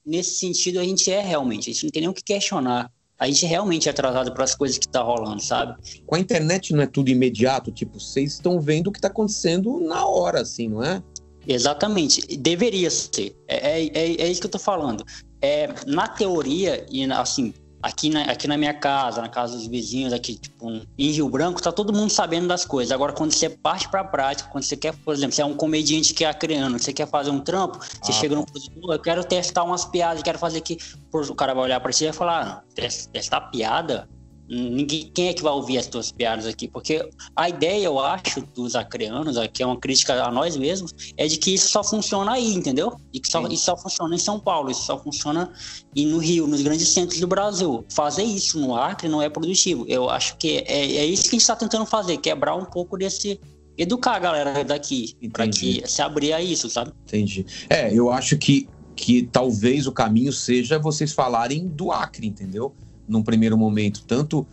nesse 0.05 0.39
sentido, 0.39 0.79
a 0.79 0.83
gente 0.83 1.11
é 1.11 1.19
realmente. 1.19 1.69
A 1.69 1.73
gente 1.73 1.83
não 1.83 1.91
tem 1.91 2.01
nem 2.03 2.09
o 2.09 2.13
que 2.13 2.23
questionar. 2.23 2.89
A 3.19 3.27
gente 3.27 3.45
realmente 3.45 3.89
é 3.89 3.91
atrasado 3.91 4.31
para 4.31 4.45
as 4.45 4.55
coisas 4.55 4.77
que 4.77 4.87
tá 4.87 5.01
rolando, 5.01 5.41
sabe? 5.41 5.75
Com 6.05 6.15
a 6.15 6.19
internet 6.19 6.71
não 6.71 6.83
é 6.83 6.87
tudo 6.87 7.09
imediato, 7.09 7.71
tipo, 7.71 7.99
vocês 7.99 8.33
estão 8.33 8.61
vendo 8.61 8.87
o 8.87 8.91
que 8.91 8.99
está 8.99 9.07
acontecendo 9.07 9.79
na 9.81 10.05
hora, 10.05 10.41
assim, 10.41 10.69
não 10.69 10.83
é? 10.83 11.01
Exatamente, 11.47 12.21
deveria 12.37 12.89
ser. 12.89 13.35
É, 13.47 13.79
é, 13.79 13.85
é, 13.85 14.21
é 14.21 14.27
isso 14.27 14.41
que 14.41 14.47
eu 14.47 14.51
tô 14.51 14.59
falando. 14.59 15.03
É, 15.41 15.73
na 15.85 16.07
teoria, 16.07 16.85
e 16.91 17.09
assim, 17.11 17.53
aqui 17.81 18.09
na, 18.09 18.23
aqui 18.23 18.47
na 18.47 18.57
minha 18.57 18.73
casa, 18.73 19.21
na 19.21 19.29
casa 19.29 19.55
dos 19.55 19.67
vizinhos, 19.67 20.11
aqui, 20.11 20.35
tipo, 20.35 20.81
em 20.97 21.11
Rio 21.11 21.29
Branco, 21.29 21.61
tá 21.61 21.71
todo 21.71 21.93
mundo 21.93 22.09
sabendo 22.09 22.47
das 22.47 22.65
coisas. 22.65 22.91
Agora, 22.91 23.13
quando 23.13 23.31
você 23.31 23.49
parte 23.49 23.87
pra 23.87 24.03
prática, 24.03 24.49
quando 24.51 24.65
você 24.65 24.75
quer, 24.75 24.93
por 24.93 25.13
exemplo, 25.13 25.33
você 25.33 25.41
é 25.41 25.45
um 25.45 25.55
comediante 25.55 26.13
que 26.13 26.25
é 26.25 26.33
criando, 26.33 26.77
você 26.77 26.91
quer 26.91 27.07
fazer 27.07 27.29
um 27.29 27.39
trampo, 27.39 27.79
você 27.79 28.11
ah, 28.11 28.15
chega 28.15 28.35
no 28.35 28.45
produtor, 28.45 28.95
eu 28.95 28.99
quero 28.99 29.23
testar 29.23 29.63
umas 29.63 29.85
piadas, 29.85 30.21
quero 30.23 30.37
fazer 30.37 30.57
aqui. 30.57 30.77
O 31.13 31.35
cara 31.35 31.53
vai 31.53 31.63
olhar 31.63 31.79
pra 31.79 31.91
você 31.91 32.05
e 32.05 32.07
vai 32.07 32.17
falar, 32.17 32.45
ah, 32.45 32.83
testar 33.13 33.41
piada? 33.41 34.09
Ninguém, 34.49 35.11
quem 35.13 35.27
é 35.27 35.33
que 35.33 35.43
vai 35.43 35.51
ouvir 35.51 35.77
as 35.77 35.87
tuas 35.87 36.09
piadas 36.09 36.45
aqui? 36.45 36.69
Porque 36.69 37.07
a 37.35 37.49
ideia, 37.49 37.85
eu 37.85 37.99
acho, 37.99 38.41
dos 38.55 38.75
acreanos, 38.75 39.35
que 39.53 39.61
é 39.61 39.65
uma 39.65 39.77
crítica 39.77 40.23
a 40.23 40.31
nós 40.31 40.55
mesmos, 40.55 40.93
é 41.17 41.27
de 41.27 41.37
que 41.37 41.53
isso 41.53 41.69
só 41.69 41.83
funciona 41.83 42.31
aí, 42.31 42.53
entendeu? 42.53 42.95
E 43.13 43.19
que 43.19 43.27
só, 43.27 43.45
isso 43.47 43.65
só 43.65 43.75
funciona 43.75 44.15
em 44.15 44.19
São 44.19 44.39
Paulo, 44.39 44.71
isso 44.71 44.83
só 44.83 44.97
funciona 44.97 45.51
e 45.93 46.05
no 46.05 46.17
Rio, 46.17 46.47
nos 46.47 46.61
grandes 46.61 46.87
centros 46.89 47.19
do 47.19 47.27
Brasil. 47.27 47.83
Fazer 47.89 48.23
isso 48.23 48.57
no 48.59 48.75
Acre 48.75 49.09
não 49.09 49.21
é 49.21 49.29
produtivo. 49.29 49.85
Eu 49.87 50.09
acho 50.09 50.37
que 50.37 50.59
é, 50.59 50.97
é 50.97 51.05
isso 51.05 51.23
que 51.23 51.29
a 51.29 51.31
gente 51.31 51.41
está 51.41 51.55
tentando 51.55 51.85
fazer, 51.85 52.17
quebrar 52.17 52.55
um 52.55 52.65
pouco 52.65 52.97
desse. 52.97 53.39
Educar 53.77 54.15
a 54.15 54.19
galera 54.19 54.63
daqui, 54.63 55.13
para 55.31 55.47
que 55.47 55.83
se 55.85 56.01
abrir 56.01 56.33
a 56.33 56.41
isso, 56.41 56.67
sabe? 56.67 56.91
Entendi. 57.03 57.45
É, 57.69 57.93
eu 57.93 58.11
acho 58.11 58.35
que, 58.35 58.67
que 58.95 59.21
talvez 59.21 59.85
o 59.85 59.91
caminho 59.91 60.33
seja 60.33 60.79
vocês 60.79 61.13
falarem 61.13 61.67
do 61.67 61.91
Acre, 61.91 62.25
entendeu? 62.25 62.75
Num 63.07 63.23
primeiro 63.23 63.57
momento, 63.57 64.03
tanto 64.05 64.45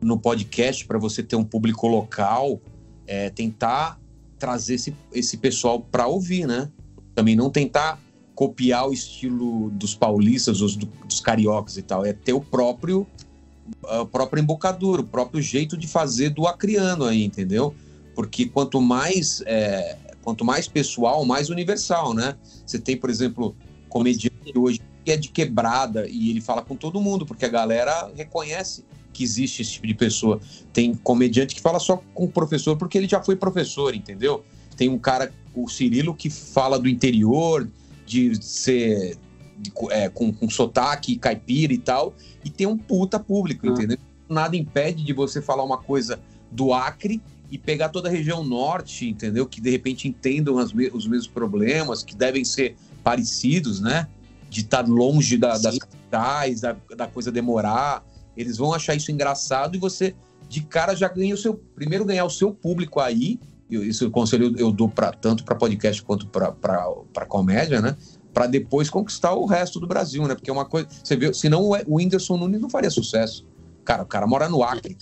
no 0.00 0.18
podcast 0.18 0.84
para 0.86 0.98
você 0.98 1.22
ter 1.22 1.36
um 1.36 1.44
público 1.44 1.86
local, 1.86 2.60
é, 3.06 3.30
tentar 3.30 4.00
trazer 4.38 4.74
esse, 4.74 4.94
esse 5.12 5.36
pessoal 5.38 5.80
para 5.80 6.06
ouvir, 6.06 6.46
né? 6.46 6.70
Também 7.14 7.34
não 7.34 7.50
tentar 7.50 7.98
copiar 8.34 8.88
o 8.88 8.92
estilo 8.92 9.70
dos 9.70 9.94
paulistas, 9.94 10.58
dos, 10.58 10.76
dos 10.76 11.20
cariocas 11.20 11.78
e 11.78 11.82
tal, 11.82 12.04
é 12.04 12.12
ter 12.12 12.34
o 12.34 12.40
próprio 12.40 13.06
a 13.88 14.04
própria 14.04 14.40
embocadura, 14.40 15.02
o 15.02 15.06
próprio 15.06 15.42
jeito 15.42 15.76
de 15.76 15.88
fazer 15.88 16.30
do 16.30 16.46
acriano 16.46 17.04
aí, 17.04 17.24
entendeu? 17.24 17.74
Porque 18.14 18.46
quanto 18.46 18.80
mais 18.80 19.42
é, 19.44 19.96
quanto 20.22 20.44
mais 20.44 20.68
pessoal, 20.68 21.24
mais 21.24 21.50
universal, 21.50 22.14
né? 22.14 22.36
Você 22.64 22.78
tem, 22.78 22.96
por 22.96 23.10
exemplo, 23.10 23.56
comediante 23.88 24.56
hoje 24.56 24.80
é 25.12 25.16
de 25.16 25.28
quebrada 25.28 26.06
e 26.08 26.30
ele 26.30 26.40
fala 26.40 26.62
com 26.62 26.76
todo 26.76 27.00
mundo, 27.00 27.24
porque 27.26 27.44
a 27.44 27.48
galera 27.48 28.10
reconhece 28.14 28.84
que 29.12 29.24
existe 29.24 29.62
esse 29.62 29.72
tipo 29.72 29.86
de 29.86 29.94
pessoa. 29.94 30.40
Tem 30.72 30.94
comediante 30.94 31.54
que 31.54 31.60
fala 31.60 31.78
só 31.78 32.02
com 32.14 32.24
o 32.24 32.28
professor 32.28 32.76
porque 32.76 32.98
ele 32.98 33.08
já 33.08 33.22
foi 33.22 33.36
professor, 33.36 33.94
entendeu? 33.94 34.44
Tem 34.76 34.88
um 34.88 34.98
cara, 34.98 35.32
o 35.54 35.68
Cirilo, 35.68 36.14
que 36.14 36.28
fala 36.28 36.78
do 36.78 36.88
interior, 36.88 37.68
de 38.04 38.42
ser 38.42 39.16
de, 39.58 39.72
é, 39.90 40.08
com, 40.08 40.32
com 40.32 40.50
sotaque 40.50 41.16
caipira 41.16 41.72
e 41.72 41.78
tal, 41.78 42.14
e 42.44 42.50
tem 42.50 42.66
um 42.66 42.76
puta 42.76 43.18
público, 43.18 43.66
ah. 43.66 43.70
entendeu? 43.70 43.98
Nada 44.28 44.56
impede 44.56 45.02
de 45.02 45.12
você 45.12 45.40
falar 45.40 45.64
uma 45.64 45.78
coisa 45.78 46.20
do 46.50 46.74
Acre 46.74 47.20
e 47.50 47.56
pegar 47.56 47.88
toda 47.88 48.08
a 48.08 48.12
região 48.12 48.44
norte, 48.44 49.08
entendeu? 49.08 49.46
Que 49.46 49.60
de 49.60 49.70
repente 49.70 50.08
entendam 50.08 50.58
as, 50.58 50.72
os 50.92 51.06
mesmos 51.06 51.28
problemas, 51.28 52.02
que 52.02 52.14
devem 52.14 52.44
ser 52.44 52.76
parecidos, 53.02 53.80
né? 53.80 54.08
De 54.48 54.60
estar 54.60 54.82
tá 54.82 54.90
longe 54.90 55.36
da, 55.36 55.58
das 55.58 55.78
capitais, 55.78 56.60
da, 56.60 56.76
da 56.96 57.06
coisa 57.06 57.30
demorar. 57.32 58.04
Eles 58.36 58.56
vão 58.56 58.72
achar 58.72 58.94
isso 58.94 59.10
engraçado 59.10 59.76
e 59.76 59.78
você, 59.78 60.14
de 60.48 60.62
cara, 60.62 60.94
já 60.94 61.08
ganha 61.08 61.34
o 61.34 61.38
seu. 61.38 61.54
Primeiro, 61.54 62.04
ganhar 62.04 62.24
o 62.24 62.30
seu 62.30 62.52
público 62.52 63.00
aí. 63.00 63.40
Isso 63.68 64.06
o 64.06 64.10
conselho 64.10 64.54
eu 64.56 64.70
dou 64.70 64.88
pra, 64.88 65.10
tanto 65.12 65.44
para 65.44 65.56
podcast 65.56 66.00
quanto 66.02 66.26
para 66.28 67.26
comédia, 67.26 67.80
né? 67.80 67.96
Para 68.32 68.46
depois 68.46 68.88
conquistar 68.88 69.34
o 69.34 69.46
resto 69.46 69.80
do 69.80 69.86
Brasil, 69.86 70.26
né? 70.26 70.34
Porque 70.34 70.50
é 70.50 70.52
uma 70.52 70.66
coisa. 70.66 70.86
Você 71.02 71.16
vê, 71.16 71.32
senão 71.32 71.70
o 71.86 71.96
Whindersson 71.96 72.36
Nunes 72.36 72.60
não 72.60 72.70
faria 72.70 72.90
sucesso. 72.90 73.46
Cara, 73.84 74.02
o 74.02 74.06
cara 74.06 74.26
mora 74.26 74.48
no 74.48 74.62
Acre. 74.62 74.96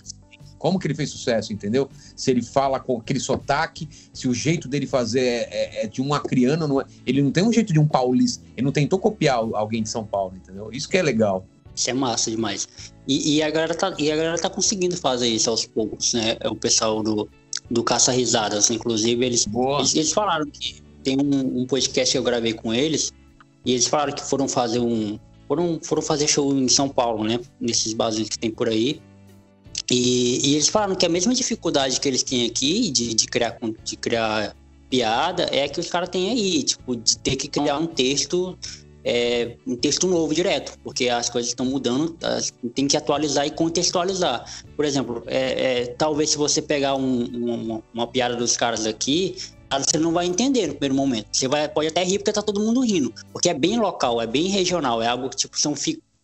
Como 0.65 0.79
que 0.79 0.87
ele 0.87 0.95
fez 0.95 1.11
sucesso, 1.11 1.53
entendeu? 1.53 1.87
Se 2.15 2.31
ele 2.31 2.41
fala 2.41 2.79
com 2.79 2.97
aquele 2.97 3.19
sotaque, 3.19 3.87
se 4.11 4.27
o 4.27 4.33
jeito 4.33 4.67
dele 4.67 4.87
fazer 4.87 5.19
é, 5.19 5.47
é, 5.51 5.83
é 5.83 5.87
de 5.87 6.01
um 6.01 6.11
acriano, 6.11 6.67
não 6.67 6.81
é, 6.81 6.85
ele 7.05 7.21
não 7.21 7.29
tem 7.29 7.43
um 7.43 7.53
jeito 7.53 7.71
de 7.71 7.77
um 7.77 7.87
paulista, 7.87 8.43
ele 8.57 8.65
não 8.65 8.71
tentou 8.71 8.97
copiar 8.97 9.37
alguém 9.37 9.83
de 9.83 9.89
São 9.89 10.03
Paulo, 10.03 10.33
entendeu? 10.35 10.71
Isso 10.73 10.89
que 10.89 10.97
é 10.97 11.03
legal. 11.03 11.45
Isso 11.75 11.87
é 11.87 11.93
massa 11.93 12.31
demais. 12.31 12.67
E, 13.07 13.35
e, 13.35 13.43
a, 13.43 13.51
galera 13.51 13.75
tá, 13.75 13.93
e 13.99 14.11
a 14.11 14.15
galera 14.15 14.39
tá 14.39 14.49
conseguindo 14.49 14.97
fazer 14.97 15.27
isso 15.27 15.51
aos 15.51 15.67
poucos, 15.67 16.15
né? 16.15 16.35
É 16.39 16.49
o 16.49 16.55
pessoal 16.55 17.03
do, 17.03 17.29
do 17.69 17.83
Caça 17.83 18.11
Risadas, 18.11 18.71
inclusive, 18.71 19.23
eles, 19.23 19.45
eles, 19.45 19.93
eles, 19.93 20.13
falaram 20.13 20.47
que 20.47 20.81
tem 21.03 21.15
um, 21.15 21.61
um 21.61 21.67
podcast 21.67 22.11
que 22.11 22.17
eu 22.17 22.23
gravei 22.23 22.53
com 22.53 22.73
eles, 22.73 23.13
e 23.63 23.73
eles 23.73 23.85
falaram 23.85 24.13
que 24.13 24.23
foram 24.23 24.47
fazer 24.47 24.79
um. 24.79 25.19
Foram, 25.47 25.79
foram 25.83 26.01
fazer 26.01 26.27
show 26.27 26.55
em 26.55 26.67
São 26.67 26.89
Paulo, 26.89 27.23
né? 27.23 27.39
Nesses 27.61 27.93
bases 27.93 28.27
que 28.27 28.39
tem 28.39 28.49
por 28.49 28.67
aí. 28.67 28.99
E, 29.89 30.49
e, 30.49 30.53
eles 30.53 30.67
falaram 30.67 30.95
que 30.95 31.05
a 31.05 31.09
mesma 31.09 31.33
dificuldade 31.33 31.99
que 31.99 32.07
eles 32.07 32.23
têm 32.23 32.45
aqui 32.45 32.89
de, 32.89 33.13
de, 33.13 33.25
criar, 33.27 33.57
de 33.83 33.95
criar 33.95 34.55
piada 34.89 35.47
é 35.51 35.67
que 35.67 35.79
os 35.79 35.89
caras 35.89 36.09
têm 36.09 36.29
aí, 36.29 36.63
tipo, 36.63 36.95
de 36.95 37.17
ter 37.19 37.35
que 37.35 37.47
criar 37.47 37.77
um 37.77 37.85
texto, 37.85 38.57
é, 39.03 39.55
um 39.67 39.75
texto 39.75 40.07
novo 40.07 40.33
direto, 40.33 40.77
porque 40.83 41.09
as 41.09 41.29
coisas 41.29 41.49
estão 41.49 41.65
mudando, 41.65 42.17
tem 42.73 42.87
que 42.87 42.97
atualizar 42.97 43.45
e 43.45 43.51
contextualizar. 43.51 44.43
Por 44.75 44.85
exemplo, 44.85 45.23
é, 45.27 45.81
é, 45.81 45.85
talvez 45.87 46.31
se 46.31 46.37
você 46.37 46.61
pegar 46.61 46.95
um, 46.95 47.25
uma, 47.25 47.83
uma 47.93 48.07
piada 48.07 48.35
dos 48.35 48.57
caras 48.57 48.87
aqui, 48.87 49.35
você 49.71 49.99
não 49.99 50.11
vai 50.11 50.25
entender 50.25 50.67
no 50.67 50.73
primeiro 50.73 50.95
momento. 50.95 51.27
Você 51.31 51.47
vai, 51.47 51.67
pode 51.67 51.89
até 51.89 52.03
rir 52.03 52.19
porque 52.19 52.31
tá 52.31 52.41
todo 52.41 52.59
mundo 52.59 52.81
rindo. 52.81 53.13
Porque 53.31 53.49
é 53.49 53.53
bem 53.53 53.79
local, 53.79 54.21
é 54.21 54.25
bem 54.25 54.47
regional, 54.47 55.01
é 55.01 55.07
algo 55.07 55.29
que 55.29 55.35
tipo, 55.35 55.59
são 55.59 55.75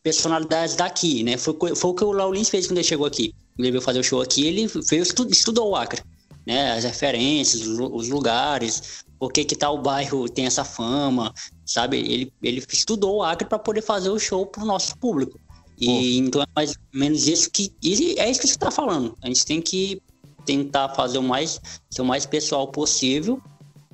personalidades 0.01 0.75
daqui, 0.75 1.23
né? 1.23 1.37
Foi, 1.37 1.53
foi 1.75 1.91
o 1.91 1.93
que 1.93 2.03
o 2.03 2.11
Laulins 2.11 2.49
fez 2.49 2.65
quando 2.65 2.77
ele 2.77 2.87
chegou 2.87 3.05
aqui 3.05 3.33
ele 3.57 3.71
veio 3.71 3.81
fazer 3.81 3.99
o 3.99 4.03
show 4.03 4.21
aqui, 4.21 4.45
ele 4.45 4.67
veio 4.89 5.03
estudou 5.03 5.69
o 5.69 5.75
Acre, 5.75 6.01
né? 6.45 6.71
As 6.71 6.83
referências, 6.83 7.67
os 7.67 8.09
lugares, 8.09 9.03
por 9.19 9.31
que 9.31 9.45
que 9.45 9.55
tal 9.55 9.77
bairro 9.81 10.27
tem 10.27 10.45
essa 10.45 10.63
fama, 10.63 11.33
sabe? 11.65 11.97
Ele, 11.97 12.33
ele 12.41 12.63
estudou 12.71 13.17
o 13.17 13.23
Acre 13.23 13.47
para 13.47 13.59
poder 13.59 13.81
fazer 13.81 14.09
o 14.09 14.19
show 14.19 14.45
para 14.45 14.63
o 14.63 14.65
nosso 14.65 14.97
público. 14.97 15.39
E 15.79 15.85
Pô. 15.85 16.27
então 16.27 16.41
é 16.41 16.45
mais 16.55 16.71
ou 16.71 16.99
menos 16.99 17.27
isso 17.27 17.49
que 17.49 17.73
é 18.17 18.29
isso 18.29 18.41
que 18.41 18.47
você 18.47 18.53
está 18.53 18.71
falando. 18.71 19.17
A 19.21 19.27
gente 19.27 19.45
tem 19.45 19.61
que 19.61 20.01
tentar 20.45 20.89
fazer 20.89 21.17
o 21.17 21.23
mais 21.23 21.59
ser 21.89 22.01
o 22.01 22.05
mais 22.05 22.25
pessoal 22.25 22.67
possível 22.67 23.41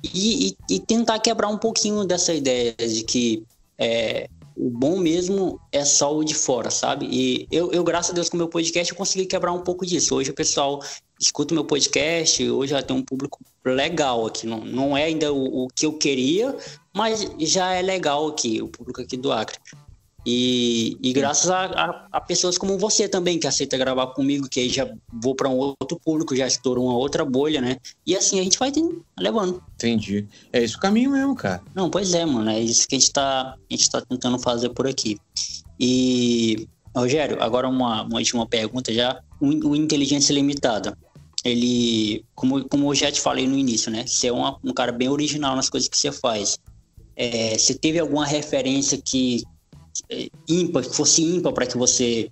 e, 0.02 0.48
e, 0.48 0.74
e 0.74 0.80
tentar 0.80 1.18
quebrar 1.18 1.48
um 1.48 1.58
pouquinho 1.58 2.04
dessa 2.04 2.32
ideia 2.32 2.74
de 2.74 3.02
que 3.04 3.44
é, 3.76 4.28
o 4.58 4.68
bom 4.68 4.98
mesmo 4.98 5.60
é 5.70 5.84
só 5.84 6.14
o 6.14 6.24
de 6.24 6.34
fora, 6.34 6.68
sabe? 6.68 7.06
E 7.06 7.46
eu, 7.50 7.70
eu, 7.70 7.84
graças 7.84 8.10
a 8.10 8.14
Deus, 8.14 8.28
com 8.28 8.36
o 8.36 8.38
meu 8.38 8.48
podcast, 8.48 8.92
eu 8.92 8.98
consegui 8.98 9.24
quebrar 9.24 9.52
um 9.52 9.60
pouco 9.60 9.86
disso. 9.86 10.16
Hoje 10.16 10.30
o 10.30 10.34
pessoal 10.34 10.82
escuta 11.20 11.54
o 11.54 11.54
meu 11.54 11.64
podcast, 11.64 12.50
hoje 12.50 12.72
já 12.72 12.82
tem 12.82 12.96
um 12.96 13.02
público 13.02 13.38
legal 13.64 14.26
aqui. 14.26 14.46
Não, 14.48 14.64
não 14.64 14.96
é 14.96 15.04
ainda 15.04 15.32
o, 15.32 15.64
o 15.64 15.68
que 15.68 15.86
eu 15.86 15.92
queria, 15.92 16.56
mas 16.92 17.24
já 17.38 17.72
é 17.72 17.82
legal 17.82 18.26
aqui, 18.26 18.60
o 18.60 18.66
público 18.66 19.00
aqui 19.00 19.16
do 19.16 19.30
Acre. 19.30 19.58
E, 20.30 20.98
e 21.02 21.10
graças 21.14 21.48
a, 21.48 21.64
a, 21.64 22.08
a, 22.12 22.20
pessoas 22.20 22.58
como 22.58 22.76
você 22.76 23.08
também, 23.08 23.38
que 23.38 23.46
aceita 23.46 23.78
gravar 23.78 24.08
comigo, 24.08 24.46
que 24.46 24.60
aí 24.60 24.68
já 24.68 24.86
vou 25.10 25.34
para 25.34 25.48
um 25.48 25.56
outro 25.56 25.98
público, 25.98 26.36
já 26.36 26.46
estourou 26.46 26.84
uma 26.84 26.98
outra 26.98 27.24
bolha, 27.24 27.62
né? 27.62 27.78
E 28.06 28.14
assim 28.14 28.38
a 28.38 28.42
gente 28.42 28.58
vai 28.58 28.70
levando. 29.18 29.62
Entendi. 29.76 30.28
É 30.52 30.62
esse 30.62 30.76
o 30.76 30.80
caminho 30.80 31.12
mesmo, 31.12 31.34
cara. 31.34 31.62
Não, 31.74 31.88
pois 31.88 32.12
é, 32.12 32.26
mano. 32.26 32.50
É 32.50 32.60
isso 32.60 32.86
que 32.86 32.94
a 32.94 32.98
gente 32.98 33.10
tá, 33.10 33.54
a 33.54 33.74
gente 33.74 33.90
tá 33.90 34.02
tentando 34.02 34.38
fazer 34.38 34.68
por 34.68 34.86
aqui. 34.86 35.16
E, 35.80 36.68
Rogério, 36.94 37.42
agora 37.42 37.66
uma, 37.66 38.02
uma 38.02 38.18
última 38.18 38.46
pergunta 38.46 38.92
já. 38.92 39.22
O, 39.40 39.70
o 39.70 39.74
Inteligência 39.74 40.34
Limitada. 40.34 40.94
Ele, 41.42 42.22
como, 42.34 42.68
como 42.68 42.90
eu 42.90 42.94
já 42.94 43.10
te 43.10 43.22
falei 43.22 43.48
no 43.48 43.56
início, 43.56 43.90
né? 43.90 44.06
Você 44.06 44.26
é 44.26 44.32
uma, 44.32 44.58
um 44.62 44.74
cara 44.74 44.92
bem 44.92 45.08
original 45.08 45.56
nas 45.56 45.70
coisas 45.70 45.88
que 45.88 45.96
você 45.96 46.12
faz. 46.12 46.58
É, 47.16 47.56
você 47.56 47.72
teve 47.72 47.98
alguma 47.98 48.26
referência 48.26 49.00
que 49.02 49.42
ímpar, 50.48 50.82
que 50.82 50.94
fosse 50.94 51.22
ímpar 51.22 51.52
para 51.52 51.66
que 51.66 51.76
você 51.76 52.30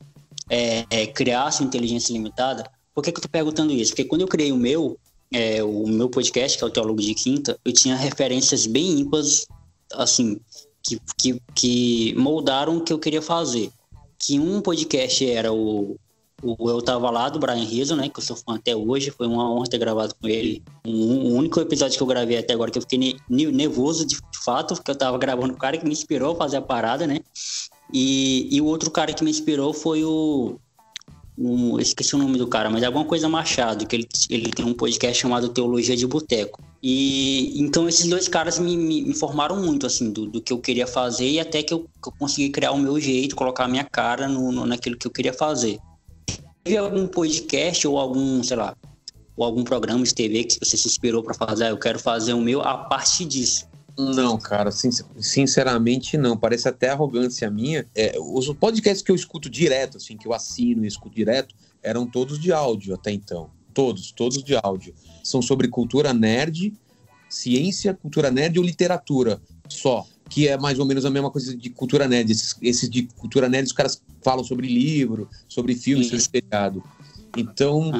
é, 0.50 0.84
é, 0.90 1.06
criasse 1.06 1.62
inteligência 1.62 2.12
limitada. 2.12 2.70
Por 2.94 3.02
que, 3.02 3.12
que 3.12 3.18
eu 3.18 3.20
estou 3.20 3.30
perguntando 3.30 3.72
isso? 3.72 3.92
Porque 3.92 4.04
quando 4.04 4.22
eu 4.22 4.28
criei 4.28 4.52
o 4.52 4.56
meu, 4.56 4.98
é, 5.32 5.62
o 5.62 5.86
meu 5.86 6.08
podcast, 6.08 6.56
que 6.56 6.64
é 6.64 6.66
o 6.66 6.70
Teólogo 6.70 7.00
de 7.00 7.14
Quinta, 7.14 7.58
eu 7.64 7.72
tinha 7.72 7.96
referências 7.96 8.66
bem 8.66 9.00
ímpares, 9.00 9.46
assim, 9.92 10.38
que, 10.82 11.00
que, 11.18 11.42
que 11.54 12.14
moldaram 12.16 12.78
o 12.78 12.80
que 12.80 12.92
eu 12.92 12.98
queria 12.98 13.22
fazer. 13.22 13.70
Que 14.18 14.38
um 14.38 14.60
podcast 14.62 15.28
era 15.28 15.52
o, 15.52 15.96
o 16.42 16.70
Eu 16.70 16.82
Tava 16.82 17.10
Lá, 17.10 17.28
do 17.28 17.38
Brian 17.38 17.64
Rizzo, 17.64 17.96
né? 17.96 18.08
Que 18.08 18.18
eu 18.18 18.24
sou 18.24 18.36
fã 18.36 18.56
até 18.56 18.76
hoje. 18.76 19.10
Foi 19.10 19.26
uma 19.26 19.50
honra 19.50 19.66
ter 19.66 19.78
gravado 19.78 20.14
com 20.20 20.28
ele. 20.28 20.62
Um, 20.84 21.32
o 21.32 21.34
único 21.34 21.60
episódio 21.60 21.96
que 21.96 22.02
eu 22.02 22.06
gravei 22.06 22.38
até 22.38 22.52
agora 22.52 22.70
que 22.70 22.78
eu 22.78 22.82
fiquei 22.82 23.16
nervoso 23.28 24.06
de, 24.06 24.18
fato, 24.44 24.74
porque 24.74 24.90
eu 24.90 24.96
tava 24.96 25.18
gravando 25.18 25.54
o 25.54 25.56
cara 25.56 25.76
que 25.76 25.84
me 25.84 25.92
inspirou 25.92 26.32
a 26.32 26.36
fazer 26.36 26.58
a 26.58 26.62
parada, 26.62 27.06
né? 27.06 27.18
E, 27.92 28.48
e 28.50 28.60
o 28.60 28.64
outro 28.64 28.90
cara 28.90 29.12
que 29.12 29.24
me 29.24 29.30
inspirou 29.30 29.72
foi 29.72 30.04
o. 30.04 30.56
Um, 31.38 31.78
esqueci 31.78 32.14
o 32.14 32.18
nome 32.18 32.38
do 32.38 32.46
cara, 32.46 32.70
mas 32.70 32.82
é 32.82 32.86
alguma 32.86 33.04
coisa 33.04 33.28
Machado, 33.28 33.86
que 33.86 33.94
ele, 33.94 34.08
ele 34.30 34.50
tem 34.50 34.64
um 34.64 34.72
podcast 34.72 35.20
chamado 35.20 35.50
Teologia 35.50 35.94
de 35.94 36.06
Boteco. 36.06 36.62
E 36.82 37.60
então 37.60 37.86
esses 37.86 38.08
dois 38.08 38.26
caras 38.26 38.58
me, 38.58 38.74
me, 38.74 39.02
me 39.02 39.14
formaram 39.14 39.56
muito, 39.56 39.86
assim, 39.86 40.10
do, 40.10 40.26
do, 40.26 40.40
que 40.40 40.52
eu 40.52 40.58
queria 40.58 40.86
fazer 40.86 41.28
e 41.28 41.38
até 41.38 41.62
que 41.62 41.74
eu, 41.74 41.80
que 42.02 42.08
eu 42.08 42.12
consegui 42.18 42.48
criar 42.48 42.72
o 42.72 42.78
meu 42.78 42.98
jeito, 42.98 43.36
colocar 43.36 43.64
a 43.64 43.68
minha 43.68 43.84
cara 43.84 44.28
no, 44.28 44.50
no, 44.50 44.64
naquilo 44.64 44.96
que 44.96 45.06
eu 45.06 45.10
queria 45.10 45.32
fazer. 45.32 45.78
Teve 46.66 46.78
algum 46.78 47.06
podcast 47.06 47.86
ou 47.86 47.96
algum, 47.96 48.42
sei 48.42 48.56
lá, 48.56 48.76
ou 49.36 49.44
algum 49.44 49.62
programa 49.62 50.02
de 50.02 50.12
TV 50.12 50.42
que 50.42 50.58
você 50.58 50.76
se 50.76 50.88
inspirou 50.88 51.22
para 51.22 51.32
fazer? 51.32 51.62
Ah, 51.62 51.68
eu 51.68 51.78
quero 51.78 51.96
fazer 51.96 52.32
o 52.32 52.40
meu 52.40 52.60
a 52.60 52.76
partir 52.76 53.24
disso. 53.24 53.68
Não, 53.96 54.36
cara, 54.36 54.72
sinceramente 54.72 56.18
não. 56.18 56.36
Parece 56.36 56.68
até 56.68 56.88
arrogância 56.88 57.48
minha. 57.48 57.86
É, 57.94 58.16
os 58.18 58.52
podcasts 58.54 59.00
que 59.00 59.12
eu 59.12 59.14
escuto 59.14 59.48
direto, 59.48 59.98
assim, 59.98 60.16
que 60.16 60.26
eu 60.26 60.32
assino 60.32 60.84
e 60.84 60.88
escuto 60.88 61.14
direto, 61.14 61.54
eram 61.80 62.04
todos 62.04 62.36
de 62.36 62.52
áudio 62.52 62.94
até 62.94 63.12
então. 63.12 63.48
Todos, 63.72 64.10
todos 64.10 64.42
de 64.42 64.56
áudio. 64.60 64.92
São 65.22 65.40
sobre 65.40 65.68
cultura 65.68 66.12
nerd, 66.12 66.74
ciência, 67.28 67.94
cultura 67.94 68.28
nerd 68.28 68.58
ou 68.58 68.64
literatura 68.64 69.40
só. 69.68 70.04
Que 70.28 70.48
é 70.48 70.58
mais 70.58 70.78
ou 70.78 70.84
menos 70.84 71.04
a 71.04 71.10
mesma 71.10 71.30
coisa 71.30 71.56
de 71.56 71.70
cultura 71.70 72.08
nerd. 72.08 72.30
Esses, 72.30 72.56
esses 72.60 72.90
de 72.90 73.04
cultura 73.16 73.48
nerd, 73.48 73.66
os 73.66 73.72
caras 73.72 74.02
falam 74.22 74.44
sobre 74.44 74.66
livro, 74.66 75.28
sobre 75.48 75.74
filme, 75.74 76.04
sobre 76.04 76.20
seriado. 76.20 76.82
Então, 77.36 77.92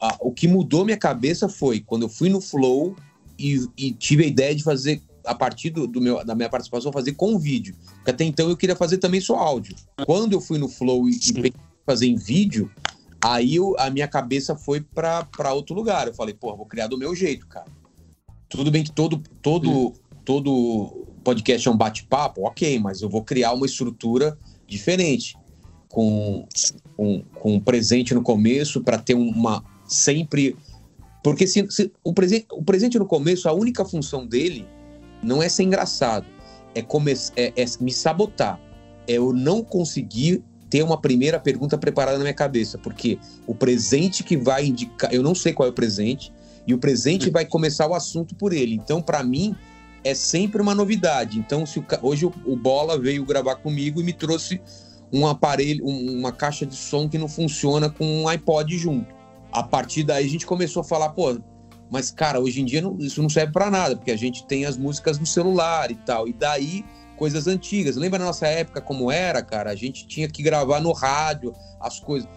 ah. 0.00 0.08
a, 0.08 0.16
o 0.20 0.32
que 0.32 0.46
mudou 0.46 0.84
minha 0.84 0.96
cabeça 0.96 1.48
foi 1.48 1.80
quando 1.80 2.02
eu 2.02 2.08
fui 2.08 2.28
no 2.28 2.40
Flow 2.40 2.94
e, 3.38 3.66
e 3.76 3.92
tive 3.92 4.24
a 4.24 4.26
ideia 4.26 4.54
de 4.54 4.62
fazer, 4.62 5.02
a 5.24 5.34
partir 5.34 5.70
do, 5.70 5.86
do, 5.86 6.00
meu, 6.00 6.24
da 6.24 6.34
minha 6.34 6.48
participação, 6.48 6.92
fazer 6.92 7.12
com 7.12 7.38
vídeo. 7.38 7.74
Porque 7.96 8.10
até 8.10 8.24
então 8.24 8.48
eu 8.48 8.56
queria 8.56 8.76
fazer 8.76 8.98
também 8.98 9.20
só 9.20 9.36
áudio. 9.36 9.74
Quando 10.06 10.34
eu 10.34 10.40
fui 10.40 10.58
no 10.58 10.68
Flow 10.68 11.08
e, 11.08 11.14
e 11.14 11.52
fazer 11.84 12.06
em 12.06 12.16
vídeo, 12.16 12.70
aí 13.20 13.56
eu, 13.56 13.74
a 13.78 13.90
minha 13.90 14.06
cabeça 14.06 14.54
foi 14.54 14.80
para 14.80 15.52
outro 15.52 15.74
lugar. 15.74 16.06
Eu 16.06 16.14
falei, 16.14 16.34
pô, 16.34 16.54
vou 16.56 16.66
criar 16.66 16.86
do 16.86 16.98
meu 16.98 17.14
jeito, 17.14 17.46
cara. 17.46 17.66
Tudo 18.48 18.70
bem 18.70 18.84
que 18.84 18.92
todo, 18.92 19.20
todo, 19.42 19.94
todo 20.24 21.03
podcast 21.24 21.66
é 21.66 21.70
um 21.70 21.76
bate-papo, 21.76 22.46
ok, 22.46 22.78
mas 22.78 23.02
eu 23.02 23.08
vou 23.08 23.24
criar 23.24 23.52
uma 23.52 23.66
estrutura 23.66 24.38
diferente. 24.66 25.36
Com, 25.88 26.44
com, 26.96 27.22
com 27.36 27.54
um 27.54 27.60
presente 27.60 28.14
no 28.14 28.22
começo 28.22 28.80
para 28.80 28.98
ter 28.98 29.14
uma 29.14 29.62
sempre 29.86 30.56
porque 31.24 31.46
se, 31.46 31.66
se, 31.70 31.90
o, 32.04 32.12
presente, 32.12 32.46
o 32.52 32.62
presente 32.62 32.98
no 32.98 33.06
começo, 33.06 33.48
a 33.48 33.52
única 33.52 33.82
função 33.82 34.26
dele 34.26 34.68
não 35.22 35.42
é 35.42 35.48
ser 35.48 35.62
engraçado, 35.62 36.26
é, 36.74 36.82
come, 36.82 37.14
é, 37.34 37.52
é 37.56 37.64
me 37.80 37.90
sabotar. 37.90 38.60
É 39.08 39.14
eu 39.14 39.32
não 39.32 39.64
conseguir 39.64 40.44
ter 40.68 40.82
uma 40.82 41.00
primeira 41.00 41.40
pergunta 41.40 41.78
preparada 41.78 42.18
na 42.18 42.24
minha 42.24 42.34
cabeça, 42.34 42.76
porque 42.76 43.18
o 43.46 43.54
presente 43.54 44.22
que 44.22 44.36
vai 44.36 44.66
indicar, 44.66 45.14
eu 45.14 45.22
não 45.22 45.34
sei 45.34 45.54
qual 45.54 45.66
é 45.66 45.70
o 45.70 45.74
presente, 45.74 46.30
e 46.66 46.74
o 46.74 46.78
presente 46.78 47.30
vai 47.30 47.46
começar 47.46 47.88
o 47.88 47.94
assunto 47.94 48.34
por 48.34 48.52
ele. 48.52 48.74
Então, 48.74 49.00
para 49.00 49.22
mim, 49.22 49.56
é 50.04 50.14
sempre 50.14 50.60
uma 50.60 50.74
novidade. 50.74 51.38
Então, 51.38 51.64
se 51.66 51.78
o, 51.78 51.86
hoje 52.02 52.26
o, 52.26 52.32
o, 52.44 52.56
Bola 52.56 52.98
veio 52.98 53.24
gravar 53.24 53.56
comigo 53.56 54.00
e 54.00 54.04
me 54.04 54.12
trouxe 54.12 54.60
um 55.12 55.26
aparelho, 55.26 55.84
um, 55.86 56.18
uma 56.18 56.30
caixa 56.30 56.66
de 56.66 56.76
som 56.76 57.08
que 57.08 57.18
não 57.18 57.28
funciona 57.28 57.88
com 57.88 58.04
um 58.04 58.28
iPod 58.28 58.76
junto 58.76 59.14
a 59.54 59.62
partir 59.62 60.02
daí 60.02 60.26
a 60.26 60.28
gente 60.28 60.44
começou 60.44 60.80
a 60.80 60.84
falar, 60.84 61.10
pô, 61.10 61.38
mas 61.88 62.10
cara, 62.10 62.40
hoje 62.40 62.60
em 62.60 62.64
dia 62.64 62.82
não, 62.82 62.98
isso 62.98 63.22
não 63.22 63.28
serve 63.28 63.52
para 63.52 63.70
nada, 63.70 63.94
porque 63.94 64.10
a 64.10 64.16
gente 64.16 64.44
tem 64.46 64.66
as 64.66 64.76
músicas 64.76 65.16
no 65.16 65.24
celular 65.24 65.92
e 65.92 65.94
tal. 65.94 66.26
E 66.26 66.32
daí 66.32 66.84
coisas 67.16 67.46
antigas. 67.46 67.94
Lembra 67.94 68.18
na 68.18 68.24
nossa 68.24 68.48
época 68.48 68.80
como 68.80 69.12
era, 69.12 69.40
cara? 69.40 69.70
A 69.70 69.76
gente 69.76 70.04
tinha 70.08 70.28
que 70.28 70.42
gravar 70.42 70.80
no 70.80 70.90
rádio 70.90 71.54
as 71.80 72.00
coisas. 72.00 72.28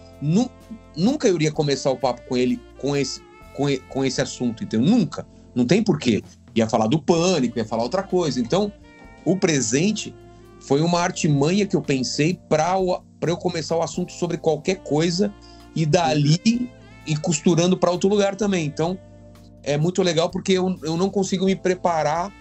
Nunca 0.96 1.26
eu 1.26 1.34
iria 1.34 1.50
começar 1.50 1.90
o 1.90 1.96
papo 1.96 2.22
com 2.28 2.36
ele 2.36 2.60
com 2.78 2.96
esse, 2.96 3.20
com, 3.52 3.64
com 3.88 4.04
esse 4.04 4.22
assunto, 4.22 4.62
entendeu? 4.62 4.88
Nunca. 4.88 5.26
Não 5.52 5.66
tem 5.66 5.82
porquê. 5.82 6.22
Ia 6.54 6.68
falar 6.68 6.86
do 6.86 7.00
pânico, 7.00 7.58
ia 7.58 7.64
falar 7.64 7.82
outra 7.82 8.02
coisa. 8.02 8.40
Então, 8.40 8.72
o 9.24 9.36
presente 9.36 10.14
foi 10.60 10.80
uma 10.80 11.00
artimanha 11.00 11.66
que 11.66 11.76
eu 11.76 11.82
pensei 11.82 12.38
para 12.48 12.74
eu 13.22 13.36
começar 13.36 13.76
o 13.76 13.82
assunto 13.82 14.12
sobre 14.12 14.36
qualquer 14.36 14.76
coisa 14.76 15.32
e 15.74 15.86
dali 15.86 16.70
e 17.06 17.16
costurando 17.16 17.76
para 17.76 17.90
outro 17.90 18.08
lugar 18.08 18.34
também. 18.34 18.66
Então, 18.66 18.98
é 19.62 19.76
muito 19.76 20.02
legal 20.02 20.30
porque 20.30 20.52
eu, 20.52 20.78
eu 20.82 20.96
não 20.96 21.10
consigo 21.10 21.44
me 21.44 21.56
preparar 21.56 22.32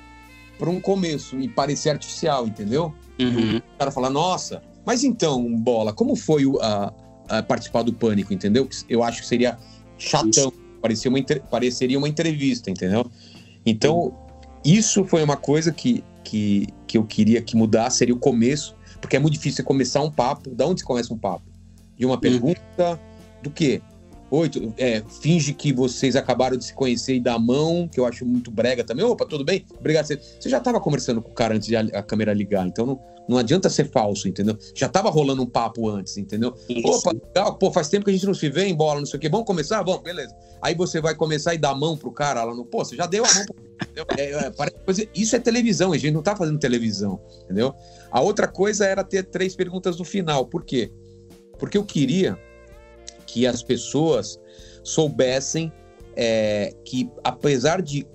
para 0.57 0.69
um 0.69 0.81
começo 0.81 1.39
e 1.39 1.47
parecer 1.47 1.91
artificial, 1.91 2.47
entendeu? 2.47 2.93
Uhum. 3.19 3.57
O 3.57 3.77
cara 3.77 3.91
fala, 3.91 4.09
nossa, 4.09 4.61
mas 4.85 5.03
então, 5.03 5.55
Bola, 5.57 5.93
como 5.93 6.15
foi 6.15 6.45
o, 6.45 6.59
a, 6.61 6.93
a 7.29 7.43
participar 7.43 7.83
do 7.83 7.93
Pânico, 7.93 8.33
entendeu? 8.33 8.67
Eu 8.89 9.03
acho 9.03 9.21
que 9.21 9.27
seria 9.27 9.57
chatão, 9.97 10.51
parecia 10.81 11.09
uma, 11.09 11.19
pareceria 11.49 11.97
uma 11.97 12.07
entrevista, 12.07 12.71
entendeu? 12.71 13.09
Então, 13.69 14.13
isso 14.63 15.03
foi 15.03 15.21
uma 15.21 15.35
coisa 15.35 15.73
que, 15.73 16.01
que, 16.23 16.67
que 16.87 16.97
eu 16.97 17.03
queria 17.03 17.41
que 17.41 17.57
mudasse, 17.57 17.97
seria 17.97 18.15
o 18.15 18.19
começo, 18.19 18.73
porque 19.01 19.17
é 19.17 19.19
muito 19.19 19.33
difícil 19.33 19.63
começar 19.65 20.01
um 20.01 20.09
papo. 20.09 20.49
Da 20.51 20.65
onde 20.65 20.79
se 20.79 20.85
começa 20.85 21.13
um 21.13 21.17
papo? 21.17 21.43
De 21.97 22.05
uma 22.05 22.15
uhum. 22.15 22.21
pergunta 22.21 22.99
do 23.43 23.51
quê? 23.51 23.81
Oi, 24.31 24.49
é, 24.77 25.03
finge 25.21 25.53
que 25.53 25.73
vocês 25.73 26.15
acabaram 26.15 26.55
de 26.57 26.63
se 26.63 26.73
conhecer 26.73 27.15
e 27.15 27.19
dar 27.19 27.35
a 27.35 27.39
mão, 27.39 27.89
que 27.89 27.99
eu 27.99 28.05
acho 28.05 28.25
muito 28.25 28.49
brega 28.49 28.85
também. 28.85 29.03
Opa, 29.03 29.25
tudo 29.25 29.43
bem? 29.43 29.65
Obrigado. 29.77 30.05
Você 30.05 30.49
já 30.49 30.59
estava 30.59 30.79
conversando 30.79 31.21
com 31.21 31.31
o 31.31 31.33
cara 31.33 31.55
antes 31.55 31.67
de 31.67 31.75
a, 31.75 32.01
câmera 32.03 32.33
ligar, 32.33 32.65
então 32.67 32.85
não, 32.85 32.99
não 33.27 33.37
adianta 33.37 33.69
ser 33.69 33.89
falso, 33.89 34.27
entendeu? 34.27 34.57
Já 34.73 34.87
estava 34.87 35.09
rolando 35.09 35.41
um 35.41 35.45
papo 35.45 35.89
antes, 35.89 36.17
entendeu? 36.17 36.55
Isso. 36.69 36.87
Opa, 36.87 37.11
legal, 37.11 37.55
pô, 37.57 37.71
faz 37.71 37.89
tempo 37.89 38.05
que 38.05 38.11
a 38.11 38.13
gente 38.13 38.25
não 38.25 38.33
se 38.33 38.49
vê 38.49 38.65
em 38.65 38.75
bola, 38.75 38.99
não 38.99 39.05
sei 39.05 39.17
o 39.17 39.19
quê. 39.19 39.29
Vamos 39.29 39.45
começar? 39.45 39.83
Bom, 39.83 39.99
beleza. 39.99 40.33
Aí 40.61 40.73
você 40.73 41.01
vai 41.01 41.13
começar 41.13 41.53
e 41.53 41.57
dar 41.57 41.71
a 41.71 41.75
mão 41.75 41.97
pro 41.97 42.11
cara 42.11 42.43
lá 42.43 42.55
no. 42.55 42.65
Pô, 42.65 42.83
você 42.83 42.95
já 42.95 43.05
deu 43.05 43.25
a 43.25 43.33
mão 43.33 43.45
pro 43.45 43.55
é, 44.17 44.31
é, 44.31 45.09
Isso 45.13 45.35
é 45.35 45.39
televisão, 45.39 45.91
a 45.91 45.97
gente 45.97 46.13
não 46.13 46.21
tá 46.21 46.35
fazendo 46.35 46.59
televisão, 46.59 47.19
entendeu? 47.43 47.73
A 48.11 48.21
outra 48.21 48.47
coisa 48.47 48.85
era 48.85 49.03
ter 49.03 49.23
três 49.23 49.55
perguntas 49.55 49.97
no 49.97 50.05
final. 50.05 50.45
Por 50.45 50.63
quê? 50.63 50.91
Porque 51.59 51.77
eu 51.77 51.83
queria 51.83 52.37
que 53.25 53.45
as 53.45 53.61
pessoas 53.61 54.39
soubessem 54.83 55.71
é, 56.15 56.73
que, 56.85 57.09
apesar 57.23 57.81
de 57.81 58.07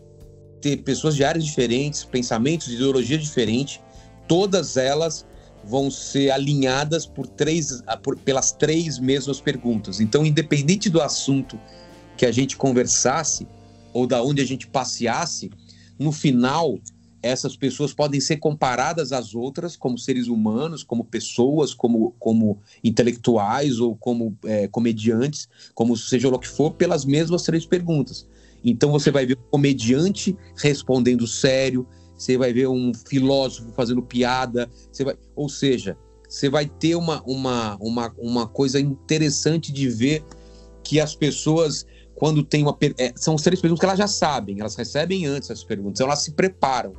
ter 0.61 0.79
pessoas 0.79 1.15
de 1.15 1.25
áreas 1.25 1.45
diferentes, 1.45 2.05
pensamentos, 2.05 2.69
ideologias 2.69 3.21
diferentes, 3.21 3.81
todas 4.33 4.79
elas 4.79 5.27
vão 5.63 5.91
ser 5.91 6.31
alinhadas 6.31 7.05
por 7.05 7.27
três, 7.27 7.83
por, 8.03 8.17
pelas 8.17 8.51
três 8.51 8.99
mesmas 8.99 9.43
perguntas. 9.43 10.01
Então, 10.01 10.25
independente 10.25 10.89
do 10.89 11.03
assunto 11.03 11.61
que 12.17 12.25
a 12.25 12.33
gente 12.33 12.57
conversasse 12.57 13.47
ou 13.93 14.07
da 14.07 14.23
onde 14.23 14.41
a 14.41 14.45
gente 14.47 14.67
passeasse, 14.67 15.51
no 15.99 16.11
final 16.11 16.79
essas 17.23 17.55
pessoas 17.55 17.93
podem 17.93 18.23
ser 18.23 18.39
comparadas 18.39 19.13
às 19.13 19.35
outras 19.35 19.77
como 19.77 19.99
seres 19.99 20.29
humanos, 20.29 20.83
como 20.83 21.05
pessoas, 21.05 21.75
como, 21.75 22.15
como 22.19 22.59
intelectuais 22.83 23.81
ou 23.81 23.95
como 23.95 24.35
é, 24.47 24.67
comediantes, 24.67 25.47
como 25.75 25.95
seja 25.95 26.29
o 26.29 26.39
que 26.39 26.49
for, 26.49 26.71
pelas 26.73 27.05
mesmas 27.05 27.43
três 27.43 27.67
perguntas. 27.67 28.27
Então 28.65 28.91
você 28.91 29.11
vai 29.11 29.27
ver 29.27 29.37
um 29.37 29.51
comediante 29.51 30.35
respondendo 30.57 31.27
sério, 31.27 31.87
você 32.23 32.39
vai 32.39 32.53
ver 32.53 32.69
um 32.69 32.93
filósofo 32.95 33.73
fazendo 33.73 34.01
piada, 34.01 34.71
você 34.91 35.05
vai, 35.05 35.17
ou 35.35 35.49
seja, 35.49 35.97
você 36.29 36.49
vai 36.49 36.67
ter 36.67 36.95
uma, 36.95 37.21
uma, 37.27 37.77
uma, 37.81 38.15
uma 38.17 38.47
coisa 38.47 38.79
interessante 38.79 39.73
de 39.73 39.89
ver 39.89 40.25
que 40.85 41.01
as 41.01 41.15
pessoas 41.15 41.85
quando 42.15 42.45
tem 42.45 42.63
uma 42.63 42.77
é, 42.99 43.13
são 43.17 43.35
três 43.35 43.61
perguntas 43.61 43.81
que 43.81 43.87
elas 43.87 43.99
já 43.99 44.07
sabem, 44.07 44.61
elas 44.61 44.77
recebem 44.77 45.27
antes 45.27 45.51
as 45.51 45.65
perguntas, 45.65 45.99
então 45.99 46.07
elas 46.07 46.23
se 46.23 46.31
preparam 46.31 46.93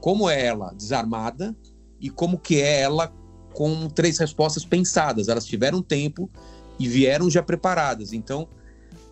como 0.00 0.30
é 0.30 0.46
ela 0.46 0.72
desarmada 0.72 1.56
e 2.00 2.08
como 2.08 2.38
que 2.38 2.60
é 2.60 2.82
ela 2.82 3.12
com 3.52 3.88
três 3.88 4.18
respostas 4.18 4.64
pensadas. 4.64 5.26
Elas 5.26 5.44
tiveram 5.44 5.82
tempo 5.82 6.30
e 6.78 6.86
vieram 6.86 7.28
já 7.28 7.42
preparadas. 7.42 8.12
Então, 8.12 8.46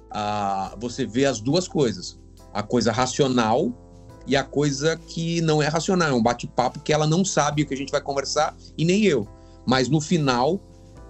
a, 0.09 0.77
você 0.79 1.05
vê 1.05 1.25
as 1.25 1.41
duas 1.41 1.67
coisas: 1.67 2.17
a 2.55 2.63
coisa 2.63 2.93
racional 2.93 3.86
e 4.27 4.37
a 4.37 4.43
coisa 4.43 4.97
que 4.97 5.41
não 5.41 5.63
é 5.63 5.69
racional. 5.69 6.09
É 6.09 6.13
um 6.13 6.23
bate-papo 6.23 6.81
que 6.81 6.93
ela 6.93 7.07
não 7.07 7.25
sabe 7.25 7.63
o 7.63 7.67
que 7.67 7.75
a 7.75 7.77
gente 7.77 7.93
vai 7.93 8.01
conversar 8.01 8.57
e 8.77 8.85
nem 8.85 9.05
eu. 9.05 9.27
Mas 9.67 9.89
no 9.89 10.01
final 10.01 10.61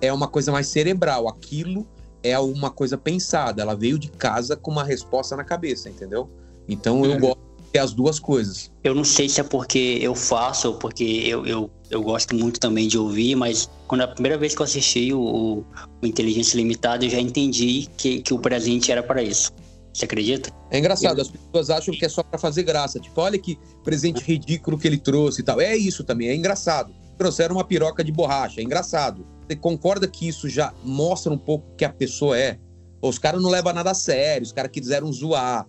é 0.00 0.12
uma 0.12 0.28
coisa 0.28 0.52
mais 0.52 0.66
cerebral. 0.68 1.28
Aquilo 1.28 1.86
é 2.22 2.38
uma 2.38 2.70
coisa 2.70 2.98
pensada. 2.98 3.62
Ela 3.62 3.74
veio 3.74 3.98
de 3.98 4.08
casa 4.08 4.56
com 4.56 4.70
uma 4.70 4.84
resposta 4.84 5.36
na 5.36 5.44
cabeça, 5.44 5.88
entendeu? 5.88 6.28
Então 6.68 7.04
eu 7.04 7.12
é. 7.12 7.18
gosto 7.18 7.46
ter 7.72 7.78
as 7.78 7.92
duas 7.92 8.18
coisas. 8.18 8.70
Eu 8.82 8.94
não 8.94 9.04
sei 9.04 9.28
se 9.28 9.40
é 9.40 9.44
porque 9.44 9.98
eu 10.00 10.14
faço 10.14 10.68
ou 10.68 10.74
porque 10.74 11.04
eu, 11.04 11.46
eu, 11.46 11.70
eu 11.90 12.02
gosto 12.02 12.34
muito 12.34 12.58
também 12.58 12.88
de 12.88 12.98
ouvir, 12.98 13.34
mas 13.34 13.68
quando 13.86 14.02
a 14.02 14.08
primeira 14.08 14.38
vez 14.38 14.54
que 14.54 14.62
eu 14.62 14.64
assisti 14.64 15.12
o, 15.12 15.64
o 16.02 16.06
Inteligência 16.06 16.56
Limitada, 16.56 17.04
eu 17.04 17.10
já 17.10 17.20
entendi 17.20 17.88
que, 17.96 18.20
que 18.20 18.32
o 18.32 18.38
presente 18.38 18.90
era 18.90 19.02
para 19.02 19.22
isso. 19.22 19.52
Você 19.96 20.04
acredita? 20.04 20.50
É 20.70 20.78
engraçado, 20.78 21.22
as 21.22 21.28
pessoas 21.28 21.70
acham 21.70 21.94
que 21.94 22.04
é 22.04 22.08
só 22.08 22.22
para 22.22 22.38
fazer 22.38 22.64
graça. 22.64 23.00
Tipo, 23.00 23.18
olha 23.22 23.38
que 23.38 23.58
presente 23.82 24.22
ridículo 24.22 24.78
que 24.78 24.86
ele 24.86 24.98
trouxe 24.98 25.40
e 25.40 25.44
tal. 25.44 25.58
É 25.58 25.74
isso 25.74 26.04
também, 26.04 26.28
é 26.28 26.34
engraçado. 26.34 26.94
Trouxeram 27.16 27.56
uma 27.56 27.64
piroca 27.64 28.04
de 28.04 28.12
borracha, 28.12 28.60
é 28.60 28.64
engraçado. 28.64 29.26
Você 29.48 29.56
concorda 29.56 30.06
que 30.06 30.28
isso 30.28 30.50
já 30.50 30.74
mostra 30.84 31.32
um 31.32 31.38
pouco 31.38 31.74
que 31.76 31.84
a 31.84 31.88
pessoa 31.88 32.38
é? 32.38 32.58
Os 33.00 33.18
caras 33.18 33.40
não 33.40 33.48
levam 33.48 33.72
nada 33.72 33.92
a 33.92 33.94
sério, 33.94 34.42
os 34.42 34.52
caras 34.52 34.70
quiseram 34.70 35.10
zoar. 35.10 35.66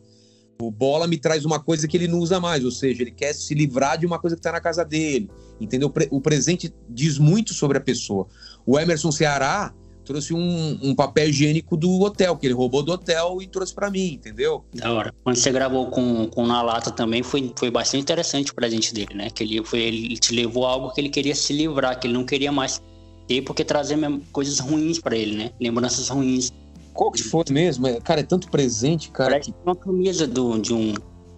O 0.62 0.70
Bola 0.70 1.08
me 1.08 1.18
traz 1.18 1.46
uma 1.46 1.62
coisa 1.62 1.88
que 1.88 1.96
ele 1.96 2.08
não 2.08 2.20
usa 2.20 2.38
mais, 2.38 2.66
ou 2.66 2.72
seja, 2.72 3.04
ele 3.04 3.12
quer 3.12 3.34
se 3.34 3.54
livrar 3.54 3.98
de 3.98 4.06
uma 4.06 4.20
coisa 4.20 4.36
que 4.36 4.42
está 4.42 4.52
na 4.52 4.60
casa 4.60 4.84
dele. 4.84 5.30
Entendeu? 5.62 5.94
O 6.12 6.20
presente 6.20 6.74
diz 6.90 7.18
muito 7.18 7.54
sobre 7.54 7.78
a 7.78 7.82
pessoa. 7.82 8.28
O 8.66 8.78
Emerson 8.78 9.12
Ceará 9.12 9.74
trouxe 10.08 10.34
um, 10.34 10.80
um, 10.82 10.96
papel 10.96 11.30
higiênico 11.30 11.76
do 11.76 12.00
hotel, 12.00 12.38
que 12.38 12.48
ele 12.48 12.54
roubou 12.54 12.82
do 12.82 12.94
hotel 12.94 13.42
e 13.42 13.48
trouxe 13.48 13.76
para 13.76 13.92
mim, 13.92 14.14
entendeu? 14.14 14.64
Da 14.74 14.94
hora. 14.94 15.14
Quando 15.22 15.36
você 15.36 15.52
gravou 15.52 15.88
com, 15.88 16.28
com 16.28 16.48
Na 16.48 16.62
Lata 16.62 16.90
também, 16.90 17.22
foi, 17.22 17.52
foi 17.58 17.70
bastante 17.70 18.04
interessante 18.04 18.52
o 18.52 18.56
presente 18.56 18.94
dele, 18.94 19.14
né? 19.14 19.30
Que 19.30 19.44
ele, 19.44 19.64
foi, 19.66 19.82
ele 19.82 20.18
te 20.18 20.34
levou 20.34 20.66
algo 20.66 20.94
que 20.94 21.02
ele 21.02 21.10
queria 21.10 21.36
se 21.36 21.52
livrar, 21.52 22.00
que 22.00 22.08
ele 22.08 22.14
não 22.14 22.24
queria 22.24 22.52
mais 22.52 22.82
ter, 23.28 23.42
porque 23.42 23.66
trazer 23.66 23.98
coisas 24.32 24.60
ruins 24.60 24.98
para 24.98 25.18
ele, 25.18 25.36
né? 25.36 25.52
Lembranças 25.60 26.08
ruins. 26.08 26.54
Qual 26.94 27.12
que 27.12 27.22
foi 27.22 27.44
mesmo? 27.52 27.86
É, 27.86 28.00
cara, 28.00 28.22
é 28.22 28.24
tanto 28.24 28.50
presente, 28.50 29.12
cara. 29.12 29.32
Parece 29.32 29.52
que... 29.52 29.58
uma 29.66 29.76
camisa 29.76 30.26
do, 30.26 30.58
de, 30.58 30.74
um, 30.74 30.94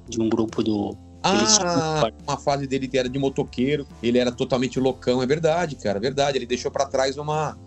de 0.07 0.21
um 0.21 0.29
grupo 0.29 0.63
do, 0.63 0.95
ah, 1.23 2.11
uma 2.25 2.37
fase 2.37 2.65
dele 2.65 2.87
que 2.87 2.97
era 2.97 3.09
de 3.09 3.19
motoqueiro, 3.19 3.85
ele 4.01 4.17
era 4.17 4.31
totalmente 4.31 4.79
loucão, 4.79 5.21
é 5.21 5.25
verdade, 5.25 5.75
cara, 5.75 5.97
é 5.97 6.01
verdade. 6.01 6.37
Ele 6.37 6.45
deixou 6.45 6.71
para 6.71 6.85
trás 6.85 7.17
uma, 7.17 7.57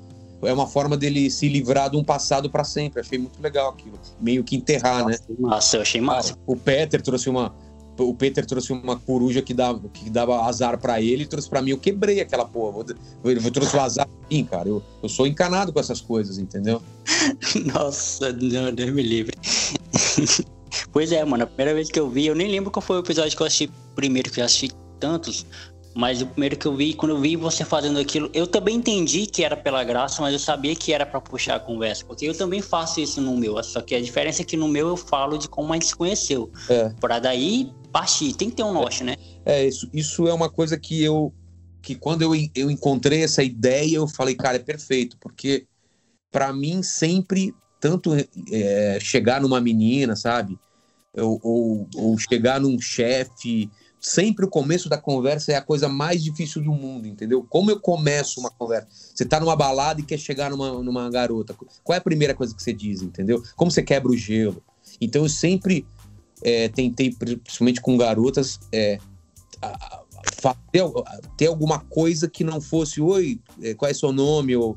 é 0.43 0.53
uma 0.53 0.67
forma 0.67 0.97
dele 0.97 1.31
se 1.31 1.49
livrar 1.49 1.91
de 1.91 1.97
um 1.97 2.05
passado 2.05 2.51
para 2.51 2.65
sempre. 2.65 3.01
Achei 3.01 3.19
muito 3.19 3.41
legal 3.41 3.71
aquilo. 3.71 3.99
Meio 4.21 4.43
que 4.43 4.57
enterrar, 4.57 5.05
Nossa, 5.05 5.23
né? 5.29 5.37
Massa, 5.39 5.77
eu 5.77 5.83
achei 5.83 6.01
massa. 6.01 6.37
O 6.47 6.57
Peter 6.57 7.01
trouxe 7.01 7.29
uma. 7.29 7.55
O 7.99 8.15
Peter 8.15 8.45
trouxe 8.45 8.73
uma 8.73 8.99
coruja 8.99 9.43
que 9.43 9.53
dava, 9.53 9.87
que 9.91 10.09
dava 10.09 10.43
azar 10.43 10.79
para 10.79 11.01
ele 11.01 11.25
e 11.25 11.27
trouxe 11.27 11.49
para 11.49 11.61
mim. 11.61 11.71
Eu 11.71 11.79
quebrei 11.79 12.21
aquela 12.21 12.45
porra. 12.45 12.85
Eu, 13.23 13.31
eu 13.33 13.51
trouxe 13.51 13.77
o 13.77 13.81
azar 13.81 14.09
pra 14.09 14.29
mim, 14.31 14.45
cara. 14.45 14.69
Eu, 14.69 14.83
eu 15.03 15.09
sou 15.09 15.27
encanado 15.27 15.73
com 15.73 15.79
essas 15.79 16.01
coisas, 16.01 16.39
entendeu? 16.39 16.83
Nossa, 17.75 18.33
não, 18.33 18.73
Deus 18.75 18.91
me 18.93 19.03
livre. 19.03 19.37
pois 20.91 21.13
é, 21.13 21.25
mano. 21.25 21.45
A 21.45 21.47
primeira 21.47 21.75
vez 21.75 21.91
que 21.91 22.01
eu 22.01 22.09
vi, 22.09 22.27
eu 22.27 22.35
nem 22.35 22.51
lembro 22.51 22.71
qual 22.71 22.83
foi 22.83 22.97
o 22.97 23.01
episódio 23.01 23.37
que 23.37 23.43
eu 23.43 23.47
assisti 23.47 23.71
primeiro, 23.95 24.31
que 24.31 24.41
eu 24.41 24.45
assisti 24.45 24.71
tantos. 24.99 25.45
Mas 25.95 26.23
o 26.23 26.27
primeiro 26.27 26.57
que 26.57 26.67
eu 26.67 26.75
vi, 26.75 26.95
quando 26.95 27.13
eu 27.13 27.21
vi 27.21 27.37
você 27.37 27.65
fazendo 27.65 27.99
aquilo, 27.99 28.31
eu 28.33 28.47
também 28.47 28.77
entendi 28.77 29.27
que 29.27 29.45
era 29.45 29.57
pela 29.57 29.85
graça, 29.85 30.23
mas 30.23 30.33
eu 30.33 30.39
sabia 30.39 30.75
que 30.75 30.93
era 30.93 31.05
para 31.05 31.21
puxar 31.21 31.57
a 31.57 31.61
conversa, 31.61 32.05
porque 32.05 32.25
eu 32.25 32.37
também 32.37 32.63
faço 32.63 33.01
isso 33.01 33.21
no 33.21 33.37
meu. 33.37 33.63
Só 33.63 33.81
que 33.83 33.95
a 33.95 34.01
diferença 34.01 34.43
é 34.43 34.45
que 34.45 34.57
no 34.57 34.69
meu 34.69 34.89
eu 34.89 34.97
falo 34.97 35.37
de 35.37 35.49
como 35.49 35.73
a 35.73 35.77
gente 35.77 35.87
se 35.87 35.97
conheceu. 35.97 36.51
É. 36.69 36.89
Para 37.01 37.19
daí 37.19 37.71
partir, 37.93 38.33
tem 38.35 38.49
que 38.49 38.57
ter 38.57 38.63
um 38.63 38.73
norte, 38.73 39.03
é. 39.03 39.07
né? 39.07 39.17
É, 39.45 39.67
isso, 39.67 39.89
isso 39.93 40.27
é 40.27 40.33
uma 40.33 40.49
coisa 40.49 40.79
que 40.79 41.03
eu 41.03 41.33
que 41.83 41.97
quando 41.97 42.23
eu, 42.23 42.33
eu 42.55 42.71
encontrei 42.71 43.25
essa 43.25 43.43
ideia, 43.43 43.97
eu 43.97 44.07
falei, 44.07 44.37
cara, 44.37 44.57
é 44.57 44.61
perfeito, 44.61 45.17
porque 45.21 45.67
para 46.31 46.53
mim 46.53 46.81
sempre 46.81 47.53
tanto 47.81 48.13
é, 48.53 48.99
chegar 49.01 49.41
numa 49.41 49.61
menina, 49.61 50.15
sabe? 50.15 50.57
Ou, 51.15 51.41
ou, 51.43 51.89
ou 51.97 52.17
chegar 52.17 52.61
num 52.61 52.81
chefe, 52.81 53.69
sempre 54.03 54.45
o 54.45 54.49
começo 54.49 54.89
da 54.89 54.99
conversa 54.99 55.53
é 55.53 55.55
a 55.55 55.63
coisa 55.63 55.89
mais 55.89 56.23
difícil 56.23 56.61
do 56.61 56.73
mundo, 56.73 57.07
entendeu? 57.07 57.47
Como 57.49 57.71
eu 57.71 57.79
começo 57.79 58.41
uma 58.41 58.51
conversa? 58.51 58.89
Você 58.91 59.25
tá 59.25 59.39
numa 59.39 59.55
balada 59.55 60.01
e 60.01 60.05
quer 60.05 60.19
chegar 60.19 60.51
numa, 60.51 60.83
numa 60.83 61.09
garota. 61.09 61.55
Qual 61.85 61.95
é 61.95 61.99
a 61.99 62.03
primeira 62.03 62.35
coisa 62.35 62.53
que 62.53 62.61
você 62.61 62.73
diz, 62.73 63.01
entendeu? 63.01 63.41
Como 63.55 63.71
você 63.71 63.81
quebra 63.81 64.11
o 64.11 64.17
gelo? 64.17 64.61
Então 65.01 65.23
eu 65.23 65.29
sempre 65.29 65.87
é, 66.43 66.69
tentei, 66.69 67.15
principalmente 67.15 67.81
com 67.81 67.97
garotas, 67.97 68.59
é, 68.73 68.99
ter, 70.73 70.83
ter 71.37 71.47
alguma 71.47 71.79
coisa 71.79 72.29
que 72.29 72.43
não 72.43 72.61
fosse, 72.61 73.01
oi, 73.01 73.41
é, 73.63 73.73
qual 73.75 73.89
é 73.89 73.95
seu 73.95 74.13
nome? 74.13 74.57
Ou, 74.57 74.77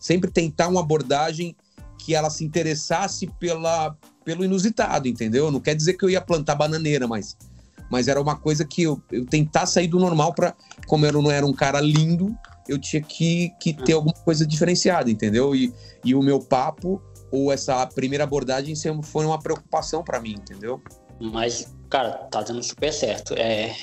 sempre 0.00 0.30
tentar 0.30 0.68
uma 0.68 0.80
abordagem 0.80 1.54
que 1.98 2.14
ela 2.14 2.30
se 2.30 2.42
interessasse 2.42 3.26
pela, 3.38 3.94
pelo 4.24 4.44
inusitado, 4.44 5.08
entendeu? 5.08 5.50
Não 5.50 5.60
quer 5.60 5.74
dizer 5.74 5.94
que 5.94 6.04
eu 6.06 6.10
ia 6.10 6.22
plantar 6.22 6.54
bananeira, 6.54 7.06
mas 7.06 7.36
mas 7.90 8.08
era 8.08 8.20
uma 8.20 8.36
coisa 8.36 8.64
que 8.64 8.82
eu, 8.82 9.00
eu 9.10 9.24
tentar 9.26 9.66
sair 9.66 9.88
do 9.88 9.98
normal 9.98 10.34
para 10.34 10.54
como 10.86 11.06
eu 11.06 11.12
não 11.12 11.30
era 11.30 11.46
um 11.46 11.52
cara 11.52 11.80
lindo, 11.80 12.36
eu 12.68 12.78
tinha 12.78 13.02
que, 13.02 13.50
que 13.60 13.72
ter 13.72 13.92
alguma 13.92 14.14
coisa 14.14 14.46
diferenciada, 14.46 15.10
entendeu? 15.10 15.54
E, 15.54 15.72
e 16.04 16.14
o 16.14 16.22
meu 16.22 16.40
papo 16.40 17.00
ou 17.30 17.52
essa 17.52 17.86
primeira 17.86 18.24
abordagem 18.24 18.74
sempre 18.74 19.06
foi 19.06 19.24
uma 19.24 19.38
preocupação 19.38 20.02
para 20.02 20.20
mim, 20.20 20.32
entendeu? 20.32 20.80
Mas, 21.20 21.74
cara, 21.88 22.12
tá 22.30 22.42
dando 22.42 22.62
super 22.62 22.92
certo. 22.92 23.34
É, 23.34 23.74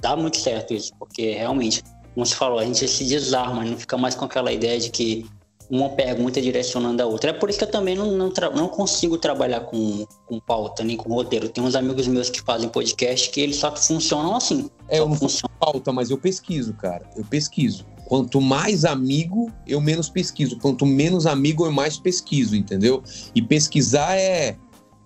dá 0.00 0.16
muito 0.16 0.38
certo 0.38 0.74
isso, 0.74 0.92
porque 0.98 1.32
realmente, 1.32 1.82
como 2.14 2.24
você 2.26 2.34
falou, 2.34 2.58
a 2.58 2.64
gente 2.64 2.86
se 2.86 3.04
desarma, 3.04 3.64
não 3.64 3.76
fica 3.76 3.96
mais 3.96 4.14
com 4.14 4.24
aquela 4.24 4.52
ideia 4.52 4.78
de 4.78 4.90
que 4.90 5.26
uma 5.70 5.88
pergunta 5.90 6.40
direcionando 6.40 7.02
a 7.02 7.06
outra. 7.06 7.30
É 7.30 7.32
por 7.32 7.50
isso 7.50 7.58
que 7.58 7.64
eu 7.64 7.70
também 7.70 7.94
não, 7.94 8.12
não, 8.12 8.32
não 8.54 8.68
consigo 8.68 9.18
trabalhar 9.18 9.60
com, 9.60 10.06
com 10.24 10.38
pauta, 10.40 10.84
nem 10.84 10.96
com 10.96 11.12
roteiro. 11.12 11.48
Tem 11.48 11.62
uns 11.62 11.74
amigos 11.74 12.06
meus 12.06 12.30
que 12.30 12.40
fazem 12.40 12.68
podcast 12.68 13.30
que 13.30 13.40
eles 13.40 13.56
só 13.56 13.74
funcionam 13.74 14.36
assim. 14.36 14.70
É, 14.88 14.98
eu 14.98 15.08
não 15.08 15.16
funcionam. 15.16 15.54
pauta, 15.58 15.92
mas 15.92 16.10
eu 16.10 16.18
pesquiso, 16.18 16.74
cara. 16.74 17.08
Eu 17.16 17.24
pesquiso. 17.24 17.84
Quanto 18.06 18.40
mais 18.40 18.84
amigo, 18.84 19.50
eu 19.66 19.80
menos 19.80 20.08
pesquiso. 20.08 20.58
Quanto 20.58 20.86
menos 20.86 21.26
amigo, 21.26 21.66
eu 21.66 21.72
mais 21.72 21.98
pesquiso, 21.98 22.54
entendeu? 22.54 23.02
E 23.34 23.42
pesquisar 23.42 24.16
é 24.16 24.56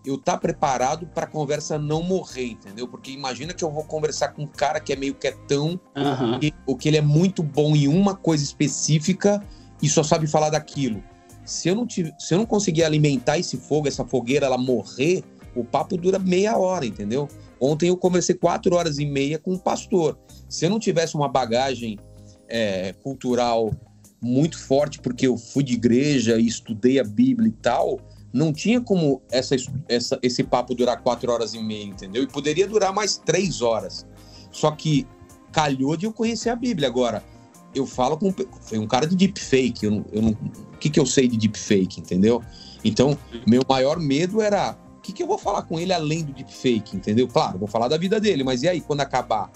eu 0.04 0.14
estar 0.14 0.32
tá 0.32 0.38
preparado 0.38 1.06
para 1.06 1.24
a 1.24 1.28
conversa 1.28 1.78
não 1.78 2.02
morrer, 2.02 2.52
entendeu? 2.52 2.88
Porque 2.88 3.10
imagina 3.10 3.52
que 3.52 3.62
eu 3.62 3.70
vou 3.70 3.84
conversar 3.84 4.28
com 4.28 4.42
um 4.42 4.46
cara 4.46 4.80
que 4.80 4.92
é 4.92 4.96
meio 4.96 5.14
quietão, 5.14 5.80
uhum. 5.96 6.38
ou 6.66 6.76
que 6.76 6.88
ele 6.88 6.96
é 6.96 7.02
muito 7.02 7.42
bom 7.42 7.76
em 7.76 7.86
uma 7.86 8.14
coisa 8.14 8.42
específica 8.42 9.42
e 9.82 9.88
só 9.88 10.02
sabe 10.02 10.26
falar 10.26 10.50
daquilo. 10.50 11.02
Se 11.44 11.68
eu 11.68 11.74
não, 11.74 11.86
tive, 11.86 12.12
se 12.18 12.34
eu 12.34 12.38
não 12.38 12.46
conseguir 12.46 12.84
alimentar 12.84 13.38
esse 13.38 13.56
fogo, 13.56 13.88
essa 13.88 14.04
fogueira, 14.04 14.46
ela 14.46 14.58
morrer, 14.58 15.24
o 15.54 15.64
papo 15.64 15.96
dura 15.96 16.18
meia 16.18 16.56
hora, 16.56 16.86
entendeu? 16.86 17.28
Ontem 17.60 17.88
eu 17.88 17.96
conversei 17.96 18.34
quatro 18.34 18.74
horas 18.76 18.98
e 18.98 19.06
meia 19.06 19.38
com 19.38 19.52
um 19.52 19.58
pastor. 19.58 20.18
Se 20.48 20.64
eu 20.64 20.70
não 20.70 20.78
tivesse 20.78 21.14
uma 21.14 21.28
bagagem 21.28 21.98
é, 22.48 22.92
cultural 23.02 23.72
muito 24.20 24.58
forte, 24.58 25.00
porque 25.00 25.26
eu 25.26 25.36
fui 25.36 25.62
de 25.62 25.74
igreja 25.74 26.38
e 26.38 26.46
estudei 26.46 27.00
a 27.00 27.04
Bíblia 27.04 27.48
e 27.48 27.52
tal, 27.52 28.00
não 28.32 28.52
tinha 28.52 28.80
como 28.80 29.20
essa, 29.30 29.56
essa, 29.88 30.18
esse 30.22 30.44
papo 30.44 30.74
durar 30.74 31.02
quatro 31.02 31.32
horas 31.32 31.54
e 31.54 31.62
meia, 31.62 31.84
entendeu? 31.84 32.22
E 32.22 32.26
poderia 32.26 32.66
durar 32.66 32.92
mais 32.92 33.16
três 33.16 33.60
horas. 33.60 34.06
Só 34.52 34.70
que 34.70 35.06
calhou 35.52 35.96
de 35.96 36.06
eu 36.06 36.12
conhecer 36.12 36.50
a 36.50 36.56
Bíblia. 36.56 36.88
Agora, 36.88 37.24
eu 37.74 37.86
falo 37.86 38.16
com 38.16 38.34
um 38.74 38.86
cara 38.86 39.06
de 39.06 39.16
deepfake. 39.16 39.84
Eu, 39.84 40.04
eu 40.12 40.22
não, 40.22 40.30
o 40.30 40.78
que, 40.78 40.90
que 40.90 40.98
eu 40.98 41.06
sei 41.06 41.28
de 41.28 41.36
deepfake, 41.36 42.00
entendeu? 42.00 42.42
Então, 42.84 43.16
meu 43.46 43.62
maior 43.68 43.98
medo 43.98 44.40
era 44.40 44.76
o 44.96 45.00
que, 45.00 45.12
que 45.12 45.22
eu 45.22 45.26
vou 45.26 45.38
falar 45.38 45.62
com 45.62 45.78
ele 45.78 45.92
além 45.92 46.24
do 46.24 46.32
deepfake, 46.32 46.96
entendeu? 46.96 47.28
Claro, 47.28 47.58
vou 47.58 47.68
falar 47.68 47.88
da 47.88 47.96
vida 47.96 48.20
dele, 48.20 48.42
mas 48.42 48.62
e 48.62 48.68
aí 48.68 48.80
quando 48.80 49.00
acabar, 49.00 49.50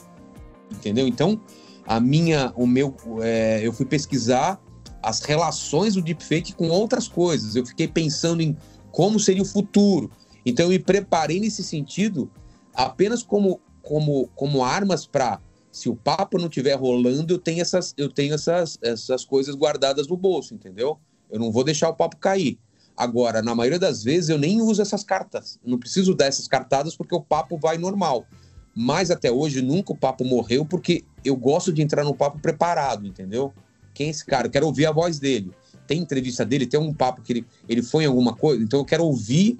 entendeu? 0.71 1.07
Então, 1.07 1.41
a 1.87 2.01
minha, 2.01 2.53
o 2.57 2.67
meu, 2.67 2.95
é, 3.21 3.61
eu 3.62 3.73
fui 3.73 3.87
pesquisar 3.87 4.61
as 5.03 5.21
relações 5.21 5.95
do 5.95 6.03
deepfake 6.03 6.55
com 6.55 6.69
outras 6.69 7.09
coisas. 7.09 7.57
Eu 7.57 7.67
fiquei 7.67 7.87
pensando 7.87 8.41
em 8.41 8.57
como 8.91 9.21
seria 9.21 9.43
o 9.43 9.47
futuro. 9.47 10.11
Então, 10.47 10.67
eu 10.67 10.71
me 10.71 10.79
preparei 10.79 11.41
nesse 11.41 11.62
sentido 11.62 12.31
apenas 12.75 13.23
como 13.23 13.61
como 13.83 14.29
como 14.35 14.65
armas 14.65 15.07
para 15.07 15.39
se 15.75 15.89
o 15.89 15.97
papo 15.97 16.39
não 16.39 16.47
estiver 16.47 16.75
rolando, 16.75 17.35
eu 17.35 17.39
tenho 17.39 17.61
essas, 17.61 17.93
eu 17.99 18.09
tenho 18.09 18.33
essas, 18.33 18.79
essas 18.81 19.25
coisas 19.25 19.57
guardadas 19.57 20.07
no 20.07 20.16
bolso, 20.16 20.55
entendeu? 20.55 21.01
Eu 21.29 21.41
não 21.41 21.51
vou 21.51 21.64
deixar 21.64 21.89
o 21.89 21.95
papo 21.97 22.16
cair. 22.16 22.61
Agora, 22.97 23.43
na 23.43 23.57
maioria 23.57 23.81
das 23.81 24.05
vezes, 24.05 24.31
eu 24.31 24.39
nem 24.39 24.62
uso 24.62 24.81
essas 24.81 25.03
cartas. 25.03 25.59
Eu 25.64 25.72
não 25.72 25.79
preciso 25.79 26.14
dessas 26.14 26.47
cartadas 26.47 26.97
porque 26.97 27.12
o 27.12 27.20
papo 27.20 27.59
vai 27.59 27.77
normal. 27.77 28.25
Mas 28.72 29.11
até 29.11 29.33
hoje, 29.33 29.61
nunca 29.61 29.93
o 29.93 29.97
papo 29.97 30.25
morreu 30.25 30.64
porque 30.64 31.03
eu 31.25 31.35
gosto 31.35 31.72
de 31.72 31.83
entrar 31.83 32.05
no 32.05 32.14
papo 32.14 32.39
preparado, 32.39 33.05
entendeu? 33.05 33.53
Quem 33.93 34.07
é 34.07 34.11
esse 34.11 34.25
cara? 34.25 34.47
Eu 34.47 34.53
quero 34.53 34.66
ouvir 34.66 34.87
a 34.87 34.93
voz 34.93 35.18
dele. 35.18 35.51
Tem 35.89 35.99
entrevista 35.99 36.45
dele, 36.45 36.68
tem 36.68 36.79
um 36.79 36.95
papo 36.95 37.20
que 37.20 37.33
ele, 37.33 37.47
ele 37.68 37.83
foi 37.83 38.05
em 38.05 38.07
alguma 38.07 38.33
coisa, 38.33 38.62
então 38.62 38.79
eu 38.79 38.85
quero 38.85 39.05
ouvir 39.05 39.59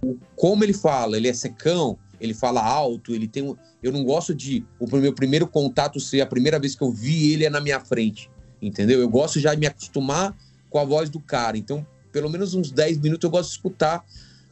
o, 0.00 0.16
como 0.36 0.62
ele 0.62 0.72
fala. 0.72 1.16
Ele 1.16 1.26
é 1.26 1.32
secão, 1.32 1.98
ele 2.20 2.34
fala 2.34 2.62
alto, 2.62 3.14
ele 3.14 3.28
tem 3.28 3.42
um... 3.42 3.56
Eu 3.82 3.92
não 3.92 4.04
gosto 4.04 4.34
de 4.34 4.64
o 4.78 4.86
meu 4.96 5.12
primeiro 5.12 5.46
contato 5.46 6.00
ser 6.00 6.20
a 6.20 6.26
primeira 6.26 6.58
vez 6.58 6.74
que 6.74 6.82
eu 6.82 6.90
vi 6.90 7.32
ele 7.32 7.44
é 7.44 7.50
na 7.50 7.60
minha 7.60 7.80
frente, 7.80 8.30
entendeu? 8.60 9.00
Eu 9.00 9.08
gosto 9.08 9.38
já 9.40 9.54
de 9.54 9.60
me 9.60 9.66
acostumar 9.66 10.36
com 10.70 10.78
a 10.78 10.84
voz 10.84 11.10
do 11.10 11.20
cara. 11.20 11.56
Então, 11.56 11.86
pelo 12.12 12.30
menos 12.30 12.54
uns 12.54 12.70
10 12.70 12.98
minutos 12.98 13.24
eu 13.24 13.30
gosto 13.30 13.48
de 13.48 13.56
escutar 13.56 14.04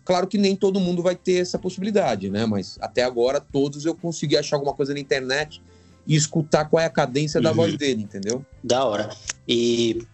Claro 0.04 0.26
que 0.26 0.36
nem 0.36 0.54
todo 0.54 0.78
mundo 0.78 1.02
vai 1.02 1.16
ter 1.16 1.40
essa 1.40 1.58
possibilidade, 1.58 2.28
né? 2.28 2.44
Mas 2.44 2.76
até 2.80 3.02
agora, 3.02 3.40
todos 3.40 3.86
eu 3.86 3.94
consegui 3.94 4.36
achar 4.36 4.56
alguma 4.56 4.74
coisa 4.74 4.92
na 4.92 5.00
internet 5.00 5.62
e 6.06 6.14
escutar 6.14 6.66
qual 6.66 6.82
é 6.82 6.84
a 6.86 6.90
cadência 6.90 7.40
da 7.40 7.50
Uhum. 7.50 7.56
voz 7.56 7.76
dele, 7.76 8.02
entendeu? 8.02 8.44
Da 8.62 8.84
hora. 8.84 9.08
E 9.48 10.06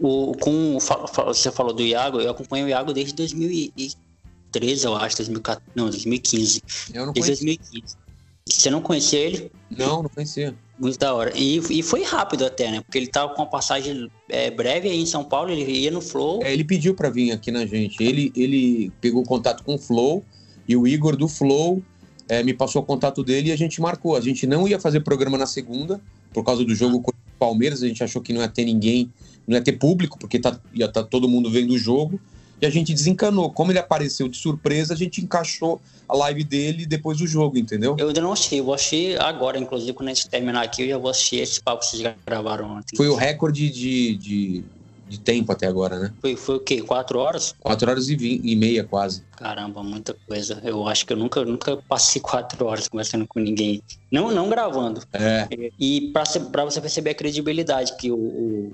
o, 0.00 0.32
com, 0.40 0.78
você 1.26 1.52
falou 1.52 1.74
do 1.74 1.82
Iago, 1.82 2.20
eu 2.20 2.30
acompanho 2.30 2.64
o 2.64 2.68
Iago 2.70 2.94
desde 2.94 3.12
2013, 4.58 4.84
eu 4.84 4.96
acho, 4.96 5.16
2014, 5.16 5.62
não, 5.74 5.84
2015. 5.90 6.62
Eu 6.92 7.06
não 7.06 7.12
conhecia. 7.12 7.34
2015. 7.34 7.96
Você 8.46 8.70
não 8.70 8.80
conhecia 8.80 9.18
ele? 9.18 9.52
Não, 9.70 10.02
não 10.02 10.08
conhecia. 10.08 10.54
Muito 10.78 10.98
da 10.98 11.12
hora. 11.12 11.32
E, 11.36 11.58
e 11.58 11.82
foi 11.82 12.02
rápido 12.02 12.46
até, 12.46 12.70
né? 12.70 12.80
Porque 12.80 12.96
ele 12.96 13.08
tava 13.08 13.34
com 13.34 13.42
uma 13.42 13.50
passagem 13.50 14.10
é, 14.28 14.50
breve 14.50 14.88
aí 14.88 15.00
em 15.00 15.06
São 15.06 15.24
Paulo, 15.24 15.50
ele 15.50 15.70
ia 15.70 15.90
no 15.90 16.00
Flow. 16.00 16.42
É, 16.42 16.52
ele 16.52 16.64
pediu 16.64 16.94
pra 16.94 17.10
vir 17.10 17.30
aqui 17.32 17.50
na 17.50 17.66
gente. 17.66 18.02
Ele, 18.02 18.32
ele 18.34 18.90
pegou 19.00 19.22
contato 19.24 19.62
com 19.64 19.74
o 19.74 19.78
Flow 19.78 20.24
e 20.66 20.76
o 20.76 20.86
Igor 20.86 21.16
do 21.16 21.28
Flow 21.28 21.82
é, 22.28 22.42
me 22.42 22.54
passou 22.54 22.82
o 22.82 22.84
contato 22.84 23.22
dele 23.24 23.48
e 23.48 23.52
a 23.52 23.56
gente 23.56 23.80
marcou. 23.80 24.16
A 24.16 24.20
gente 24.20 24.46
não 24.46 24.66
ia 24.66 24.78
fazer 24.78 25.00
programa 25.00 25.36
na 25.36 25.46
segunda, 25.46 26.00
por 26.32 26.44
causa 26.44 26.64
do 26.64 26.74
jogo 26.74 27.00
com 27.00 27.10
o 27.10 27.14
Palmeiras. 27.38 27.82
A 27.82 27.88
gente 27.88 28.02
achou 28.02 28.22
que 28.22 28.32
não 28.32 28.40
ia 28.40 28.48
ter 28.48 28.64
ninguém, 28.64 29.10
não 29.46 29.56
ia 29.56 29.62
ter 29.62 29.72
público, 29.72 30.18
porque 30.18 30.38
tá, 30.38 30.58
ia 30.72 30.86
estar 30.86 31.02
todo 31.04 31.28
mundo 31.28 31.50
vendo 31.50 31.74
o 31.74 31.78
jogo. 31.78 32.20
E 32.60 32.66
a 32.66 32.70
gente 32.70 32.92
desencanou. 32.92 33.50
Como 33.52 33.70
ele 33.70 33.78
apareceu 33.78 34.28
de 34.28 34.36
surpresa, 34.36 34.94
a 34.94 34.96
gente 34.96 35.22
encaixou 35.22 35.80
a 36.08 36.16
live 36.16 36.42
dele 36.42 36.86
depois 36.86 37.18
do 37.18 37.26
jogo, 37.26 37.58
entendeu? 37.58 37.94
Eu 37.98 38.08
ainda 38.08 38.20
não 38.20 38.32
assisti, 38.32 38.56
eu 38.56 38.64
vou 38.64 38.74
assistir 38.74 39.20
agora, 39.20 39.58
inclusive, 39.58 39.92
quando 39.92 40.08
a 40.08 40.14
gente 40.14 40.28
terminar 40.28 40.62
aqui, 40.62 40.82
eu 40.82 40.88
já 40.88 40.98
vou 40.98 41.10
assistir 41.10 41.36
esse 41.36 41.62
papo 41.62 41.80
que 41.80 41.86
vocês 41.86 42.14
gravaram 42.26 42.78
ontem. 42.78 42.96
Foi 42.96 43.08
o 43.08 43.14
recorde 43.14 43.68
de, 43.68 44.16
de, 44.16 44.64
de 45.06 45.20
tempo 45.20 45.52
até 45.52 45.66
agora, 45.66 45.98
né? 45.98 46.12
Foi, 46.20 46.34
foi 46.34 46.56
o 46.56 46.60
quê? 46.60 46.82
Quatro 46.82 47.18
horas? 47.18 47.54
4 47.60 47.90
horas 47.90 48.08
e, 48.08 48.16
20, 48.16 48.40
e 48.44 48.56
meia 48.56 48.84
quase. 48.84 49.22
Caramba, 49.36 49.82
muita 49.82 50.16
coisa. 50.26 50.60
Eu 50.64 50.88
acho 50.88 51.06
que 51.06 51.12
eu 51.12 51.16
nunca, 51.16 51.44
nunca 51.44 51.76
passei 51.88 52.20
quatro 52.22 52.64
horas 52.66 52.88
conversando 52.88 53.26
com 53.26 53.38
ninguém. 53.38 53.82
Não, 54.10 54.30
não 54.30 54.48
gravando. 54.48 55.02
É, 55.12 55.46
E 55.78 56.10
pra 56.12 56.64
você 56.64 56.80
perceber 56.80 57.10
a 57.10 57.14
credibilidade 57.14 57.96
que 57.96 58.10
o, 58.10 58.16
o, 58.16 58.72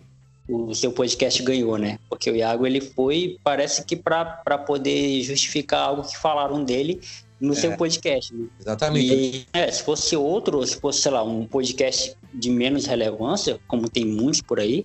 o 0.48 0.74
seu 0.74 0.92
podcast 0.92 1.42
ganhou, 1.42 1.78
né? 1.78 1.98
Porque 2.08 2.30
o 2.30 2.36
Iago, 2.36 2.66
ele 2.66 2.80
foi, 2.80 3.38
parece 3.42 3.84
que 3.84 3.96
pra 3.96 4.24
poder 4.66 5.22
justificar 5.22 5.88
algo 5.88 6.02
que 6.02 6.16
falaram 6.16 6.62
dele 6.62 7.00
no 7.40 7.52
É. 7.52 7.56
seu 7.56 7.76
podcast. 7.76 8.34
né? 8.34 8.46
exatamente. 8.60 9.14
E, 9.14 9.46
é, 9.52 9.70
se 9.70 9.82
fosse 9.82 10.16
outro, 10.16 10.64
se 10.66 10.78
fosse, 10.80 11.00
sei 11.00 11.12
lá, 11.12 11.22
um 11.22 11.46
podcast 11.46 12.14
de 12.32 12.50
menos 12.50 12.86
relevância, 12.86 13.58
como 13.66 13.88
tem 13.88 14.04
muitos 14.04 14.40
por 14.42 14.60
aí, 14.60 14.84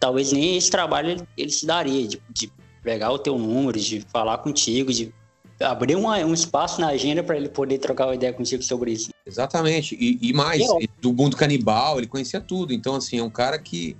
talvez 0.00 0.32
nem 0.32 0.56
esse 0.56 0.70
trabalho 0.70 1.10
ele, 1.10 1.22
ele 1.36 1.50
se 1.50 1.66
daria, 1.66 2.06
de, 2.06 2.20
de 2.30 2.50
pegar 2.82 3.10
o 3.12 3.18
teu 3.18 3.38
número, 3.38 3.78
de 3.78 4.00
falar 4.12 4.38
contigo, 4.38 4.92
de 4.92 5.12
abrir 5.60 5.94
uma- 5.96 6.18
um 6.18 6.34
espaço 6.34 6.80
na 6.80 6.88
agenda 6.88 7.22
para 7.22 7.36
ele 7.36 7.48
poder 7.48 7.78
trocar 7.78 8.06
uma 8.06 8.14
ideia 8.14 8.32
contigo 8.32 8.62
sobre 8.62 8.92
isso. 8.92 9.10
Exatamente. 9.24 9.94
E, 9.98 10.18
e 10.20 10.32
mais, 10.32 10.60
ele- 10.60 10.90
do 11.00 11.12
mundo 11.12 11.36
canibal, 11.36 11.98
ele 11.98 12.06
conhecia 12.06 12.40
tudo. 12.40 12.72
Então, 12.72 12.94
assim, 12.96 13.18
é 13.18 13.22
um 13.22 13.30
cara 13.30 13.58
que. 13.58 13.96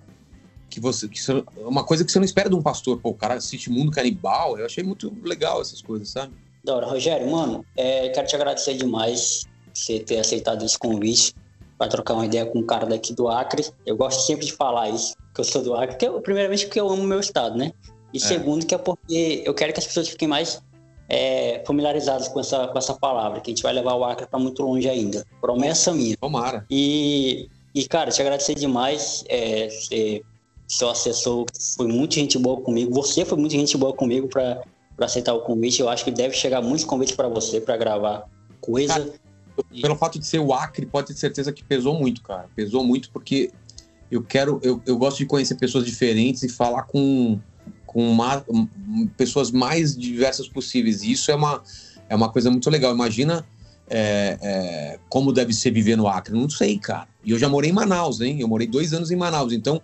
Que 0.69 0.81
você. 0.81 1.09
Que 1.09 1.21
você- 1.23 1.45
uma 1.59 1.85
coisa 1.85 2.05
que 2.05 2.11
você 2.13 2.19
não 2.19 2.25
espera 2.25 2.49
de 2.49 2.55
um 2.55 2.63
pastor. 2.63 2.99
Pô, 3.01 3.11
o 3.11 3.15
cara 3.15 3.35
assiste 3.35 3.71
mundo 3.71 3.91
canibal. 3.91 4.59
Eu 4.59 4.67
achei 4.67 4.83
muito 4.85 5.13
legal 5.23 5.61
essas 5.61 5.81
coisas, 5.81 6.09
sabe? 6.09 6.33
Da 6.65 6.75
hora. 6.77 6.87
Rogério, 6.87 7.31
mano, 7.31 7.65
é, 7.77 8.09
quero 8.09 8.27
te 8.27 8.35
agradecer 8.35 8.75
demais 8.75 9.45
por 9.65 9.77
você 9.77 10.01
ter 10.01 10.19
aceitado 10.19 10.65
esse 10.65 10.79
convite 10.79 11.35
para 11.79 11.89
trocar 11.89 12.15
uma 12.15 12.25
ideia 12.27 12.47
com 12.47 12.61
um 12.61 12.67
cara 12.67 12.87
daqui 12.87 13.13
do 13.13 13.29
Acre. 13.29 13.65
Eu 13.85 13.97
gosto 13.97 14.23
sempre 14.27 14.47
de 14.47 14.53
falar 14.53 14.89
isso, 14.91 15.15
que 15.35 15.41
eu 15.41 15.45
sou 15.45 15.63
do 15.63 15.75
Acre, 15.75 15.89
porque 15.89 16.07
eu- 16.07 16.21
primeiramente 16.21 16.67
porque 16.67 16.81
eu 16.81 16.89
amo 16.89 17.03
o 17.03 17.07
meu 17.07 17.21
estado, 17.21 17.57
né? 17.59 17.73
E 18.13 18.21
segundo 18.21 18.65
que 18.65 18.75
é 18.75 18.79
porque 18.79 19.43
eu 19.45 19.53
quero 19.53 19.73
que 19.73 19.81
as 19.81 19.87
pessoas 19.87 20.09
fiquem 20.09 20.29
mais 20.29 20.63
é, 21.07 21.63
familiarizadas 21.67 22.29
com 22.29 22.41
essa, 22.41 22.67
com 22.69 22.79
essa 22.79 22.95
palavra, 22.95 23.39
que 23.41 23.51
a 23.51 23.55
gente 23.55 23.63
vai 23.63 23.75
levar 23.75 23.93
o 23.95 24.05
Acre 24.05 24.27
para 24.27 24.39
muito 24.39 24.63
longe 24.63 24.89
ainda. 24.89 25.23
Promessa 25.39 25.93
minha. 25.93 26.17
Tomara. 26.17 26.65
E, 26.71 27.47
e 27.75 27.87
cara, 27.87 28.11
te 28.11 28.23
agradecer 28.23 28.55
demais. 28.55 29.23
É, 29.29 29.69
você, 29.69 30.23
seu 30.77 30.91
assessor 30.91 31.47
foi 31.77 31.87
muito 31.87 32.15
gente 32.15 32.39
boa 32.39 32.61
comigo. 32.61 32.93
Você 32.95 33.25
foi 33.25 33.39
muito 33.39 33.53
gente 33.53 33.77
boa 33.77 33.93
comigo 33.93 34.29
para 34.29 34.63
aceitar 34.99 35.33
o 35.35 35.41
convite. 35.41 35.81
Eu 35.81 35.89
acho 35.89 36.05
que 36.05 36.11
deve 36.11 36.35
chegar 36.35 36.61
muitos 36.61 36.85
convites 36.85 37.15
para 37.15 37.29
você 37.29 37.61
para 37.61 37.77
gravar 37.77 38.25
coisa. 38.61 39.13
Pelo 39.81 39.95
fato 39.95 40.19
de 40.19 40.27
ser 40.27 40.41
o 40.41 40.53
Acre, 40.53 40.85
pode 40.85 41.09
ter 41.09 41.15
certeza 41.15 41.53
que 41.53 41.63
pesou 41.63 41.95
muito, 41.95 42.23
cara. 42.23 42.49
Pesou 42.57 42.83
muito 42.85 43.11
porque 43.11 43.53
eu 44.11 44.23
quero. 44.23 44.59
Eu, 44.63 44.83
eu 44.85 44.99
gosto 44.99 45.19
de 45.19 45.27
conhecer 45.27 45.55
pessoas 45.55 45.85
diferentes 45.85 46.43
e 46.43 46.49
falar 46.49 46.83
com, 46.83 47.39
com 47.87 48.13
ma- 48.13 48.45
um, 48.49 49.07
pessoas 49.17 49.53
mais 49.53 49.97
diversas 49.97 50.49
possíveis. 50.49 51.03
E 51.03 51.13
isso 51.13 51.31
é 51.31 51.37
uma, 51.37 51.63
é 52.09 52.17
uma 52.17 52.31
coisa 52.31 52.51
muito 52.51 52.69
legal. 52.69 52.93
Imagina 52.93 53.47
é, 53.89 54.39
é, 54.43 54.99
como 55.09 55.33
deve 55.33 55.53
ser 55.53 55.71
viver 55.71 55.95
no 55.95 56.09
Acre. 56.09 56.35
Não 56.35 56.51
sei, 56.51 56.77
cara. 56.77 57.07
E 57.25 57.31
eu 57.31 57.39
já 57.39 57.49
morei 57.49 57.71
em 57.71 57.73
Manaus, 57.73 58.21
hein? 58.21 58.41
Eu 58.41 58.49
morei 58.49 58.67
dois 58.67 58.93
anos 58.93 59.13
em 59.13 59.17
Manaus. 59.17 59.53
Então, 59.53 59.81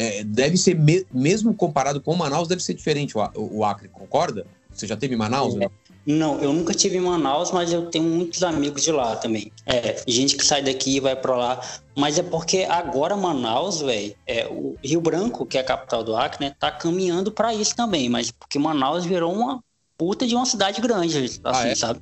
é, 0.00 0.24
deve 0.24 0.56
ser, 0.56 0.74
me- 0.74 1.04
mesmo 1.12 1.52
comparado 1.54 2.00
com 2.00 2.14
Manaus, 2.16 2.48
deve 2.48 2.62
ser 2.62 2.74
diferente 2.74 3.16
o, 3.18 3.20
o 3.34 3.64
Acre, 3.64 3.88
concorda? 3.88 4.46
Você 4.72 4.86
já 4.86 4.96
teve 4.96 5.14
em 5.14 5.18
Manaus? 5.18 5.56
É. 5.60 5.68
Não, 6.06 6.40
eu 6.40 6.52
nunca 6.52 6.72
tive 6.72 6.96
em 6.96 7.00
Manaus, 7.00 7.50
mas 7.50 7.70
eu 7.72 7.86
tenho 7.90 8.04
muitos 8.04 8.42
amigos 8.42 8.82
de 8.82 8.90
lá 8.90 9.16
também. 9.16 9.52
É, 9.66 10.02
gente 10.08 10.36
que 10.36 10.44
sai 10.44 10.62
daqui 10.62 10.96
e 10.96 11.00
vai 11.00 11.14
para 11.14 11.36
lá. 11.36 11.60
Mas 11.96 12.18
é 12.18 12.22
porque 12.22 12.58
agora 12.68 13.14
Manaus, 13.16 13.82
velho, 13.82 14.14
é, 14.26 14.46
o 14.46 14.76
Rio 14.82 15.00
Branco, 15.00 15.44
que 15.44 15.58
é 15.58 15.60
a 15.60 15.64
capital 15.64 16.02
do 16.02 16.16
Acre, 16.16 16.46
né, 16.46 16.54
tá 16.58 16.70
caminhando 16.70 17.30
para 17.30 17.52
isso 17.54 17.76
também. 17.76 18.08
Mas 18.08 18.30
porque 18.30 18.58
Manaus 18.58 19.04
virou 19.04 19.32
uma 19.32 19.62
puta 19.98 20.26
de 20.26 20.34
uma 20.34 20.46
cidade 20.46 20.80
grande, 20.80 21.18
assim, 21.18 21.40
Ah, 21.44 21.68
é? 21.68 21.74
sabe? 21.74 22.00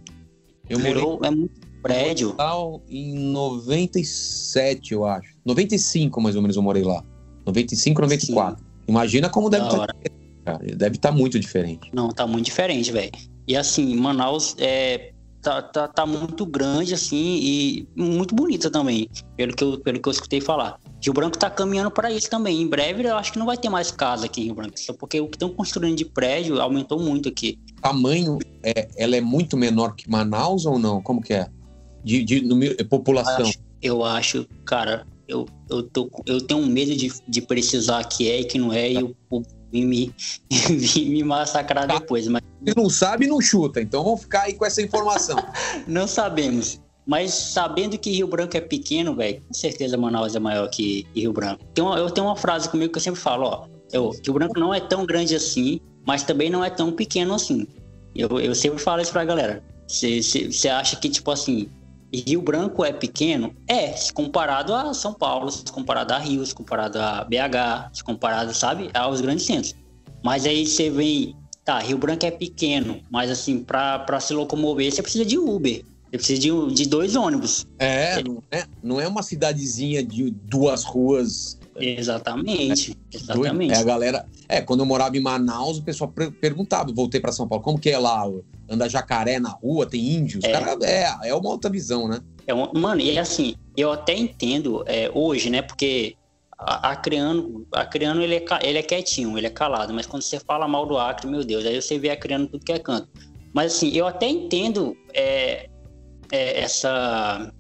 Eu 0.68 0.78
morei 0.78 0.94
Virou, 0.94 1.18
é 1.24 1.30
muito 1.30 1.60
prédio. 1.82 2.36
Em 2.88 3.14
97, 3.18 4.92
eu 4.92 5.04
acho. 5.04 5.34
95, 5.44 6.20
mais 6.20 6.36
ou 6.36 6.42
menos, 6.42 6.56
eu 6.56 6.62
morei 6.62 6.84
lá. 6.84 7.02
95, 7.48 8.00
94. 8.02 8.64
Imagina 8.86 9.28
como 9.28 9.50
deve 9.50 9.64
estar. 9.66 9.86
cara. 10.44 10.58
Deve 10.76 10.96
estar 10.96 11.12
muito 11.12 11.38
diferente. 11.38 11.90
Não, 11.92 12.08
tá 12.08 12.26
muito 12.26 12.46
diferente, 12.46 12.90
velho. 12.92 13.10
E 13.46 13.54
assim, 13.56 13.94
Manaus 13.96 14.54
é, 14.58 15.12
tá, 15.42 15.60
tá, 15.60 15.88
tá 15.88 16.06
muito 16.06 16.46
grande, 16.46 16.94
assim, 16.94 17.38
e 17.42 17.88
muito 17.96 18.34
bonita 18.34 18.70
também, 18.70 19.08
pelo 19.36 19.54
que 19.54 19.62
eu, 19.64 19.78
pelo 19.80 20.00
que 20.00 20.08
eu 20.08 20.12
escutei 20.12 20.40
falar. 20.40 20.78
Rio 21.02 21.12
Branco 21.12 21.36
tá 21.38 21.48
caminhando 21.50 21.90
para 21.90 22.10
isso 22.10 22.28
também. 22.30 22.62
Em 22.62 22.66
breve 22.66 23.04
eu 23.06 23.16
acho 23.16 23.32
que 23.32 23.38
não 23.38 23.46
vai 23.46 23.56
ter 23.58 23.68
mais 23.68 23.90
casa 23.90 24.26
aqui 24.26 24.40
em 24.40 24.44
Rio 24.46 24.54
Branco, 24.54 24.78
só 24.80 24.92
porque 24.94 25.20
o 25.20 25.26
que 25.28 25.36
estão 25.36 25.50
construindo 25.50 25.96
de 25.96 26.04
prédio 26.06 26.60
aumentou 26.60 26.98
muito 26.98 27.28
aqui. 27.28 27.58
Tamanho, 27.82 28.38
é, 28.62 28.88
ela 28.96 29.16
é 29.16 29.20
muito 29.20 29.56
menor 29.56 29.94
que 29.94 30.10
Manaus 30.10 30.64
ou 30.66 30.78
não? 30.78 31.00
Como 31.02 31.20
que 31.22 31.34
é? 31.34 31.46
De, 32.02 32.22
de 32.24 32.40
número- 32.40 32.74
população. 32.86 33.46
Acho- 33.46 33.58
eu 33.82 34.02
acho, 34.04 34.46
cara, 34.64 35.06
eu, 35.28 35.46
eu, 35.70 35.82
tô, 35.82 36.10
eu 36.26 36.40
tenho 36.40 36.64
medo 36.66 36.96
de, 36.96 37.12
de 37.28 37.40
precisar 37.42 38.02
que 38.04 38.28
é 38.30 38.40
e 38.40 38.44
que 38.44 38.58
não 38.58 38.72
é, 38.72 38.90
e 38.92 39.02
o 39.02 39.14
vir 39.70 39.84
me, 39.84 40.14
me 40.96 41.22
massacrar 41.22 41.86
Tá. 41.86 41.98
depois. 41.98 42.26
Mas 42.28 42.42
Se 42.66 42.74
não 42.76 42.88
sabe, 42.88 43.26
não 43.26 43.40
chuta. 43.40 43.80
Então 43.80 44.02
vamos 44.02 44.22
ficar 44.22 44.42
aí 44.42 44.54
com 44.54 44.64
essa 44.64 44.80
informação. 44.82 45.36
Não 45.86 46.06
sabemos. 46.06 46.80
Mas 47.06 47.32
sabendo 47.32 47.96
que 47.96 48.10
Rio 48.10 48.26
Branco 48.26 48.54
é 48.56 48.60
pequeno, 48.60 49.14
velho, 49.16 49.40
com 49.48 49.54
certeza 49.54 49.96
Manaus 49.96 50.34
é 50.34 50.38
maior 50.38 50.68
que 50.68 51.04
que 51.14 51.20
Rio 51.20 51.32
Branco. 51.32 51.64
Tem 51.72 51.82
uma- 51.82 51.96
eu 51.98 52.10
tenho 52.10 52.26
uma 52.26 52.36
frase 52.36 52.68
comigo 52.68 52.92
que 52.92 52.98
eu 52.98 53.02
sempre 53.02 53.20
falo, 53.20 53.44
ó. 53.46 53.66
Eu, 53.92 54.10
Rio 54.22 54.34
Branco 54.34 54.58
não 54.60 54.74
é 54.74 54.80
tão 54.80 55.06
grande 55.06 55.34
assim, 55.34 55.80
mas 56.06 56.22
também 56.22 56.50
não 56.50 56.62
é 56.62 56.68
tão 56.68 56.92
pequeno 56.92 57.34
assim. 57.34 57.66
Eu, 58.14 58.38
eu 58.40 58.54
sempre 58.54 58.78
falo 58.78 59.00
isso 59.00 59.12
pra 59.12 59.24
galera. 59.24 59.62
Você 59.86 60.68
acha 60.68 60.96
que, 60.96 61.08
tipo 61.08 61.30
assim, 61.30 61.68
Rio 62.12 62.40
Branco 62.40 62.84
é 62.84 62.92
pequeno? 62.92 63.54
É, 63.66 63.92
se 63.92 64.12
comparado 64.12 64.74
a 64.74 64.94
São 64.94 65.12
Paulo, 65.12 65.50
se 65.50 65.64
comparado 65.64 66.12
a 66.14 66.18
Rio, 66.18 66.44
se 66.44 66.54
comparado 66.54 66.98
a 66.98 67.24
BH, 67.24 67.90
se 67.92 68.04
comparado, 68.04 68.54
sabe, 68.54 68.90
aos 68.94 69.20
grandes 69.20 69.44
centros. 69.44 69.74
Mas 70.24 70.46
aí 70.46 70.66
você 70.66 70.90
vem, 70.90 71.36
tá, 71.64 71.78
Rio 71.78 71.98
Branco 71.98 72.24
é 72.24 72.30
pequeno, 72.30 73.00
mas 73.10 73.30
assim, 73.30 73.60
pra 73.60 74.20
se 74.20 74.32
locomover, 74.32 74.90
você 74.90 75.02
precisa 75.02 75.24
de 75.24 75.38
Uber. 75.38 75.84
Você 76.10 76.16
precisa 76.16 76.40
de, 76.40 76.74
de 76.74 76.88
dois 76.88 77.14
ônibus. 77.16 77.66
É, 77.78 78.22
não 78.22 78.42
é, 78.50 78.64
não 78.82 79.00
é 79.00 79.06
uma 79.06 79.22
cidadezinha 79.22 80.02
de 80.02 80.30
duas 80.30 80.82
ruas. 80.82 81.57
Exatamente. 81.80 82.86
doido. 82.92 82.98
Exatamente. 83.12 83.72
É 83.74 83.76
a 83.76 83.82
galera. 83.82 84.26
É, 84.48 84.60
quando 84.60 84.80
eu 84.80 84.86
morava 84.86 85.16
em 85.16 85.20
Manaus, 85.20 85.78
o 85.78 85.82
pessoal 85.82 86.10
per- 86.10 86.32
perguntava, 86.32 86.92
voltei 86.92 87.20
para 87.20 87.32
São 87.32 87.46
Paulo, 87.46 87.62
como 87.62 87.78
que 87.78 87.90
é 87.90 87.98
lá? 87.98 88.24
Anda 88.68 88.88
jacaré 88.88 89.38
na 89.38 89.50
rua, 89.50 89.86
tem 89.86 90.00
índios? 90.00 90.44
É. 90.44 90.52
Cara, 90.52 90.76
é, 90.82 91.28
é 91.28 91.34
uma 91.34 91.50
outra 91.50 91.70
visão, 91.70 92.08
né? 92.08 92.20
É 92.46 92.54
uma- 92.54 92.72
mano, 92.72 93.00
e 93.00 93.18
assim, 93.18 93.54
eu 93.76 93.92
até 93.92 94.16
entendo 94.16 94.82
é, 94.86 95.10
hoje, 95.14 95.50
né? 95.50 95.62
Porque 95.62 96.16
a- 96.58 96.90
Acreano, 96.92 97.66
Acreano 97.72 98.22
ele, 98.22 98.36
é, 98.36 98.44
ele 98.62 98.78
é 98.78 98.82
quietinho, 98.82 99.36
ele 99.38 99.46
é 99.46 99.50
calado, 99.50 99.92
mas 99.94 100.06
quando 100.06 100.22
você 100.22 100.40
fala 100.40 100.66
mal 100.66 100.86
do 100.86 100.96
Acre, 100.98 101.26
meu 101.30 101.44
Deus, 101.44 101.64
aí 101.66 101.80
você 101.80 101.98
vê 101.98 102.10
Acreano 102.10 102.46
tudo 102.46 102.64
que 102.64 102.72
é 102.72 102.78
canto. 102.78 103.08
Mas 103.54 103.74
assim, 103.74 103.90
eu 103.90 104.06
até 104.06 104.28
entendo 104.28 104.96
é, 105.14 105.68
é, 106.30 106.60
essa, 106.60 107.52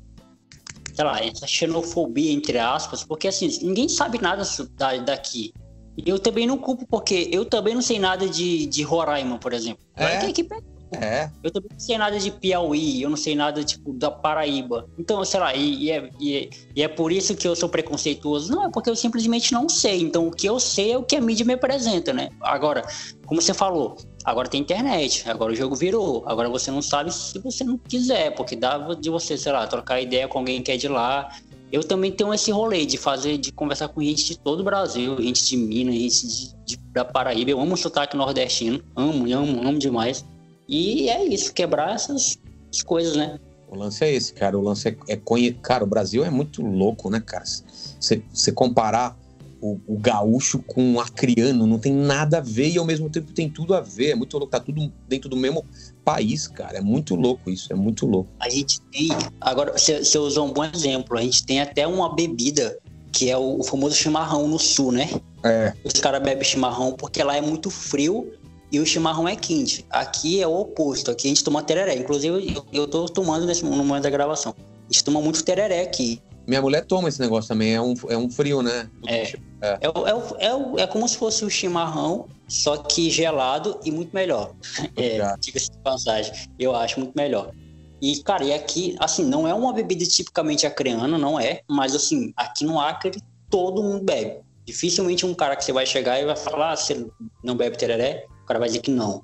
sei 0.98 1.04
lá, 1.04 1.24
essa 1.24 1.46
xenofobia, 1.46 2.32
entre 2.32 2.58
aspas, 2.58 3.04
porque 3.04 3.28
assim, 3.28 3.46
ninguém 3.62 3.88
sabe 3.88 4.20
nada 4.20 4.42
da, 4.76 4.96
daqui. 4.96 5.52
E 5.96 6.10
eu 6.10 6.18
também 6.18 6.44
não 6.44 6.58
culpo, 6.58 6.84
porque 6.88 7.28
eu 7.30 7.44
também 7.44 7.72
não 7.72 7.82
sei 7.82 8.00
nada 8.00 8.28
de, 8.28 8.66
de 8.66 8.82
Roraima, 8.82 9.38
por 9.38 9.52
exemplo. 9.52 9.84
É? 9.94 10.18
Perto. 10.42 10.66
É. 10.92 11.30
Eu 11.42 11.52
também 11.52 11.68
não 11.70 11.78
sei 11.78 11.98
nada 11.98 12.18
de 12.18 12.30
Piauí, 12.32 13.02
eu 13.02 13.10
não 13.10 13.16
sei 13.16 13.36
nada, 13.36 13.62
tipo, 13.62 13.92
da 13.92 14.10
Paraíba. 14.10 14.88
Então, 14.98 15.24
sei 15.24 15.38
lá, 15.38 15.54
e, 15.54 15.84
e, 15.84 15.90
é, 15.92 16.10
e, 16.18 16.36
é, 16.36 16.50
e, 16.74 16.82
é, 16.82 16.88
por 16.88 17.12
isso 17.12 17.36
que 17.36 17.46
eu 17.46 17.54
sou 17.54 17.68
preconceituoso. 17.68 18.50
Não, 18.50 18.64
é 18.64 18.70
porque 18.70 18.90
eu 18.90 18.96
simplesmente 18.96 19.52
não 19.52 19.68
sei. 19.68 20.00
Então, 20.00 20.26
o 20.26 20.32
que 20.32 20.48
eu 20.48 20.58
sei 20.58 20.92
é 20.92 20.98
o 20.98 21.04
que 21.04 21.14
a 21.14 21.20
mídia 21.20 21.46
me 21.46 21.54
apresenta, 21.54 22.12
né? 22.12 22.30
Agora, 22.40 22.84
como 23.26 23.40
você 23.40 23.54
falou, 23.54 23.96
agora 24.28 24.48
tem 24.48 24.60
internet, 24.60 25.28
agora 25.28 25.52
o 25.52 25.56
jogo 25.56 25.74
virou. 25.74 26.22
Agora 26.26 26.48
você 26.48 26.70
não 26.70 26.82
sabe 26.82 27.12
se 27.12 27.38
você 27.38 27.64
não 27.64 27.78
quiser, 27.78 28.34
porque 28.34 28.54
dá 28.54 28.78
de 28.94 29.10
você, 29.10 29.36
sei 29.36 29.52
lá, 29.52 29.66
trocar 29.66 30.00
ideia 30.00 30.28
com 30.28 30.38
alguém 30.38 30.62
que 30.62 30.70
é 30.70 30.76
de 30.76 30.88
lá. 30.88 31.34
Eu 31.70 31.82
também 31.82 32.12
tenho 32.12 32.32
esse 32.32 32.50
rolê 32.50 32.86
de 32.86 32.96
fazer, 32.96 33.38
de 33.38 33.52
conversar 33.52 33.88
com 33.88 34.02
gente 34.02 34.24
de 34.24 34.38
todo 34.38 34.60
o 34.60 34.64
Brasil, 34.64 35.20
gente 35.20 35.44
de 35.46 35.56
Minas, 35.56 35.94
gente 35.94 36.26
de, 36.26 36.54
de, 36.64 36.76
da 36.92 37.04
Paraíba. 37.04 37.50
Eu 37.50 37.60
amo 37.60 37.74
o 37.74 37.76
sotaque 37.76 38.16
nordestino, 38.16 38.82
amo, 38.96 39.32
amo, 39.34 39.66
amo 39.66 39.78
demais. 39.78 40.24
E 40.68 41.08
é 41.08 41.24
isso, 41.24 41.52
quebrar 41.52 41.94
essas 41.94 42.38
coisas, 42.84 43.16
né? 43.16 43.38
O 43.70 43.76
lance 43.76 44.02
é 44.04 44.12
esse, 44.12 44.32
cara. 44.32 44.58
O 44.58 44.62
lance 44.62 44.88
é, 44.88 44.96
é 45.08 45.16
conhe... 45.16 45.52
Cara, 45.52 45.84
o 45.84 45.86
Brasil 45.86 46.24
é 46.24 46.30
muito 46.30 46.62
louco, 46.62 47.10
né, 47.10 47.20
cara? 47.20 47.44
Você 47.44 48.52
comparar 48.52 49.16
o, 49.60 49.80
o, 49.86 49.98
gaúcho 49.98 50.60
com 50.60 50.94
o 50.94 51.00
acriano 51.00 51.66
não 51.66 51.78
tem 51.78 51.92
nada 51.92 52.38
a 52.38 52.40
ver 52.40 52.70
e 52.70 52.78
ao 52.78 52.84
mesmo 52.84 53.10
tempo 53.10 53.32
tem 53.32 53.48
tudo 53.48 53.74
a 53.74 53.80
ver. 53.80 54.10
É 54.10 54.14
muito 54.14 54.36
louco. 54.38 54.50
Tá 54.50 54.60
tudo 54.60 54.92
dentro 55.08 55.28
do 55.28 55.36
mesmo 55.36 55.64
país, 56.04 56.46
cara. 56.46 56.78
É 56.78 56.80
muito 56.80 57.14
louco 57.14 57.50
isso. 57.50 57.72
É 57.72 57.76
muito 57.76 58.06
louco. 58.06 58.30
A 58.40 58.48
gente 58.48 58.80
tem. 58.92 59.08
Agora, 59.40 59.72
você 59.72 60.18
usou 60.18 60.46
um 60.46 60.52
bom 60.52 60.64
exemplo. 60.64 61.18
A 61.18 61.22
gente 61.22 61.44
tem 61.44 61.60
até 61.60 61.86
uma 61.86 62.14
bebida 62.14 62.78
que 63.12 63.30
é 63.30 63.36
o, 63.36 63.58
o 63.58 63.64
famoso 63.64 63.96
chimarrão 63.96 64.46
no 64.46 64.58
sul, 64.58 64.92
né? 64.92 65.08
É. 65.42 65.72
Os 65.84 65.94
caras 65.94 66.22
bebem 66.22 66.44
chimarrão 66.44 66.92
porque 66.92 67.22
lá 67.22 67.36
é 67.36 67.40
muito 67.40 67.70
frio 67.70 68.32
e 68.70 68.78
o 68.80 68.86
chimarrão 68.86 69.26
é 69.26 69.34
quente. 69.34 69.84
Aqui 69.90 70.40
é 70.40 70.46
o 70.46 70.52
oposto. 70.52 71.10
Aqui 71.10 71.26
a 71.26 71.30
gente 71.30 71.42
toma 71.42 71.62
tereré. 71.62 71.96
Inclusive, 71.96 72.54
eu, 72.54 72.64
eu 72.72 72.86
tô 72.86 73.06
tomando 73.06 73.46
nesse, 73.46 73.64
no 73.64 73.84
momento 73.84 74.02
da 74.02 74.10
gravação. 74.10 74.54
A 74.58 74.92
gente 74.92 75.04
toma 75.04 75.20
muito 75.20 75.42
tereré 75.42 75.82
aqui. 75.82 76.22
Minha 76.46 76.62
mulher 76.62 76.84
toma 76.84 77.08
esse 77.08 77.20
negócio 77.20 77.48
também. 77.48 77.74
É 77.74 77.80
um, 77.80 77.94
é 78.08 78.16
um 78.16 78.30
frio, 78.30 78.62
né? 78.62 78.88
É. 79.06 79.32
É. 79.60 79.78
É, 79.80 79.86
é, 79.86 80.46
é, 80.46 80.82
é 80.82 80.86
como 80.86 81.08
se 81.08 81.16
fosse 81.16 81.44
o 81.44 81.50
chimarrão, 81.50 82.28
só 82.46 82.76
que 82.76 83.10
gelado 83.10 83.78
e 83.84 83.90
muito 83.90 84.12
melhor. 84.14 84.54
É, 84.96 85.36
Diga-se 85.38 85.70
de 85.70 85.78
passagem. 85.78 86.32
Eu 86.58 86.74
acho 86.74 86.98
muito 86.98 87.14
melhor. 87.14 87.52
E, 88.00 88.22
cara, 88.22 88.44
e 88.44 88.52
aqui, 88.52 88.96
assim, 89.00 89.24
não 89.24 89.46
é 89.46 89.52
uma 89.52 89.72
bebida 89.72 90.04
tipicamente 90.04 90.66
acreana, 90.66 91.18
não 91.18 91.38
é. 91.38 91.62
Mas, 91.68 91.94
assim, 91.94 92.32
aqui 92.36 92.64
no 92.64 92.80
Acre, 92.80 93.20
todo 93.50 93.82
mundo 93.82 94.04
bebe. 94.04 94.38
Dificilmente 94.64 95.26
um 95.26 95.34
cara 95.34 95.56
que 95.56 95.64
você 95.64 95.72
vai 95.72 95.86
chegar 95.86 96.20
e 96.20 96.24
vai 96.24 96.36
falar, 96.36 96.72
ah, 96.72 96.76
você 96.76 97.06
não 97.42 97.56
bebe 97.56 97.76
tereré? 97.76 98.26
cara 98.48 98.58
vai 98.58 98.68
dizer 98.68 98.80
que 98.80 98.90
não. 98.90 99.22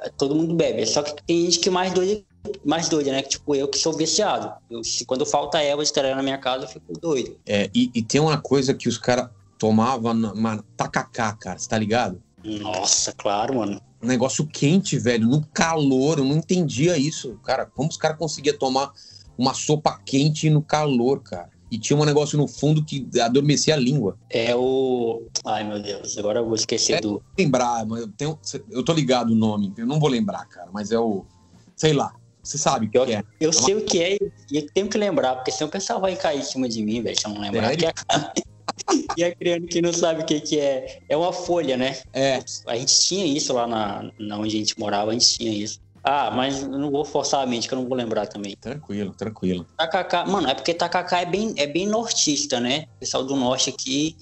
É, 0.00 0.10
todo 0.10 0.34
mundo 0.34 0.54
bebe. 0.54 0.84
Só 0.84 1.02
que 1.02 1.14
tem 1.22 1.44
gente 1.44 1.60
que 1.60 1.70
mais 1.70 1.92
doida, 1.94 2.22
mais 2.64 2.88
doida, 2.88 3.12
né? 3.12 3.22
Tipo, 3.22 3.54
eu 3.54 3.68
que 3.68 3.78
sou 3.78 3.92
viciado. 3.92 4.52
Eu, 4.68 4.82
se, 4.82 5.04
quando 5.06 5.24
falta 5.24 5.62
erva 5.62 5.84
de 5.84 5.92
tereré 5.92 6.14
na 6.14 6.22
minha 6.22 6.38
casa, 6.38 6.64
eu 6.64 6.68
fico 6.68 6.92
doido. 7.00 7.38
É, 7.46 7.70
e, 7.72 7.90
e 7.94 8.02
tem 8.02 8.20
uma 8.20 8.36
coisa 8.36 8.74
que 8.74 8.88
os 8.88 8.98
caras 8.98 9.30
tomavam, 9.64 10.12
uma 10.34 10.62
tacacá, 10.76 11.32
cara, 11.32 11.58
você 11.58 11.66
tá 11.66 11.78
ligado? 11.78 12.20
Nossa, 12.44 13.14
claro, 13.16 13.56
mano. 13.56 13.80
Um 14.02 14.06
negócio 14.06 14.46
quente, 14.46 14.98
velho, 14.98 15.26
no 15.26 15.42
calor, 15.46 16.18
eu 16.18 16.24
não 16.24 16.36
entendia 16.36 16.98
isso, 16.98 17.38
cara. 17.42 17.64
Como 17.64 17.88
os 17.88 17.96
caras 17.96 18.18
conseguiam 18.18 18.58
tomar 18.58 18.92
uma 19.38 19.54
sopa 19.54 19.98
quente 20.04 20.50
no 20.50 20.60
calor, 20.60 21.22
cara? 21.22 21.48
e 21.70 21.78
tinha 21.78 21.98
um 21.98 22.04
negócio 22.04 22.38
no 22.38 22.46
fundo 22.46 22.84
que 22.84 23.08
adormecia 23.20 23.74
a 23.74 23.76
língua. 23.76 24.16
É 24.30 24.54
o. 24.54 25.26
Ai, 25.44 25.64
meu 25.64 25.82
Deus, 25.82 26.16
agora 26.16 26.38
eu 26.38 26.44
vou 26.44 26.54
esquecer 26.54 26.98
é, 26.98 27.00
do. 27.00 27.20
Lembrar, 27.36 27.84
mas 27.84 28.02
eu, 28.02 28.08
tenho... 28.12 28.38
eu 28.70 28.84
tô 28.84 28.92
ligado 28.92 29.30
o 29.30 29.34
nome, 29.34 29.72
eu 29.76 29.86
não 29.86 29.98
vou 29.98 30.08
lembrar, 30.08 30.46
cara, 30.46 30.68
mas 30.72 30.92
é 30.92 30.98
o. 30.98 31.24
Sei 31.74 31.92
lá. 31.92 32.14
Você 32.40 32.58
sabe 32.58 32.86
o 32.86 32.90
que, 32.90 32.98
eu, 32.98 33.04
é. 33.04 33.24
Eu 33.40 33.48
é 33.48 33.52
sei 33.52 33.74
uma... 33.74 33.82
o 33.82 33.86
que 33.86 34.02
é 34.02 34.18
e 34.52 34.62
tenho 34.62 34.88
que 34.88 34.98
lembrar, 34.98 35.34
porque 35.36 35.50
senão 35.50 35.66
o 35.66 35.72
pessoal 35.72 36.00
vai 36.00 36.14
cair 36.14 36.40
em 36.40 36.44
cima 36.44 36.68
de 36.68 36.84
mim, 36.84 37.02
velho, 37.02 37.18
se 37.18 37.26
eu 37.26 37.32
não 37.32 37.40
lembrar. 37.40 37.74
Que 37.74 37.86
é... 37.86 37.92
e 39.16 39.24
a 39.24 39.34
criança 39.34 39.66
que 39.66 39.82
não 39.82 39.92
sabe 39.92 40.22
o 40.22 40.26
que, 40.26 40.40
que 40.40 40.58
é. 40.58 41.00
É 41.08 41.16
uma 41.16 41.32
folha, 41.32 41.76
né? 41.76 41.98
É. 42.12 42.40
A 42.66 42.76
gente 42.76 43.00
tinha 43.00 43.24
isso 43.24 43.52
lá 43.52 43.66
na, 43.66 44.10
na 44.18 44.38
onde 44.38 44.56
a 44.56 44.58
gente 44.58 44.78
morava, 44.78 45.10
a 45.10 45.14
gente 45.14 45.28
tinha 45.28 45.50
isso. 45.50 45.80
Ah, 46.02 46.30
mas 46.30 46.62
não 46.62 46.90
vou 46.90 47.02
forçar 47.02 47.42
a 47.42 47.46
mente, 47.46 47.66
que 47.66 47.72
eu 47.72 47.78
não 47.78 47.88
vou 47.88 47.96
lembrar 47.96 48.26
também. 48.26 48.54
Tranquilo, 48.60 49.14
tranquilo. 49.14 49.66
Tacacá, 49.78 50.26
mano, 50.26 50.48
é 50.48 50.54
porque 50.54 50.74
Tacacá 50.74 51.20
é 51.20 51.26
bem, 51.26 51.54
é 51.56 51.66
bem 51.66 51.86
nortista, 51.86 52.60
né? 52.60 52.84
O 52.96 53.00
pessoal 53.00 53.24
do 53.24 53.34
norte 53.34 53.70
aqui. 53.70 54.14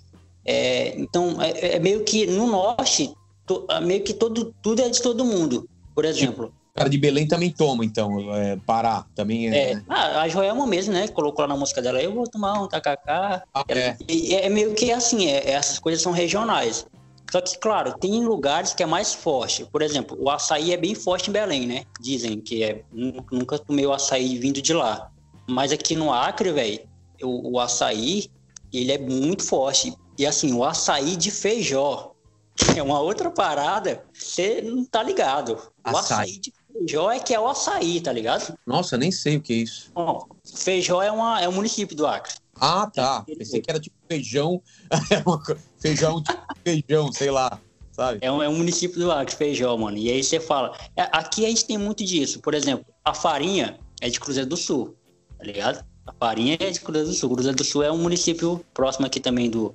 É, 0.44 0.96
então, 0.96 1.42
é, 1.42 1.76
é, 1.76 1.78
meio 1.80 2.04
que 2.04 2.24
no 2.26 2.46
norte, 2.46 3.12
to, 3.44 3.66
meio 3.82 4.02
que 4.04 4.14
todo, 4.14 4.54
tudo 4.62 4.80
é 4.80 4.88
de 4.88 5.02
todo 5.02 5.24
mundo. 5.24 5.68
Por 5.92 6.04
exemplo. 6.04 6.54
O 6.74 6.78
cara 6.78 6.88
de 6.88 6.96
Belém 6.96 7.28
também 7.28 7.50
toma, 7.50 7.84
então. 7.84 8.34
É, 8.34 8.56
Pará 8.56 9.04
também 9.14 9.50
é. 9.50 9.72
é. 9.72 9.74
Né? 9.74 9.84
Ah, 9.88 10.22
a 10.22 10.28
Joelma 10.28 10.66
mesmo, 10.66 10.94
né? 10.94 11.06
Colocou 11.08 11.42
lá 11.42 11.48
na 11.48 11.56
música 11.56 11.82
dela, 11.82 12.02
eu 12.02 12.14
vou 12.14 12.26
tomar 12.26 12.62
um 12.62 12.66
tacacá. 12.66 13.42
Ah, 13.54 13.64
é. 13.68 13.96
é. 14.30 14.48
meio 14.48 14.74
que 14.74 14.90
assim, 14.90 15.26
é, 15.26 15.50
essas 15.50 15.78
coisas 15.78 16.02
são 16.02 16.12
regionais. 16.12 16.86
Só 17.30 17.40
que, 17.40 17.58
claro, 17.58 17.94
tem 17.98 18.24
lugares 18.24 18.72
que 18.72 18.82
é 18.82 18.86
mais 18.86 19.12
forte. 19.12 19.66
Por 19.66 19.82
exemplo, 19.82 20.16
o 20.18 20.30
açaí 20.30 20.72
é 20.72 20.76
bem 20.76 20.94
forte 20.94 21.28
em 21.28 21.32
Belém, 21.32 21.66
né? 21.66 21.84
Dizem 22.00 22.40
que 22.40 22.62
é. 22.64 22.82
Nunca 22.92 23.58
tomei 23.58 23.86
o 23.86 23.92
açaí 23.92 24.38
vindo 24.38 24.62
de 24.62 24.72
lá. 24.72 25.10
Mas 25.46 25.72
aqui 25.72 25.94
no 25.94 26.12
Acre, 26.12 26.52
velho, 26.52 26.80
o, 27.22 27.52
o, 27.52 27.60
açaí, 27.60 28.30
ele 28.72 28.92
é 28.92 28.98
muito 28.98 29.44
forte. 29.44 29.94
E 30.18 30.26
assim, 30.26 30.54
o 30.54 30.64
açaí 30.64 31.16
de 31.16 31.30
feijó 31.30 32.12
é 32.76 32.82
uma 32.82 33.00
outra 33.00 33.30
parada, 33.30 34.04
você 34.12 34.62
não 34.62 34.84
tá 34.84 35.02
ligado. 35.02 35.58
O 35.86 35.96
açaí, 35.96 36.20
açaí 36.20 36.38
de 36.38 36.52
feijó 36.72 37.10
é 37.10 37.20
que 37.20 37.34
é 37.34 37.40
o 37.40 37.48
açaí, 37.48 38.00
tá 38.00 38.12
ligado? 38.12 38.56
Nossa, 38.66 38.96
nem 38.96 39.10
sei 39.10 39.36
o 39.36 39.40
que 39.40 39.52
é 39.52 39.56
isso. 39.56 39.90
Bom, 39.94 40.26
feijó 40.44 41.02
é, 41.02 41.10
uma, 41.10 41.40
é 41.40 41.48
um 41.48 41.52
município 41.52 41.96
do 41.96 42.06
Acre. 42.06 42.34
Ah, 42.56 42.90
tá. 42.92 43.24
Pensei 43.38 43.60
que 43.60 43.70
era 43.70 43.80
tipo 43.80 43.96
feijão. 44.08 44.62
feijão, 45.80 46.22
tipo 46.22 46.42
feijão, 46.64 47.12
sei 47.12 47.30
lá. 47.30 47.60
Sabe? 47.92 48.18
É 48.22 48.32
um, 48.32 48.42
é 48.42 48.48
um 48.48 48.56
município 48.56 48.98
do 48.98 49.12
Acre, 49.12 49.36
Feijão, 49.36 49.76
mano. 49.76 49.98
E 49.98 50.10
aí 50.10 50.22
você 50.22 50.40
fala. 50.40 50.76
É, 50.96 51.02
aqui 51.12 51.44
a 51.44 51.48
gente 51.48 51.66
tem 51.66 51.76
muito 51.76 52.04
disso. 52.04 52.40
Por 52.40 52.54
exemplo, 52.54 52.86
a 53.04 53.12
farinha 53.12 53.78
é 54.00 54.08
de 54.08 54.18
Cruzeiro 54.18 54.48
do 54.48 54.56
Sul, 54.56 54.96
tá 55.38 55.44
ligado? 55.44 55.84
A 56.06 56.12
farinha 56.12 56.56
é 56.58 56.70
de 56.70 56.80
Cruzeiro 56.80 57.08
do 57.08 57.14
Sul. 57.14 57.30
Cruzeiro 57.30 57.56
do 57.56 57.64
Sul 57.64 57.82
é 57.82 57.92
um 57.92 57.98
município 57.98 58.64
próximo 58.72 59.06
aqui 59.06 59.20
também 59.20 59.50
do 59.50 59.74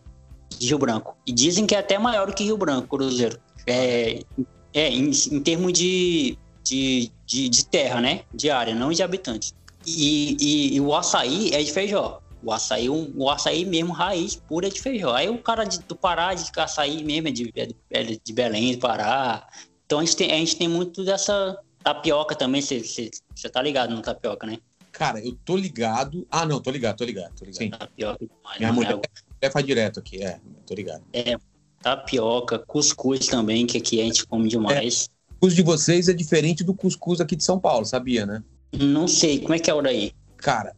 de 0.58 0.68
Rio 0.68 0.80
Branco. 0.80 1.16
E 1.26 1.32
dizem 1.32 1.66
que 1.66 1.76
é 1.76 1.80
até 1.80 1.98
maior 1.98 2.34
que 2.34 2.43
Rio 2.43 2.58
Branco, 2.58 2.88
Cruzeiro. 2.88 3.39
É, 3.68 4.22
é 4.74 4.89
em, 4.89 5.12
em 5.12 5.39
termos 5.41 5.74
de, 5.74 6.38
de, 6.68 7.11
de, 7.26 7.49
de, 7.49 7.65
terra, 7.65 8.01
né? 8.01 8.24
De 8.34 8.49
área, 8.49 8.74
não 8.74 8.91
de 8.91 9.01
habitantes. 9.03 9.53
E, 9.86 10.38
e, 10.39 10.76
e 10.76 10.82
o 10.82 10.93
açaí 10.93 11.51
é 11.53 11.63
de 11.63 11.72
Feijó. 11.72 12.22
O 12.43 12.51
açaí, 12.51 12.89
um, 12.89 13.11
o 13.15 13.30
açaí 13.30 13.65
mesmo, 13.65 13.91
raiz 13.91 14.36
pura 14.36 14.70
de 14.70 14.80
feijão. 14.80 15.13
Aí 15.13 15.28
o 15.28 15.39
cara 15.39 15.63
de, 15.63 15.80
do 15.80 15.95
Pará 15.95 16.34
de 16.34 16.49
açaí 16.55 17.03
mesmo, 17.03 17.28
é 17.28 17.32
de, 17.32 17.51
é 17.89 18.03
de 18.03 18.34
Belém, 18.34 18.74
do 18.74 18.80
Pará. 18.80 19.47
Então 19.86 19.99
a 19.99 20.05
gente 20.05 20.15
tem, 20.15 20.32
a 20.32 20.36
gente 20.36 20.55
tem 20.55 20.68
muito 20.68 21.03
dessa 21.03 21.57
tapioca 21.84 22.36
também. 22.36 22.61
Você 22.61 23.09
tá 23.51 23.61
ligado 23.61 23.95
no 23.95 24.01
tapioca, 24.01 24.45
né? 24.45 24.59
Cara, 24.91 25.20
eu 25.20 25.36
tô 25.45 25.55
ligado. 25.55 26.28
Ah, 26.30 26.45
não, 26.45 26.59
tô 26.61 26.70
ligado, 26.70 26.97
tô 26.97 27.05
ligado, 27.05 27.34
tô 27.36 27.45
ligado. 27.45 27.57
Sim. 27.57 27.70
Tapioca 27.72 28.26
demais. 28.26 28.59
Minha 28.59 28.74
mulher, 28.74 28.95
mulher 28.95 29.51
faz 29.51 29.65
direto 29.65 29.99
aqui, 29.99 30.24
é, 30.24 30.39
tô 30.65 30.74
ligado. 30.74 31.03
É, 31.13 31.38
tapioca, 31.82 32.59
cuscuz 32.59 33.28
também, 33.28 33.65
que 33.65 33.78
aqui 33.78 34.01
a 34.01 34.03
gente 34.03 34.26
come 34.28 34.47
demais. 34.47 35.09
É, 35.09 35.16
cuscuz 35.40 35.56
de 35.56 35.62
vocês 35.62 36.10
é 36.10 36.14
diferente 36.14 36.64
do 36.64 36.74
cuscuz 36.74 37.22
aqui 37.22 37.36
de 37.36 37.44
São 37.44 37.60
Paulo, 37.60 37.86
sabia, 37.86 38.26
né? 38.26 38.44
Não 38.74 39.08
sei, 39.08 39.40
como 39.40 39.54
é 39.54 39.60
que 39.60 39.70
é 39.70 39.74
o 39.74 39.82
daí? 39.82 40.12
Cara, 40.38 40.76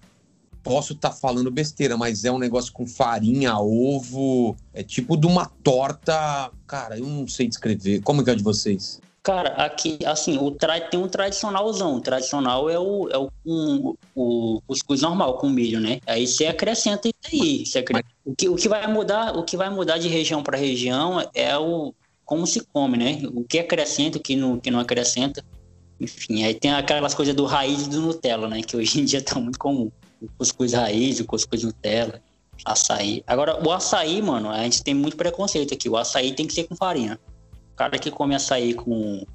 posso 0.63 0.93
estar 0.93 1.09
tá 1.09 1.15
falando 1.15 1.49
besteira, 1.49 1.97
mas 1.97 2.25
é 2.25 2.31
um 2.31 2.37
negócio 2.37 2.71
com 2.71 2.85
farinha, 2.85 3.57
ovo, 3.57 4.55
é 4.73 4.83
tipo 4.83 5.17
de 5.17 5.25
uma 5.25 5.45
torta. 5.63 6.51
Cara, 6.67 6.97
eu 6.97 7.05
não 7.05 7.27
sei 7.27 7.47
descrever. 7.47 8.01
Como 8.01 8.23
que 8.23 8.29
é 8.29 8.35
de 8.35 8.43
vocês? 8.43 8.99
Cara, 9.21 9.49
aqui, 9.63 9.99
assim, 10.05 10.37
o 10.37 10.51
tra... 10.51 10.79
tem 10.79 10.99
um 10.99 11.07
tradicionalzão. 11.07 11.95
O 11.95 12.01
tradicional 12.01 12.69
é 12.69 12.79
o, 12.79 13.09
é 13.09 13.17
o, 13.17 13.29
um, 13.45 13.93
o 14.15 14.61
cuscuz 14.65 15.01
normal 15.01 15.37
com 15.37 15.49
milho, 15.49 15.79
né? 15.79 15.99
Aí 16.07 16.25
você 16.25 16.45
acrescenta 16.45 17.07
isso 17.07 17.35
aí. 17.35 17.65
Você 17.65 17.79
acrescenta... 17.79 18.09
o, 18.25 18.35
que, 18.35 18.49
o 18.49 18.55
que 18.55 18.69
vai 18.69 18.87
mudar, 18.87 19.35
o 19.37 19.43
que 19.43 19.57
vai 19.57 19.69
mudar 19.69 19.97
de 19.97 20.07
região 20.07 20.41
para 20.41 20.57
região 20.57 21.19
é 21.33 21.57
o 21.57 21.93
como 22.29 22.45
se 22.45 22.61
come, 22.71 22.95
né? 22.95 23.21
O 23.33 23.43
que 23.43 23.57
acrescenta, 23.57 24.19
o 24.19 24.21
que 24.21 24.35
não, 24.35 24.59
que 24.59 24.69
não 24.69 24.79
acrescenta. 24.79 25.43
Enfim, 25.99 26.43
aí 26.43 26.53
tem 26.53 26.71
aquelas 26.71 27.15
coisas 27.15 27.33
do 27.33 27.43
raiz 27.43 27.87
do 27.87 28.01
Nutella, 28.01 28.47
né? 28.47 28.61
Que 28.61 28.77
hoje 28.77 29.01
em 29.01 29.03
dia 29.03 29.19
tá 29.19 29.39
muito 29.39 29.57
comum 29.57 29.91
o 30.21 30.27
cuscuz 30.37 30.73
raiz, 30.73 31.19
o 31.19 31.25
cuscuz 31.25 31.63
Nutella, 31.63 32.21
açaí. 32.63 33.23
Agora, 33.25 33.59
o 33.67 33.71
açaí, 33.71 34.21
mano, 34.21 34.51
a 34.51 34.61
gente 34.61 34.83
tem 34.83 34.93
muito 34.93 35.17
preconceito 35.17 35.73
aqui. 35.73 35.89
O 35.89 35.97
açaí 35.97 36.31
tem 36.31 36.45
que 36.45 36.53
ser 36.53 36.65
com 36.65 36.75
farinha. 36.75 37.19
O 37.73 37.75
cara 37.75 37.97
que 37.97 38.11
come 38.11 38.35
açaí 38.35 38.75
com 38.75 39.25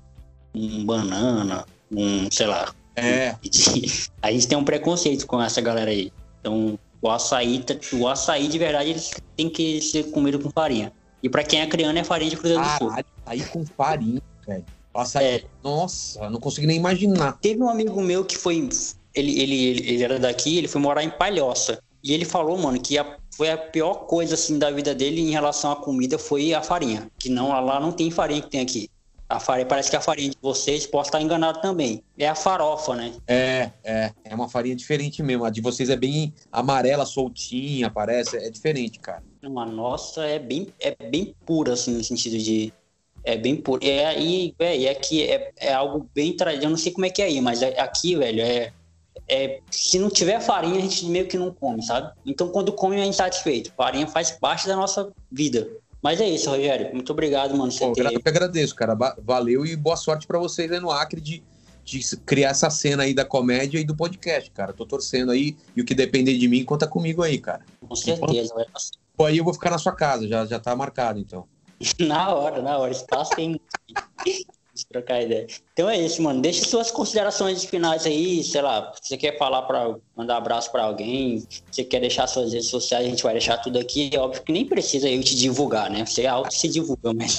um 0.55 0.87
banana, 0.87 1.67
um, 1.91 2.31
sei 2.31 2.47
lá. 2.47 2.73
É. 2.95 3.35
A 4.23 4.31
gente 4.31 4.47
tem 4.47 4.57
um 4.57 4.65
preconceito 4.65 5.27
com 5.27 5.43
essa 5.43 5.61
galera 5.61 5.91
aí. 5.91 6.13
Então, 6.39 6.79
o 7.03 7.11
açaí, 7.11 7.65
o 7.95 8.07
açaí 8.07 8.47
de 8.47 8.57
verdade, 8.57 8.91
ele 8.91 9.01
tem 9.37 9.51
que 9.51 9.81
ser 9.81 10.13
comido 10.13 10.39
com 10.39 10.49
farinha. 10.49 10.93
E 11.25 11.29
para 11.31 11.43
quem 11.43 11.63
é 11.63 11.67
criança, 11.67 11.99
é 11.99 12.05
farinha 12.05 12.29
de 12.29 12.37
Cruzeiro 12.37 12.63
do 12.63 12.69
Sul. 12.77 12.91
Açaí 12.91 13.43
com 13.45 13.65
farinha, 13.65 14.21
velho. 14.47 14.65
Açaí. 14.95 15.25
É. 15.25 15.45
Nossa, 15.63 16.29
não 16.29 16.39
consigo 16.39 16.67
nem 16.67 16.77
imaginar. 16.77 17.39
Teve 17.41 17.63
um 17.63 17.69
amigo 17.71 17.99
meu 18.03 18.27
que 18.27 18.37
foi. 18.37 18.69
Ele, 19.15 19.41
ele, 19.41 19.69
ele 19.89 20.03
era 20.03 20.19
daqui, 20.19 20.59
ele 20.59 20.69
foi 20.69 20.83
morar 20.83 21.03
em 21.03 21.09
Palhoça. 21.09 21.83
E 22.03 22.13
ele 22.13 22.27
falou, 22.27 22.59
mano, 22.59 22.79
que 22.79 22.99
a, 22.99 23.17
foi 23.35 23.51
a 23.51 23.57
pior 23.57 24.07
coisa 24.07 24.35
assim 24.35 24.59
da 24.59 24.71
vida 24.71 24.95
dele 24.95 25.23
em 25.23 25.31
relação 25.31 25.73
à 25.73 25.77
comida 25.77 26.19
foi 26.19 26.53
a 26.53 26.61
farinha. 26.61 27.11
Que 27.19 27.31
não, 27.31 27.49
lá 27.49 27.81
não 27.81 27.91
tem 27.91 28.11
farinha 28.11 28.43
que 28.43 28.51
tem 28.51 28.61
aqui. 28.61 28.91
A 29.29 29.41
farinha, 29.41 29.67
parece 29.67 29.91
que 29.91 29.97
a 29.97 30.01
farinha 30.01 30.31
de 30.31 30.39
vocês 30.41 30.87
pode 30.87 31.09
estar 31.09 31.21
enganado 31.21 31.61
também. 31.61 32.03
É 32.19 32.29
a 32.29 32.35
farofa, 32.35 32.95
né? 32.95 33.13
É, 33.27 33.71
é. 33.83 34.13
É 34.23 34.35
uma 34.35 34.49
farinha 34.49 34.77
diferente 34.77 35.23
mesmo. 35.23 35.45
A 35.45 35.51
de 35.51 35.61
vocês 35.61 35.89
é 35.89 35.97
bem 35.97 36.35
amarela, 36.53 37.07
soltinha, 37.07 37.91
parece. 37.91 38.37
É 38.37 38.51
diferente, 38.51 38.99
cara. 38.99 39.23
A 39.43 39.67
nossa 39.67 40.25
é 40.25 40.39
bem, 40.39 40.69
é 40.79 40.95
bem 41.09 41.35
pura, 41.47 41.73
assim, 41.73 41.93
no 41.93 42.05
sentido 42.05 42.39
de. 42.39 42.73
É 43.25 43.37
bem 43.37 43.57
pura. 43.57 43.85
É 43.87 44.05
aí, 44.05 44.55
velho, 44.59 44.91
aqui 44.91 45.23
é, 45.23 45.51
é 45.57 45.73
algo 45.73 46.09
bem 46.15 46.37
tradicional. 46.37 46.67
Eu 46.67 46.71
não 46.71 46.77
sei 46.77 46.93
como 46.93 47.07
é 47.07 47.11
que 47.11 47.23
é 47.23 47.25
aí, 47.25 47.41
mas 47.41 47.63
é, 47.63 47.81
aqui, 47.81 48.15
velho, 48.17 48.43
é, 48.43 48.73
é. 49.27 49.61
Se 49.71 49.99
não 49.99 50.11
tiver 50.11 50.39
farinha, 50.41 50.77
a 50.77 50.83
gente 50.83 51.07
meio 51.07 51.27
que 51.27 51.39
não 51.39 51.51
come, 51.51 51.83
sabe? 51.83 52.13
Então, 52.27 52.49
quando 52.49 52.73
come, 52.73 53.01
a 53.01 53.05
gente 53.05 53.17
tá 53.17 53.25
satisfeito. 53.25 53.73
Farinha 53.75 54.07
faz 54.07 54.31
parte 54.31 54.67
da 54.67 54.77
nossa 54.77 55.11
vida. 55.33 55.67
Mas 56.05 56.21
é 56.21 56.29
isso, 56.29 56.51
Rogério. 56.51 56.93
Muito 56.93 57.11
obrigado, 57.11 57.57
mano. 57.57 57.73
Pô, 57.73 57.93
ter... 57.93 58.05
Eu 58.05 58.21
que 58.21 58.29
agradeço, 58.29 58.75
cara. 58.75 58.95
Valeu 59.23 59.65
e 59.65 59.75
boa 59.75 59.97
sorte 59.97 60.27
para 60.27 60.39
vocês 60.39 60.71
aí 60.71 60.79
no 60.79 60.91
Acre 60.91 61.19
de, 61.19 61.43
de 61.83 62.17
criar 62.19 62.51
essa 62.51 62.69
cena 62.69 63.05
aí 63.05 63.15
da 63.15 63.25
comédia 63.25 63.79
e 63.79 63.85
do 63.85 63.97
podcast, 63.97 64.51
cara. 64.51 64.75
Tô 64.75 64.85
torcendo 64.85 65.33
aí 65.33 65.57
e 65.75 65.81
o 65.81 65.85
que 65.85 65.95
depender 65.95 66.37
de 66.37 66.47
mim, 66.47 66.63
conta 66.63 66.87
comigo 66.87 67.23
aí, 67.23 67.39
cara. 67.39 67.65
Com 67.81 67.97
certeza, 67.97 68.55
Pô, 69.17 69.25
aí 69.25 69.39
eu 69.39 69.45
vou 69.45 69.55
ficar 69.55 69.71
na 69.71 69.79
sua 69.79 69.93
casa, 69.93 70.29
já, 70.29 70.45
já 70.45 70.61
tá 70.61 70.77
marcado, 70.77 71.19
então. 71.19 71.47
na 71.99 72.35
hora, 72.35 72.61
na 72.61 72.77
hora. 72.77 72.93
Espaço 72.93 73.31
tem 73.35 73.59
de 74.75 74.87
trocar 74.87 75.23
ideia. 75.23 75.47
Então 75.73 75.89
é 75.89 75.97
isso, 75.99 76.21
mano. 76.21 76.41
Deixa 76.41 76.65
suas 76.65 76.91
considerações 76.91 77.65
finais 77.65 78.05
aí, 78.05 78.43
sei 78.43 78.61
lá, 78.61 78.93
se 79.01 79.09
você 79.09 79.17
quer 79.17 79.39
falar 79.39 79.63
para 79.63 79.97
mandar 80.17 80.37
abraço 80.37 80.71
para 80.73 80.83
alguém, 80.83 81.41
se 81.41 81.63
você 81.71 81.85
quer 81.85 82.01
deixar 82.01 82.27
suas 82.27 82.53
redes 82.53 82.69
sociais, 82.69 83.07
a 83.07 83.09
gente 83.09 83.23
vai 83.23 83.33
deixar 83.33 83.59
tudo 83.59 83.79
aqui. 83.79 84.11
É 84.13 84.19
óbvio 84.19 84.43
que 84.43 84.53
nem 84.53 84.67
precisa 84.67 85.09
eu 85.09 85.23
te 85.23 85.37
divulgar, 85.37 85.91
né? 85.91 86.05
Você 86.05 86.23
é 86.23 86.27
auto 86.27 86.53
se 86.53 86.69
divulga, 86.69 87.15
mas. 87.15 87.39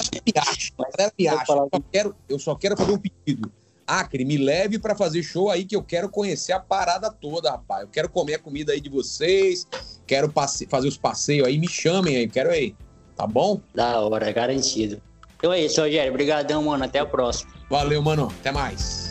mas 0.78 0.94
eu, 1.18 1.46
só 1.46 1.68
quero, 1.92 2.16
eu 2.28 2.38
só 2.38 2.54
quero 2.54 2.76
fazer 2.76 2.92
um 2.92 2.98
pedido. 2.98 3.52
Acre, 3.86 4.24
me 4.24 4.36
leve 4.36 4.80
para 4.80 4.96
fazer 4.96 5.22
show 5.22 5.48
aí 5.48 5.64
que 5.64 5.76
eu 5.76 5.82
quero 5.82 6.08
conhecer 6.08 6.52
a 6.52 6.58
parada 6.58 7.08
toda, 7.08 7.52
rapaz. 7.52 7.82
Eu 7.82 7.88
quero 7.88 8.08
comer 8.08 8.34
a 8.34 8.38
comida 8.38 8.72
aí 8.72 8.80
de 8.80 8.88
vocês, 8.88 9.64
quero 10.06 10.28
passe 10.28 10.66
fazer 10.66 10.88
os 10.88 10.98
passeios 10.98 11.46
aí, 11.46 11.56
me 11.56 11.68
chamem 11.68 12.16
aí, 12.16 12.28
quero 12.28 12.50
aí. 12.50 12.74
Tá 13.14 13.26
bom? 13.26 13.60
Da 13.74 14.00
hora, 14.00 14.30
garantido. 14.32 15.00
Então 15.46 15.54
é 15.54 15.60
isso, 15.60 15.80
Rogério. 15.80 16.10
Obrigadão, 16.10 16.60
mano. 16.64 16.82
Até 16.82 16.98
a 16.98 17.06
próxima. 17.06 17.52
Valeu, 17.70 18.02
mano. 18.02 18.32
Até 18.40 18.50
mais. 18.50 19.05